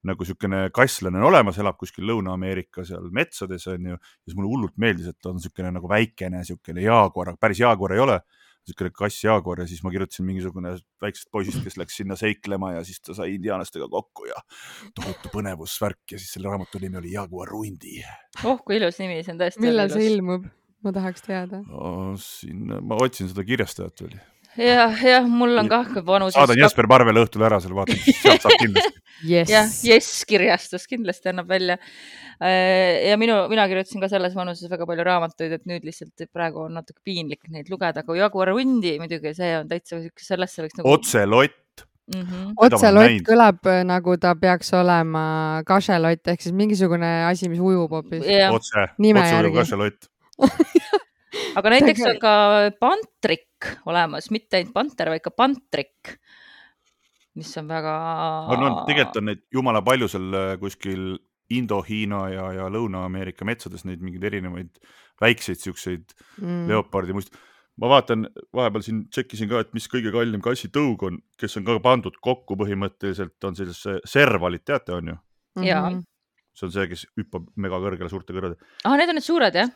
nagu 0.05 0.25
siukene 0.25 0.69
kasslane 0.73 1.17
on 1.17 1.27
olemas, 1.29 1.57
elab 1.61 1.77
kuskil 1.77 2.05
Lõuna-Ameerika 2.09 2.85
seal 2.85 3.09
metsades 3.13 3.67
onju. 3.67 3.97
ja 3.97 3.97
siis 4.25 4.35
mulle 4.37 4.49
hullult 4.49 4.77
meeldis, 4.77 5.07
et 5.07 5.17
ta 5.21 5.29
on 5.29 5.39
siukene 5.41 5.71
nagu 5.71 5.89
väikene 5.89 6.43
siukene 6.45 6.81
jaaguar, 6.81 7.29
aga 7.29 7.37
päris 7.41 7.59
jaaguar 7.59 7.93
ei 7.93 7.99
ole 8.05 8.19
siukene 8.67 8.91
kass 8.95 9.23
jaaguar 9.23 9.63
ja 9.63 9.67
siis 9.69 9.81
ma 9.85 9.91
kirjutasin 9.93 10.27
mingisugune 10.27 10.75
väiksest 11.01 11.29
poisist, 11.31 11.63
kes 11.65 11.79
läks 11.79 11.99
sinna 12.01 12.17
seiklema 12.19 12.73
ja 12.75 12.83
siis 12.87 13.01
ta 13.01 13.15
sai 13.17 13.35
indiaanlastega 13.37 13.89
kokku 13.91 14.29
ja 14.29 14.41
tohutu 14.97 15.31
põnevusvärk 15.33 16.15
ja 16.15 16.21
siis 16.21 16.35
selle 16.35 16.51
raamatu 16.51 16.81
nimi 16.83 17.01
oli 17.01 17.15
Jaguar 17.15 17.53
Hundi 17.55 17.99
oh 18.43 18.61
kui 18.65 18.77
ilus 18.79 18.99
nimi, 19.01 19.21
see 19.23 19.35
on 19.35 19.41
tõesti 19.41 19.63
millal 19.63 19.91
see 19.93 20.09
ilmub? 20.11 20.49
ma 20.83 20.93
tahaks 20.95 21.25
teada. 21.25 21.63
siin 22.23 22.75
ma 22.87 22.99
otsin 23.03 23.31
seda 23.31 23.43
kirjastajat 23.47 24.05
veel. 24.05 24.19
jah, 24.59 25.03
jah, 25.03 25.27
mul 25.27 25.57
on 25.61 25.69
kah 25.71 25.87
vanuses. 26.05 26.37
saadan 26.37 26.59
Jesper 26.59 26.87
Parvele 26.91 27.23
õhtul 27.23 27.45
ära 27.47 27.59
seal, 27.63 27.75
vaatan, 27.77 27.99
sealt 28.05 28.45
saab 28.45 28.57
kindlasti. 28.61 29.03
jah, 29.33 29.69
jess. 29.85 30.23
Kirjastus 30.29 30.87
kindlasti 30.89 31.31
annab 31.31 31.49
välja. 31.49 31.77
ja 32.39 33.15
minu, 33.19 33.39
mina 33.51 33.65
kirjutasin 33.71 34.03
ka 34.03 34.11
selles 34.11 34.35
vanuses 34.37 34.71
väga 34.71 34.87
palju 34.89 35.05
raamatuid, 35.07 35.55
et 35.57 35.65
nüüd 35.69 35.87
lihtsalt 35.87 36.27
praegu 36.33 36.65
on 36.67 36.77
natuke 36.79 37.01
piinlik 37.07 37.49
neid 37.51 37.71
lugeda, 37.71 38.03
aga 38.03 38.19
Jaguar 38.21 38.53
Hundi 38.55 38.95
muidugi 39.01 39.33
see 39.37 39.55
on 39.57 39.67
täitsa 39.71 39.99
siuke, 39.99 40.23
sellesse 40.23 40.63
võiks 40.63 40.79
nagu. 40.79 40.93
Otselott, 40.93 41.83
mm. 42.13 42.21
-hmm. 42.21 42.53
Otselott 42.67 43.25
kõlab 43.27 43.67
äh, 43.67 43.81
nagu 43.87 44.15
ta 44.21 44.35
peaks 44.39 44.71
olema 44.77 45.25
kašelott 45.67 46.31
ehk 46.31 46.47
siis 46.47 46.55
mingisugune 46.55 47.11
asi, 47.27 47.51
mis 47.51 47.59
ujub 47.59 47.91
hoopis. 47.91 48.23
jah, 48.23 48.55
otse, 48.55 48.87
Nime 48.97 49.23
otse 49.25 49.35
järgi. 49.35 49.55
kašelott. 49.59 50.09
aga 51.59 51.73
näiteks 51.75 52.05
on 52.07 52.19
ka 52.21 52.33
pantrik 52.81 53.71
olemas, 53.89 54.29
mitte 54.33 54.59
ainult 54.59 54.75
panter, 54.75 55.11
vaid 55.13 55.23
ka 55.25 55.33
pantrik, 55.35 56.13
mis 57.39 57.51
on 57.61 57.67
väga. 57.69 57.95
on, 58.55 58.63
on, 58.67 58.77
tegelikult 58.89 59.21
on 59.21 59.29
neid 59.31 59.43
jumala 59.53 59.83
palju 59.85 60.09
seal 60.11 60.39
äh, 60.39 60.53
kuskil 60.61 61.17
Indo-Hiina 61.49 62.23
ja, 62.29 62.47
ja 62.59 62.65
Lõuna-Ameerika 62.69 63.45
metsades 63.47 63.85
neid 63.87 64.03
mingeid 64.05 64.27
erinevaid 64.29 64.75
väikseid 65.21 65.61
siukseid 65.61 66.13
mm.. 66.41 66.67
leopardi 66.69 67.15
must. 67.17 67.33
ma 67.79 67.89
vaatan 67.93 68.27
vahepeal 68.55 68.83
siin 68.85 69.01
tšekkisin 69.07 69.49
ka, 69.51 69.63
et 69.63 69.73
mis 69.73 69.87
kõige 69.91 70.11
kallim 70.13 70.43
kassitõug 70.43 71.05
on, 71.07 71.19
kes 71.39 71.57
on 71.59 71.65
ka 71.67 71.77
pandud 71.83 72.17
kokku 72.21 72.57
põhimõtteliselt 72.59 73.47
on 73.47 73.55
sellisesse 73.57 74.01
servalit, 74.09 74.65
teate, 74.67 74.93
on 74.97 75.13
ju? 75.13 75.19
Jaa. 75.65 75.85
Mhm. 75.89 76.01
see 76.59 76.67
on 76.67 76.73
see, 76.75 76.87
kes 76.91 77.05
hüppab 77.17 77.45
megakõrgele 77.55 78.11
suurte 78.11 78.35
kõrvade. 78.35 78.59
ah, 78.83 78.97
need 78.99 79.09
on 79.09 79.19
need 79.19 79.25
suured 79.25 79.55
jah? 79.55 79.71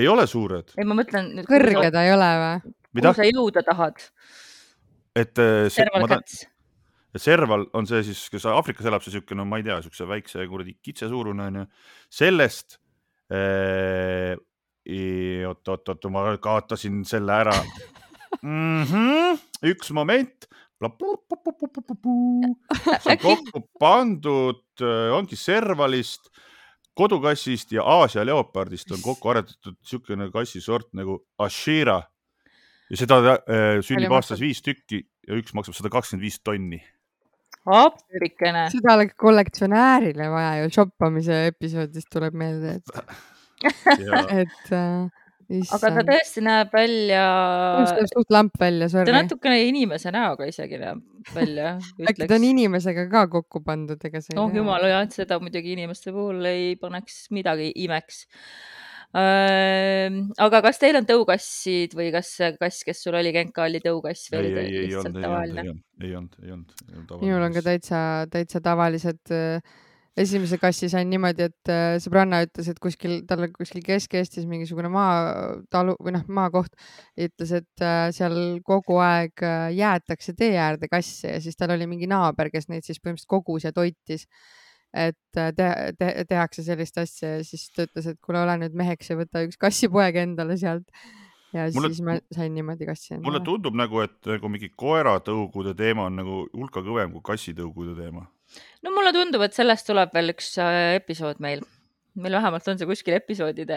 Ei 0.00 0.08
ole 0.10 0.26
suured, 0.30 0.74
ei, 0.76 0.86
ma 0.88 0.96
mõtlen 0.98 1.32
nüüd. 1.38 1.48
kõrge 1.48 1.90
ta 1.94 2.04
ei 2.06 2.12
ole 2.14 2.30
või? 2.42 2.74
mida 2.98 3.12
kuhu, 3.12 3.20
sa 3.20 3.28
jõuda 3.28 3.64
tahad? 3.66 4.04
et 5.18 5.42
äh, 5.42 5.66
see, 5.68 5.82
serval 5.82 6.08
käts. 6.14 6.42
serval 7.18 7.66
on 7.78 7.88
see 7.90 8.04
siis, 8.10 8.24
kes 8.32 8.46
Aafrikas 8.50 8.88
elab, 8.88 9.04
see 9.04 9.16
siuke, 9.16 9.36
no 9.38 9.46
ma 9.48 9.60
ei 9.60 9.66
tea, 9.66 9.80
siukse 9.84 10.08
väikse 10.08 10.46
kuradi 10.50 10.76
kitse 10.82 11.10
suurune 11.10 11.48
onju. 11.50 11.64
sellest 12.20 12.78
äh,. 13.32 14.36
oot-oot-oot, 14.88 16.06
ma 16.14 16.30
kaotasin 16.40 17.02
selle 17.04 17.34
ära 17.42 17.56
mm. 18.42 18.84
-hmm, 18.84 19.42
üks 19.68 19.90
moment. 19.92 20.46
see 23.02 23.10
on 23.10 23.18
kokku 23.18 23.64
pandud, 23.80 24.62
ongi 25.12 25.36
servalist, 25.36 26.30
kodukassist 26.98 27.72
ja 27.72 27.84
Aasia 27.86 28.24
leopardist 28.26 28.90
on 28.94 29.02
kokku 29.04 29.30
aretatud 29.32 29.76
siukene 29.86 30.30
kassisort 30.34 30.90
nagu 30.98 31.20
Ashira. 31.38 32.02
ja 32.90 32.96
seda 32.96 33.18
äh, 33.34 33.78
sünnib 33.84 34.12
aastas 34.16 34.40
viis 34.40 34.62
tükki 34.64 35.02
ja 35.28 35.36
üks 35.36 35.54
maksab 35.54 35.76
sada 35.76 35.92
kakskümmend 35.92 36.24
viis 36.24 36.40
tonni. 36.40 36.80
appikene. 37.68 38.68
seda 38.72 38.96
oleks 38.96 39.14
kollektsionäärile 39.20 40.30
vaja 40.32 40.62
ju, 40.62 40.74
shoppamise 40.78 41.46
episoodist 41.52 42.10
tuleb 42.12 42.36
meelde, 42.38 42.78
et, 42.78 43.16
et 44.42 44.72
äh, 44.72 45.26
aga 45.48 45.90
ta 45.96 46.04
tõesti 46.04 46.42
näeb 46.44 46.72
välja, 46.74 47.22
näeb 47.80 48.10
suht 48.10 48.32
lamp 48.34 48.58
välja, 48.60 48.88
ta 48.88 48.92
sorry. 48.98 49.14
natukene 49.16 49.62
inimese 49.64 50.12
näoga 50.12 50.48
isegi 50.48 50.80
näeb 50.80 51.30
välja. 51.34 51.76
äkki 52.10 52.28
ta 52.28 52.36
on 52.36 52.48
inimesega 52.50 53.06
ka 53.12 53.24
kokku 53.32 53.62
pandud, 53.64 54.02
ega 54.04 54.20
sa 54.24 54.34
ei 54.34 54.42
oh 54.42 54.52
jumal, 54.52 54.84
jah, 54.90 55.06
et 55.06 55.16
seda 55.16 55.40
muidugi 55.40 55.72
inimeste 55.76 56.12
puhul 56.12 56.44
ei 56.50 56.74
paneks 56.80 57.28
midagi 57.34 57.70
imeks. 57.86 58.26
aga 59.16 60.62
kas 60.68 60.82
teil 60.82 61.00
on 61.00 61.08
tõukassid 61.08 61.96
või 61.96 62.10
kas 62.12 62.34
see 62.36 62.52
kass, 62.60 62.84
kes 62.84 63.00
sul 63.06 63.16
oli, 63.16 63.32
Genka, 63.32 63.64
oli 63.64 63.80
tõukass 63.80 64.28
või 64.34 64.42
ei, 64.42 64.44
oli 64.44 64.54
ta 64.54 64.68
lihtsalt 64.84 65.20
tavaline? 65.24 65.64
ei 65.64 66.12
olnud, 66.12 66.36
ei 66.44 66.52
olnud, 66.52 66.80
ei 66.84 66.96
olnud. 66.98 67.20
minul 67.24 67.48
on 67.48 67.56
ka 67.56 67.64
täitsa, 67.70 68.00
täitsa 68.28 68.60
tavalised 68.60 69.32
äh, 69.32 69.78
esimese 70.18 70.58
kassi 70.60 70.88
sain 70.90 71.08
niimoodi, 71.10 71.48
et 71.48 71.70
äh, 71.72 71.96
sõbranna 72.02 72.40
ütles, 72.46 72.68
et 72.70 72.78
kuskil, 72.82 73.20
tal 73.28 73.44
on 73.46 73.52
kuskil 73.54 73.82
Kesk-Eestis 73.86 74.46
mingisugune 74.50 74.90
maatalu 74.92 75.96
või 76.02 76.14
noh, 76.16 76.24
maakoht, 76.38 76.74
ütles, 77.18 77.52
et 77.60 77.84
äh, 77.84 78.08
seal 78.14 78.38
kogu 78.66 78.98
aeg 79.04 79.44
äh, 79.46 79.68
jäetakse 79.76 80.34
tee 80.38 80.54
äärde 80.58 80.90
kasse 80.90 81.36
ja 81.36 81.42
siis 81.44 81.58
tal 81.58 81.74
oli 81.76 81.88
mingi 81.90 82.08
naaber, 82.10 82.50
kes 82.54 82.70
neid 82.72 82.86
siis 82.86 83.00
põhimõtteliselt 83.02 83.30
kogus 83.30 83.68
ja 83.68 83.74
toitis. 83.76 84.26
et 84.96 85.18
te, 85.36 85.66
te, 85.98 86.06
tehakse 86.28 86.62
sellist 86.64 86.96
asja 86.98 87.34
ja 87.36 87.40
siis 87.44 87.66
ta 87.76 87.84
ütles, 87.84 88.06
et 88.08 88.16
kuule, 88.24 88.40
ole 88.40 88.54
nüüd 88.62 88.76
meheks 88.78 89.10
ja 89.10 89.18
võta 89.18 89.42
üks 89.44 89.60
kassipoeg 89.60 90.16
endale 90.16 90.56
sealt. 90.56 90.88
ja 91.52 91.68
Mulle- 91.74 91.92
siis 91.92 92.00
ma 92.04 92.16
sain 92.32 92.54
niimoodi 92.54 92.88
kassi 92.88 93.14
mulle 93.14 93.36
endale. 93.36 93.44
tundub 93.44 93.76
nagu, 93.76 94.00
et 94.00 94.32
nagu 94.32 94.48
mingi 94.48 94.72
koeratõugude 94.72 95.76
teema 95.76 96.08
on 96.08 96.16
nagu 96.16 96.42
hulka 96.56 96.80
kõvem 96.80 97.12
kui 97.12 97.24
kassitõugude 97.32 97.94
teema. 98.00 98.26
No 98.82 98.90
mulle 98.94 99.12
tundub, 99.16 99.42
et 99.46 99.54
sellest 99.56 99.86
tuleb 99.86 100.12
veel 100.14 100.32
üks 100.34 100.54
äh, 100.62 100.96
episood 101.00 101.40
meil. 101.44 101.60
meil 102.18 102.34
vähemalt 102.34 102.66
on 102.68 102.78
see 102.80 102.86
kuskil 102.88 103.14
episoodide 103.14 103.76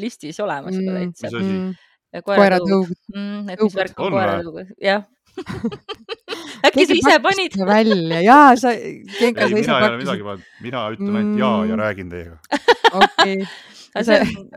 listis 0.00 0.40
olemas 0.42 0.74
juba 0.74 0.90
Mm. 0.90 1.12
täitsa 1.12 1.26
Mis 1.30 1.34
asi? 1.40 1.78
Ja 2.12 2.22
koeratõug. 2.26 2.88
mm,. 3.14 3.48
et 3.54 3.60
mis 3.62 3.74
värk 3.78 3.98
on 4.00 4.06
On 4.06 4.12
või? 4.12 4.18
koeratõug, 4.18 4.76
jah. 4.82 5.04
äkki 6.66 6.86
sa 6.88 6.94
ise 6.98 7.18
panid? 7.22 7.54
välja 7.68 8.18
ja 8.24 8.38
sa, 8.58 8.72
ei, 8.74 9.04
mina 9.06 9.46
ei 9.46 9.86
ole 9.86 9.98
midagi 10.00 10.24
pannud, 10.26 10.48
mina 10.64 10.82
ütlen 10.96 11.16
ainult 11.20 11.38
jaa 11.38 11.60
ja 11.68 11.74
Mm. 11.76 11.80
räägin 11.84 12.10
teiega. 12.10 12.38
okei, 12.92 13.36
see- 14.02 14.04
see 14.04 14.20
on, 14.20 14.50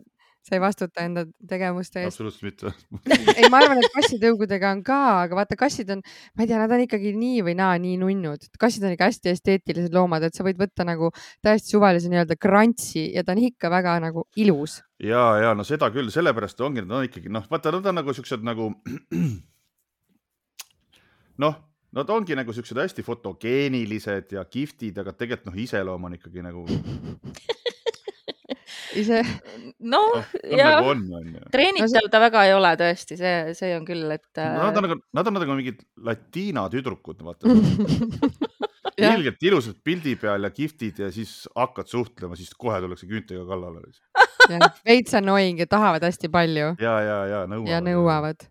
sa 0.43 0.57
ei 0.57 0.61
vastuta 0.61 1.05
enda 1.07 1.23
tegevuste 1.47 2.01
eest. 2.03 2.19
absoluutselt 2.19 2.43
mitte 2.47 2.71
ei, 3.39 3.47
ma 3.51 3.57
arvan, 3.61 3.79
et 3.79 3.87
kassitõugudega 3.95 4.67
on 4.75 4.81
ka, 4.85 4.99
aga 5.23 5.33
vaata, 5.39 5.55
kassid 5.59 5.89
on, 5.95 5.99
ma 6.35 6.39
ei 6.43 6.47
tea, 6.51 6.59
nad 6.59 6.71
on 6.75 6.81
ikkagi 6.83 7.09
nii 7.17 7.39
või 7.47 7.55
naa 7.59 7.77
nii 7.81 7.95
nunnud. 8.01 8.41
kassid 8.59 8.83
on 8.83 8.91
ikka 8.95 9.07
hästi 9.11 9.27
esteetilised 9.33 9.93
loomad, 9.95 10.23
et 10.27 10.35
sa 10.35 10.41
võid 10.45 10.59
võtta 10.59 10.83
nagu 10.87 11.11
täiesti 11.43 11.67
suvalise 11.75 12.07
nii-öelda 12.11 12.35
krantsi 12.39 13.03
ja 13.15 13.21
ta 13.23 13.31
on 13.35 13.43
ikka 13.47 13.67
väga 13.71 13.91
nagu 14.03 14.19
ilus. 14.35 14.81
ja, 14.99 15.23
ja 15.45 15.53
no 15.55 15.63
seda 15.67 15.87
küll, 15.95 16.11
sellepärast 16.13 16.59
ongi, 16.65 16.79
nad 16.83 16.93
on 16.99 17.05
ikkagi 17.07 17.29
noh, 17.31 17.43
vaata, 17.51 17.67
nad 17.77 17.85
on 17.91 17.95
nagu 18.01 18.09
siuksed 18.15 18.41
nagu 18.43 18.63
noh, 21.43 21.53
nad 21.93 22.07
ongi 22.09 22.35
nagu 22.35 22.51
siuksed 22.55 22.77
hästi 22.83 23.01
fotogeenilised 23.05 24.27
ja 24.35 24.43
kihvtid, 24.43 24.99
aga 24.99 25.15
tegelikult 25.15 25.53
noh, 25.53 25.61
iseloom 25.63 26.01
on 26.09 26.13
ikkagi 26.19 26.39
nagu 26.43 26.67
ise. 28.99 29.21
noh, 29.93 30.19
jah 30.49 30.79
nagu, 30.81 30.93
treenitav 31.53 32.09
ta 32.11 32.21
väga 32.23 32.45
ei 32.49 32.55
ole 32.55 32.73
tõesti, 32.79 33.17
see, 33.19 33.55
see 33.57 33.73
on 33.77 33.87
küll, 33.87 34.05
et 34.13 34.41
no,. 34.41 34.69
Nad 34.69 34.79
on 34.79 34.87
nagu, 34.87 34.99
nad 35.19 35.29
on 35.29 35.39
nagu 35.39 35.57
mingid 35.59 35.83
latiina 36.05 36.65
tüdrukud, 36.73 37.23
vaata 37.25 37.49
ilgelt 39.13 39.41
ilusad 39.41 39.79
pildi 39.83 40.15
peal 40.21 40.45
ja 40.45 40.51
kihvtid 40.53 41.03
ja 41.05 41.11
siis 41.13 41.43
hakkad 41.55 41.89
suhtlema, 41.89 42.37
siis 42.39 42.53
kohe 42.57 42.79
tullakse 42.83 43.09
küüntega 43.09 43.45
kallale. 43.49 43.85
veits 44.87 45.15
annoying 45.17 45.61
ja 45.63 45.67
tahavad 45.69 46.03
hästi 46.05 46.29
palju. 46.33 46.73
ja, 46.81 46.97
ja, 47.01 47.19
ja 47.31 47.45
nõuavad. 47.47 47.71
ja 47.71 47.83
nõuavad 47.83 48.49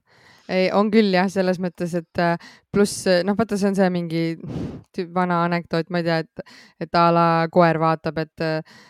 ei, 0.48 0.70
on 0.74 0.90
küll 0.92 1.12
jah, 1.14 1.28
selles 1.30 1.60
mõttes, 1.62 1.94
et 1.98 2.20
äh, 2.22 2.50
pluss 2.72 3.06
noh, 3.26 3.36
vaata, 3.38 3.58
see 3.60 3.70
on 3.70 3.78
see 3.78 3.88
mingi 3.94 4.22
vana 5.14 5.42
anekdoot, 5.46 5.90
ma 5.92 6.02
ei 6.02 6.06
tea, 6.08 6.18
et, 6.24 6.56
et 6.86 6.98
a 6.98 7.04
la 7.14 7.26
koer 7.52 7.78
vaatab, 7.82 8.22
et 8.24 8.44
äh, 8.46 8.80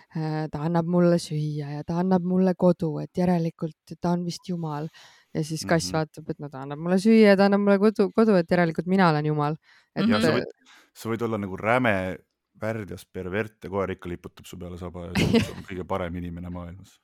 ta 0.52 0.62
annab 0.66 0.88
mulle 0.88 1.18
süüa 1.22 1.78
ja 1.78 1.84
ta 1.88 1.98
annab 2.02 2.24
mulle 2.28 2.54
kodu, 2.58 2.94
et 3.02 3.22
järelikult 3.22 3.96
ta 4.00 4.14
on 4.16 4.24
vist 4.28 4.48
jumal. 4.48 4.88
ja 5.32 5.44
siis 5.44 5.64
kass 5.64 5.86
mm 5.86 5.88
-hmm. 5.88 5.96
vaatab, 5.98 6.30
et 6.30 6.38
no 6.38 6.48
ta 6.48 6.62
annab 6.62 6.78
mulle 6.78 6.98
süüa 6.98 7.28
ja 7.32 7.36
ta 7.36 7.46
annab 7.46 7.60
mulle 7.60 7.78
kodu, 7.78 8.10
kodu, 8.12 8.34
et 8.36 8.50
järelikult 8.50 8.86
mina 8.86 9.08
olen 9.10 9.26
jumal. 9.26 9.56
et. 9.96 10.04
-hmm. 10.04 10.20
Sa, 10.20 10.32
võid, 10.32 10.52
sa 10.94 11.08
võid 11.08 11.22
olla 11.22 11.38
nagu 11.38 11.56
räme 11.56 12.18
värdjas 12.60 13.06
pervert 13.06 13.64
ja 13.64 13.70
koer 13.70 13.90
ikka 13.90 14.08
liputab 14.08 14.44
su 14.46 14.58
peale 14.58 14.78
saba 14.78 15.06
ja 15.06 15.12
see 15.16 15.40
on 15.56 15.64
kõige 15.70 15.84
parem 15.88 16.14
inimene 16.20 16.50
maailmas 16.50 17.01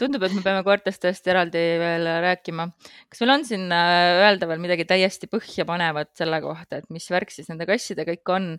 tundub, 0.00 0.24
et 0.26 0.34
me 0.36 0.42
peame 0.44 0.64
koertest 0.66 1.02
tõesti 1.04 1.32
eraldi 1.32 1.62
veel 1.80 2.08
rääkima. 2.24 2.68
kas 3.08 3.22
meil 3.22 3.34
on 3.36 3.46
siin 3.48 3.68
äh, 3.74 4.22
öelda 4.24 4.48
veel 4.50 4.62
midagi 4.62 4.86
täiesti 4.88 5.30
põhjapanevat 5.32 6.12
selle 6.18 6.40
kohta, 6.44 6.82
et 6.82 6.90
mis 6.94 7.08
värk 7.12 7.32
siis 7.34 7.48
nende 7.52 7.68
kassidega 7.68 8.18
ikka 8.18 8.36
on? 8.36 8.50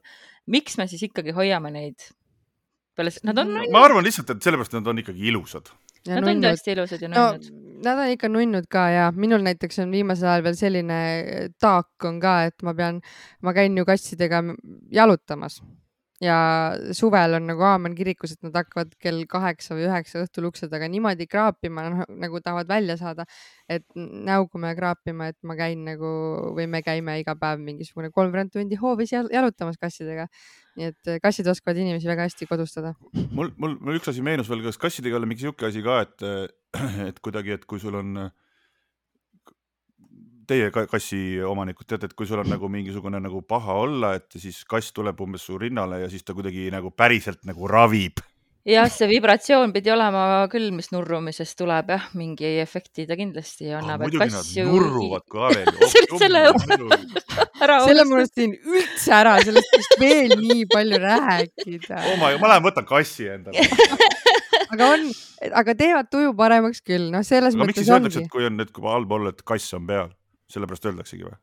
miks 0.49 0.79
me 0.79 0.87
siis 0.89 1.05
ikkagi 1.09 1.35
hoiame 1.37 1.73
neid? 1.75 2.09
peale, 2.97 3.13
nad 3.29 3.43
on. 3.43 3.55
ma 3.71 3.85
arvan 3.85 4.05
lihtsalt, 4.05 4.33
et 4.35 4.43
sellepärast 4.43 4.75
nad 4.79 4.89
on 4.91 5.01
ikkagi 5.03 5.29
ilusad. 5.31 5.71
Nad 6.07 6.23
nunnud. 6.23 6.31
on 6.31 6.45
tõesti 6.47 6.75
ilusad 6.75 7.03
ja 7.03 7.11
nunnud 7.11 7.49
no,. 7.49 7.65
Nad 7.79 7.95
on 7.95 8.09
ikka 8.11 8.27
nunnud 8.27 8.65
ka 8.67 8.81
ja 8.91 9.03
minul 9.15 9.39
näiteks 9.45 9.79
on 9.85 9.93
viimasel 9.95 10.27
ajal 10.27 10.41
veel 10.49 10.55
selline 10.59 10.97
taak 11.63 12.07
on 12.09 12.17
ka, 12.19 12.33
et 12.49 12.65
ma 12.67 12.73
pean, 12.75 12.97
ma 13.39 13.53
käin 13.55 13.77
ju 13.79 13.85
kassidega 13.87 14.41
jalutamas 14.91 15.61
ja 16.23 16.37
suvel 16.95 17.37
on 17.37 17.45
nagu 17.47 17.63
Aamen 17.63 17.95
kirikus, 17.95 18.33
et 18.35 18.43
nad 18.43 18.55
hakkavad 18.59 18.91
kell 19.01 19.23
kaheksa 19.29 19.75
või 19.77 19.85
üheksa 19.87 20.23
õhtul 20.25 20.49
ukse 20.49 20.67
taga 20.71 20.89
niimoodi 20.91 21.27
kraapima, 21.31 21.85
noh 21.87 22.09
nagu 22.19 22.41
tahavad 22.43 22.67
välja 22.69 22.97
saada, 22.99 23.25
et 23.71 23.85
näuguma 23.95 24.73
ja 24.73 24.79
kraapima, 24.79 25.29
et 25.31 25.37
ma 25.47 25.55
käin 25.59 25.85
nagu 25.87 26.11
või 26.57 26.67
me 26.71 26.83
käime 26.85 27.19
iga 27.21 27.37
päev 27.39 27.63
mingisugune 27.63 28.11
kolmveerand 28.15 28.51
tundi 28.55 28.79
hoovis 28.79 29.15
jalutamas 29.15 29.79
kassidega. 29.79 30.27
nii 30.79 30.91
et 30.93 31.09
kassid 31.23 31.47
oskavad 31.51 31.79
inimesi 31.81 32.07
väga 32.07 32.27
hästi 32.27 32.45
kodustada. 32.47 32.93
mul, 33.31 33.51
mul, 33.57 33.79
mul 33.79 33.97
üks 33.99 34.11
asi 34.11 34.21
meenus 34.23 34.49
veel, 34.49 34.63
kas 34.63 34.77
kassidega 34.77 35.17
oli 35.17 35.31
mingi 35.31 35.47
sihuke 35.47 35.65
asi 35.67 35.83
ka, 35.83 36.01
et, 36.03 36.23
et 37.09 37.19
kuidagi, 37.19 37.55
et 37.55 37.65
kui 37.65 37.79
sul 37.79 37.95
on 37.95 38.29
teie 40.49 40.71
kassi 40.73 41.21
omanikud 41.45 41.87
teate, 41.87 42.09
et 42.09 42.17
kui 42.17 42.27
sul 42.29 42.41
on 42.41 42.49
nagu 42.49 42.69
mingisugune 42.71 43.21
nagu 43.21 43.43
paha 43.45 43.77
olla, 43.83 44.15
et 44.19 44.39
siis 44.41 44.63
kass 44.69 44.93
tuleb 44.95 45.21
umbes 45.25 45.45
su 45.45 45.59
rinnale 45.61 46.03
ja 46.03 46.09
siis 46.11 46.25
ta 46.25 46.35
kuidagi 46.37 46.69
nagu 46.73 46.91
päriselt 46.91 47.43
nagu 47.49 47.69
ravib. 47.69 48.21
jah, 48.69 48.89
see 48.91 49.07
vibratsioon 49.09 49.71
pidi 49.73 49.91
olema 49.93 50.23
küll, 50.51 50.69
mis 50.75 50.91
nurrumisest 50.93 51.57
tuleb 51.57 51.93
jah, 51.95 52.09
mingi 52.19 52.57
efekti 52.61 53.07
ta 53.09 53.17
kindlasti 53.19 53.71
annab 53.73 54.03
oh,. 54.03 54.09
muidugi 54.09 54.29
nad 54.35 54.51
ju... 54.57 54.67
nurruvad 54.67 55.25
ka 55.31 55.53
veel 55.53 55.71
oh,. 55.71 55.95
selle, 56.19 56.43
selle 57.87 58.05
ma 58.05 58.19
unustasin 58.19 58.57
üldse 58.59 59.15
ära, 59.15 59.37
sellest 59.45 59.73
võiks 59.77 59.95
veel 60.03 60.35
nii 60.43 60.67
palju 60.69 61.01
rääkida. 61.05 62.03
oh 62.03 62.19
my, 62.21 62.35
ma 62.41 62.53
lähen 62.55 62.67
võtan 62.67 62.89
kassi 62.89 63.29
endale 63.31 63.65
aga 64.73 64.93
on, 64.93 65.09
aga 65.63 65.75
teevad 65.77 66.09
tuju 66.13 66.35
paremaks 66.37 66.83
küll, 66.85 67.09
noh, 67.13 67.25
selles 67.25 67.55
aga 67.55 67.63
mõttes 67.63 67.79
ongi. 67.79 67.79
miks 67.79 67.85
siis 67.85 67.95
öeldakse, 67.95 68.25
et 68.25 68.33
kui 68.33 68.47
on, 68.47 68.63
et 68.63 68.73
kui 68.75 68.85
halb 68.85 69.19
olla, 69.19 69.33
et 69.33 69.45
kass 69.47 69.77
on 69.77 69.87
peal? 69.89 70.11
Sellepärast 70.49 70.89
öeldaksegi 70.89 71.27
või? 71.27 71.37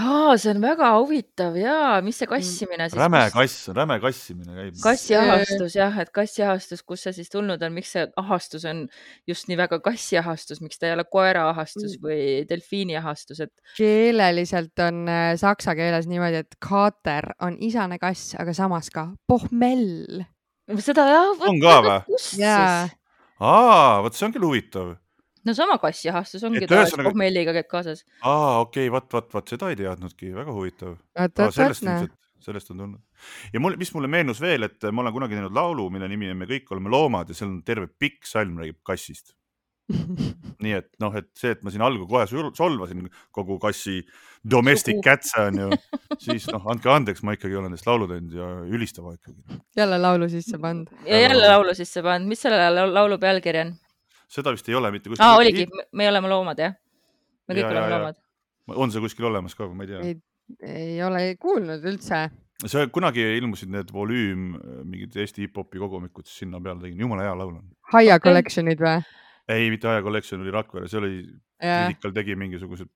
aa, 0.00 0.36
see 0.40 0.52
on 0.54 0.62
väga 0.62 0.88
huvitav 0.96 1.56
ja 1.60 1.74
mis 2.04 2.16
see 2.22 2.28
kassimine 2.30 2.86
siis? 2.88 2.96
räme 2.96 3.20
kass, 3.34 3.66
räme 3.76 3.98
kassimine 4.00 4.54
käib. 4.56 4.78
kassiahastus 4.80 5.76
jah, 5.76 5.98
et 6.00 6.12
kassiahastus, 6.14 6.80
kust 6.88 7.08
see 7.08 7.18
siis 7.18 7.28
tulnud 7.32 7.60
on, 7.62 7.74
miks 7.76 7.92
see 7.96 8.06
ahastus 8.22 8.64
on 8.68 8.86
just 9.28 9.50
nii 9.50 9.58
väga 9.60 9.82
kassiahastus, 9.84 10.62
miks 10.64 10.80
ta 10.80 10.88
ei 10.88 10.96
ole 10.96 11.04
koeraahastus 11.04 11.98
mm. 11.98 12.06
või 12.06 12.22
delfiiniahastus, 12.48 13.44
et. 13.44 13.52
keeleliselt 13.76 14.84
on 14.86 15.04
äh, 15.12 15.26
saksa 15.40 15.76
keeles 15.76 16.08
niimoodi, 16.08 16.40
et 16.46 16.56
kaater 16.62 17.34
on 17.44 17.60
isane 17.60 18.00
kass, 18.00 18.32
aga 18.40 18.56
samas 18.56 18.88
ka 18.94 19.10
pohmell. 19.28 20.24
seda 20.80 21.08
jah. 21.10 21.46
on 21.50 21.60
ka 21.60 21.78
või? 21.84 22.00
aa, 23.42 24.00
vot 24.06 24.16
see 24.16 24.30
on 24.30 24.36
küll 24.38 24.48
huvitav 24.48 24.94
no 25.46 25.54
sama 25.56 25.78
kassiahastus 25.82 26.44
ongi 26.48 26.64
tavaliselt 26.64 26.92
ühesõnaga... 26.92 27.10
pohmelliga 27.10 27.54
käib 27.58 27.68
kaasas. 27.70 28.04
aa, 28.20 28.60
okei 28.62 28.88
okay,, 28.88 28.94
vot, 28.94 29.08
vot, 29.12 29.28
vot 29.34 29.54
seda 29.54 29.70
ei 29.72 29.78
teadnudki, 29.80 30.32
väga 30.36 30.56
huvitav. 30.56 30.96
sellest 31.58 31.86
ilmselt, 31.86 32.16
sellest 32.42 32.72
on 32.74 32.82
tulnud. 32.84 33.28
ja 33.54 33.62
mul, 33.62 33.78
mis 33.80 33.92
mulle 33.96 34.10
meenus 34.12 34.42
veel, 34.42 34.68
et 34.68 34.90
ma 34.90 35.04
olen 35.04 35.16
kunagi 35.18 35.38
teinud 35.38 35.54
laulu, 35.56 35.88
mille 35.94 36.10
nimi 36.10 36.30
on 36.32 36.42
Me 36.42 36.50
kõik 36.50 36.74
oleme 36.74 36.92
loomad 36.92 37.30
ja 37.30 37.38
seal 37.38 37.50
on 37.50 37.62
terve 37.66 37.90
pikk 37.90 38.26
salm 38.28 38.58
räägib 38.62 38.82
kassist 38.86 39.36
nii 40.62 40.74
et 40.76 40.88
noh, 41.02 41.14
et 41.18 41.28
see, 41.38 41.52
et 41.54 41.62
ma 41.64 41.72
siin 41.72 41.82
algul 41.84 42.06
kohe 42.10 42.24
solvasin 42.30 43.08
kogu 43.34 43.58
kassi 43.62 44.00
domestic 44.54 45.00
cat'e 45.04 45.46
on 45.48 45.60
ju, 45.62 45.78
siis 46.24 46.46
noh, 46.52 46.64
andke 46.72 46.90
andeks, 46.92 47.22
ma 47.26 47.36
ikkagi 47.36 47.58
olen 47.58 47.74
neist 47.74 47.86
laulu 47.88 48.08
teinud 48.10 48.36
ja 48.36 48.48
ülistava 48.70 49.14
ikkagi. 49.16 49.60
jälle 49.78 49.98
laulu 50.02 50.28
sisse 50.32 50.60
pannud. 50.62 50.90
ja 51.06 51.22
jälle 51.26 51.48
laulu 51.48 51.74
sisse 51.78 52.02
pannud, 52.04 52.30
mis 52.30 52.42
selle 52.46 52.86
laulu 52.92 53.18
pealkiri 53.22 53.64
on? 53.66 53.74
Seda 54.32 54.52
vist 54.54 54.68
ei 54.70 54.76
ole 54.78 54.90
mitte 54.94 55.10
kuskil. 55.12 55.24
aa, 55.26 55.38
oligi, 55.40 55.66
me 55.98 56.08
oleme 56.10 56.30
loomad, 56.32 56.60
jah? 56.62 56.76
me 57.48 57.56
kõik 57.56 57.64
ja, 57.64 57.72
oleme 57.72 57.88
ja, 57.88 57.96
loomad. 57.96 58.20
on 58.84 58.94
see 58.94 59.02
kuskil 59.04 59.28
olemas 59.28 59.56
ka, 59.58 59.68
ma 59.68 59.86
ei 59.86 59.92
tea? 59.92 60.14
ei 60.68 60.96
ole 61.04 61.24
kuulnud 61.42 61.84
üldse. 61.90 62.24
see 62.64 62.86
kunagi 62.94 63.24
ilmusid 63.38 63.72
need 63.74 63.92
volüüm, 63.94 64.52
mingid 64.84 65.16
Eesti 65.18 65.46
hip-hopi 65.46 65.82
kogumikud, 65.82 66.28
siis 66.28 66.44
sinna 66.44 66.60
peale 66.62 66.84
tegin, 66.86 67.04
jumala 67.04 67.26
hea 67.26 67.36
laul 67.38 67.56
on. 67.58 67.66
Haia 67.94 68.18
Collection'id 68.22 68.82
või? 68.82 68.98
ei, 69.52 69.70
mitte 69.74 69.90
Haia 69.90 70.04
Collection 70.04 70.44
oli 70.44 70.54
Rakvere, 70.54 70.90
see 70.90 71.00
oli, 71.02 71.16
Physical 71.62 72.14
tegi 72.16 72.34
mingisugused, 72.38 72.90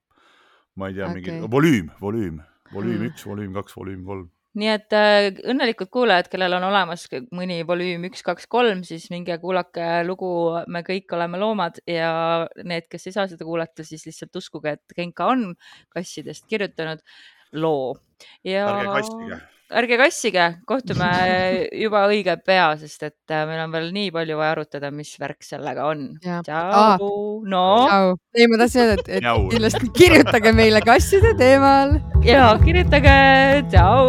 ma 0.81 0.91
ei 0.91 0.97
tea 0.97 1.11
okay., 1.11 1.21
mingi 1.21 1.53
volüüm, 1.53 1.93
volüüm, 2.01 2.41
volüüm 2.73 2.99
mm. 3.03 3.13
üks, 3.13 3.27
volüüm 3.29 3.53
kaks, 3.55 3.77
volüüm 3.79 4.03
kolm 4.09 4.31
nii 4.57 4.71
et 4.73 4.97
äh, 4.97 5.29
õnnelikud 5.53 5.91
kuulajad, 5.93 6.31
kellel 6.33 6.57
on 6.59 6.69
olemas 6.69 7.07
mõni 7.37 7.61
volüüm 7.69 8.07
üks, 8.09 8.25
kaks, 8.27 8.49
kolm, 8.51 8.83
siis 8.89 9.09
minge 9.13 9.37
kuulake 9.43 10.05
lugu 10.09 10.31
Me 10.73 10.83
kõik 10.87 11.13
oleme 11.17 11.41
loomad 11.41 11.81
ja 11.89 12.47
need, 12.65 12.89
kes 12.93 13.09
ei 13.09 13.17
saa 13.17 13.27
seda 13.31 13.45
kuulata, 13.45 13.85
siis 13.87 14.07
lihtsalt 14.09 14.41
uskuge, 14.41 14.77
et 14.79 14.97
Genka 14.97 15.29
on 15.33 15.51
kassidest 15.93 16.49
kirjutanud 16.51 17.05
loo 17.57 17.97
ja. 18.45 18.67
ärge 18.67 18.89
kassige 18.95 19.45
ärge 19.75 19.97
kassige, 19.99 20.47
kohtume 20.69 21.09
juba 21.85 22.05
õige 22.11 22.37
pea, 22.47 22.69
sest 22.81 23.03
et 23.09 23.35
äh, 23.35 23.47
meil 23.49 23.65
on 23.65 23.73
veel 23.75 23.89
nii 23.95 24.11
palju 24.15 24.39
vaja 24.41 24.57
arutada, 24.57 24.91
mis 24.95 25.13
värk 25.21 25.43
sellega 25.47 25.89
on. 25.91 26.09
tšau, 26.23 27.43
no. 27.51 27.65
ei, 28.37 28.47
ma 28.51 28.61
tahtsin 28.63 28.85
öelda, 28.85 28.97
et, 29.01 29.09
et 29.19 29.25
kindlasti 29.55 29.87
kirjutage 29.97 30.51
meile 30.57 30.81
kasside 30.87 31.35
teemal. 31.41 31.99
ja 32.27 32.53
kirjutage, 32.63 33.17
tšau. 33.73 34.05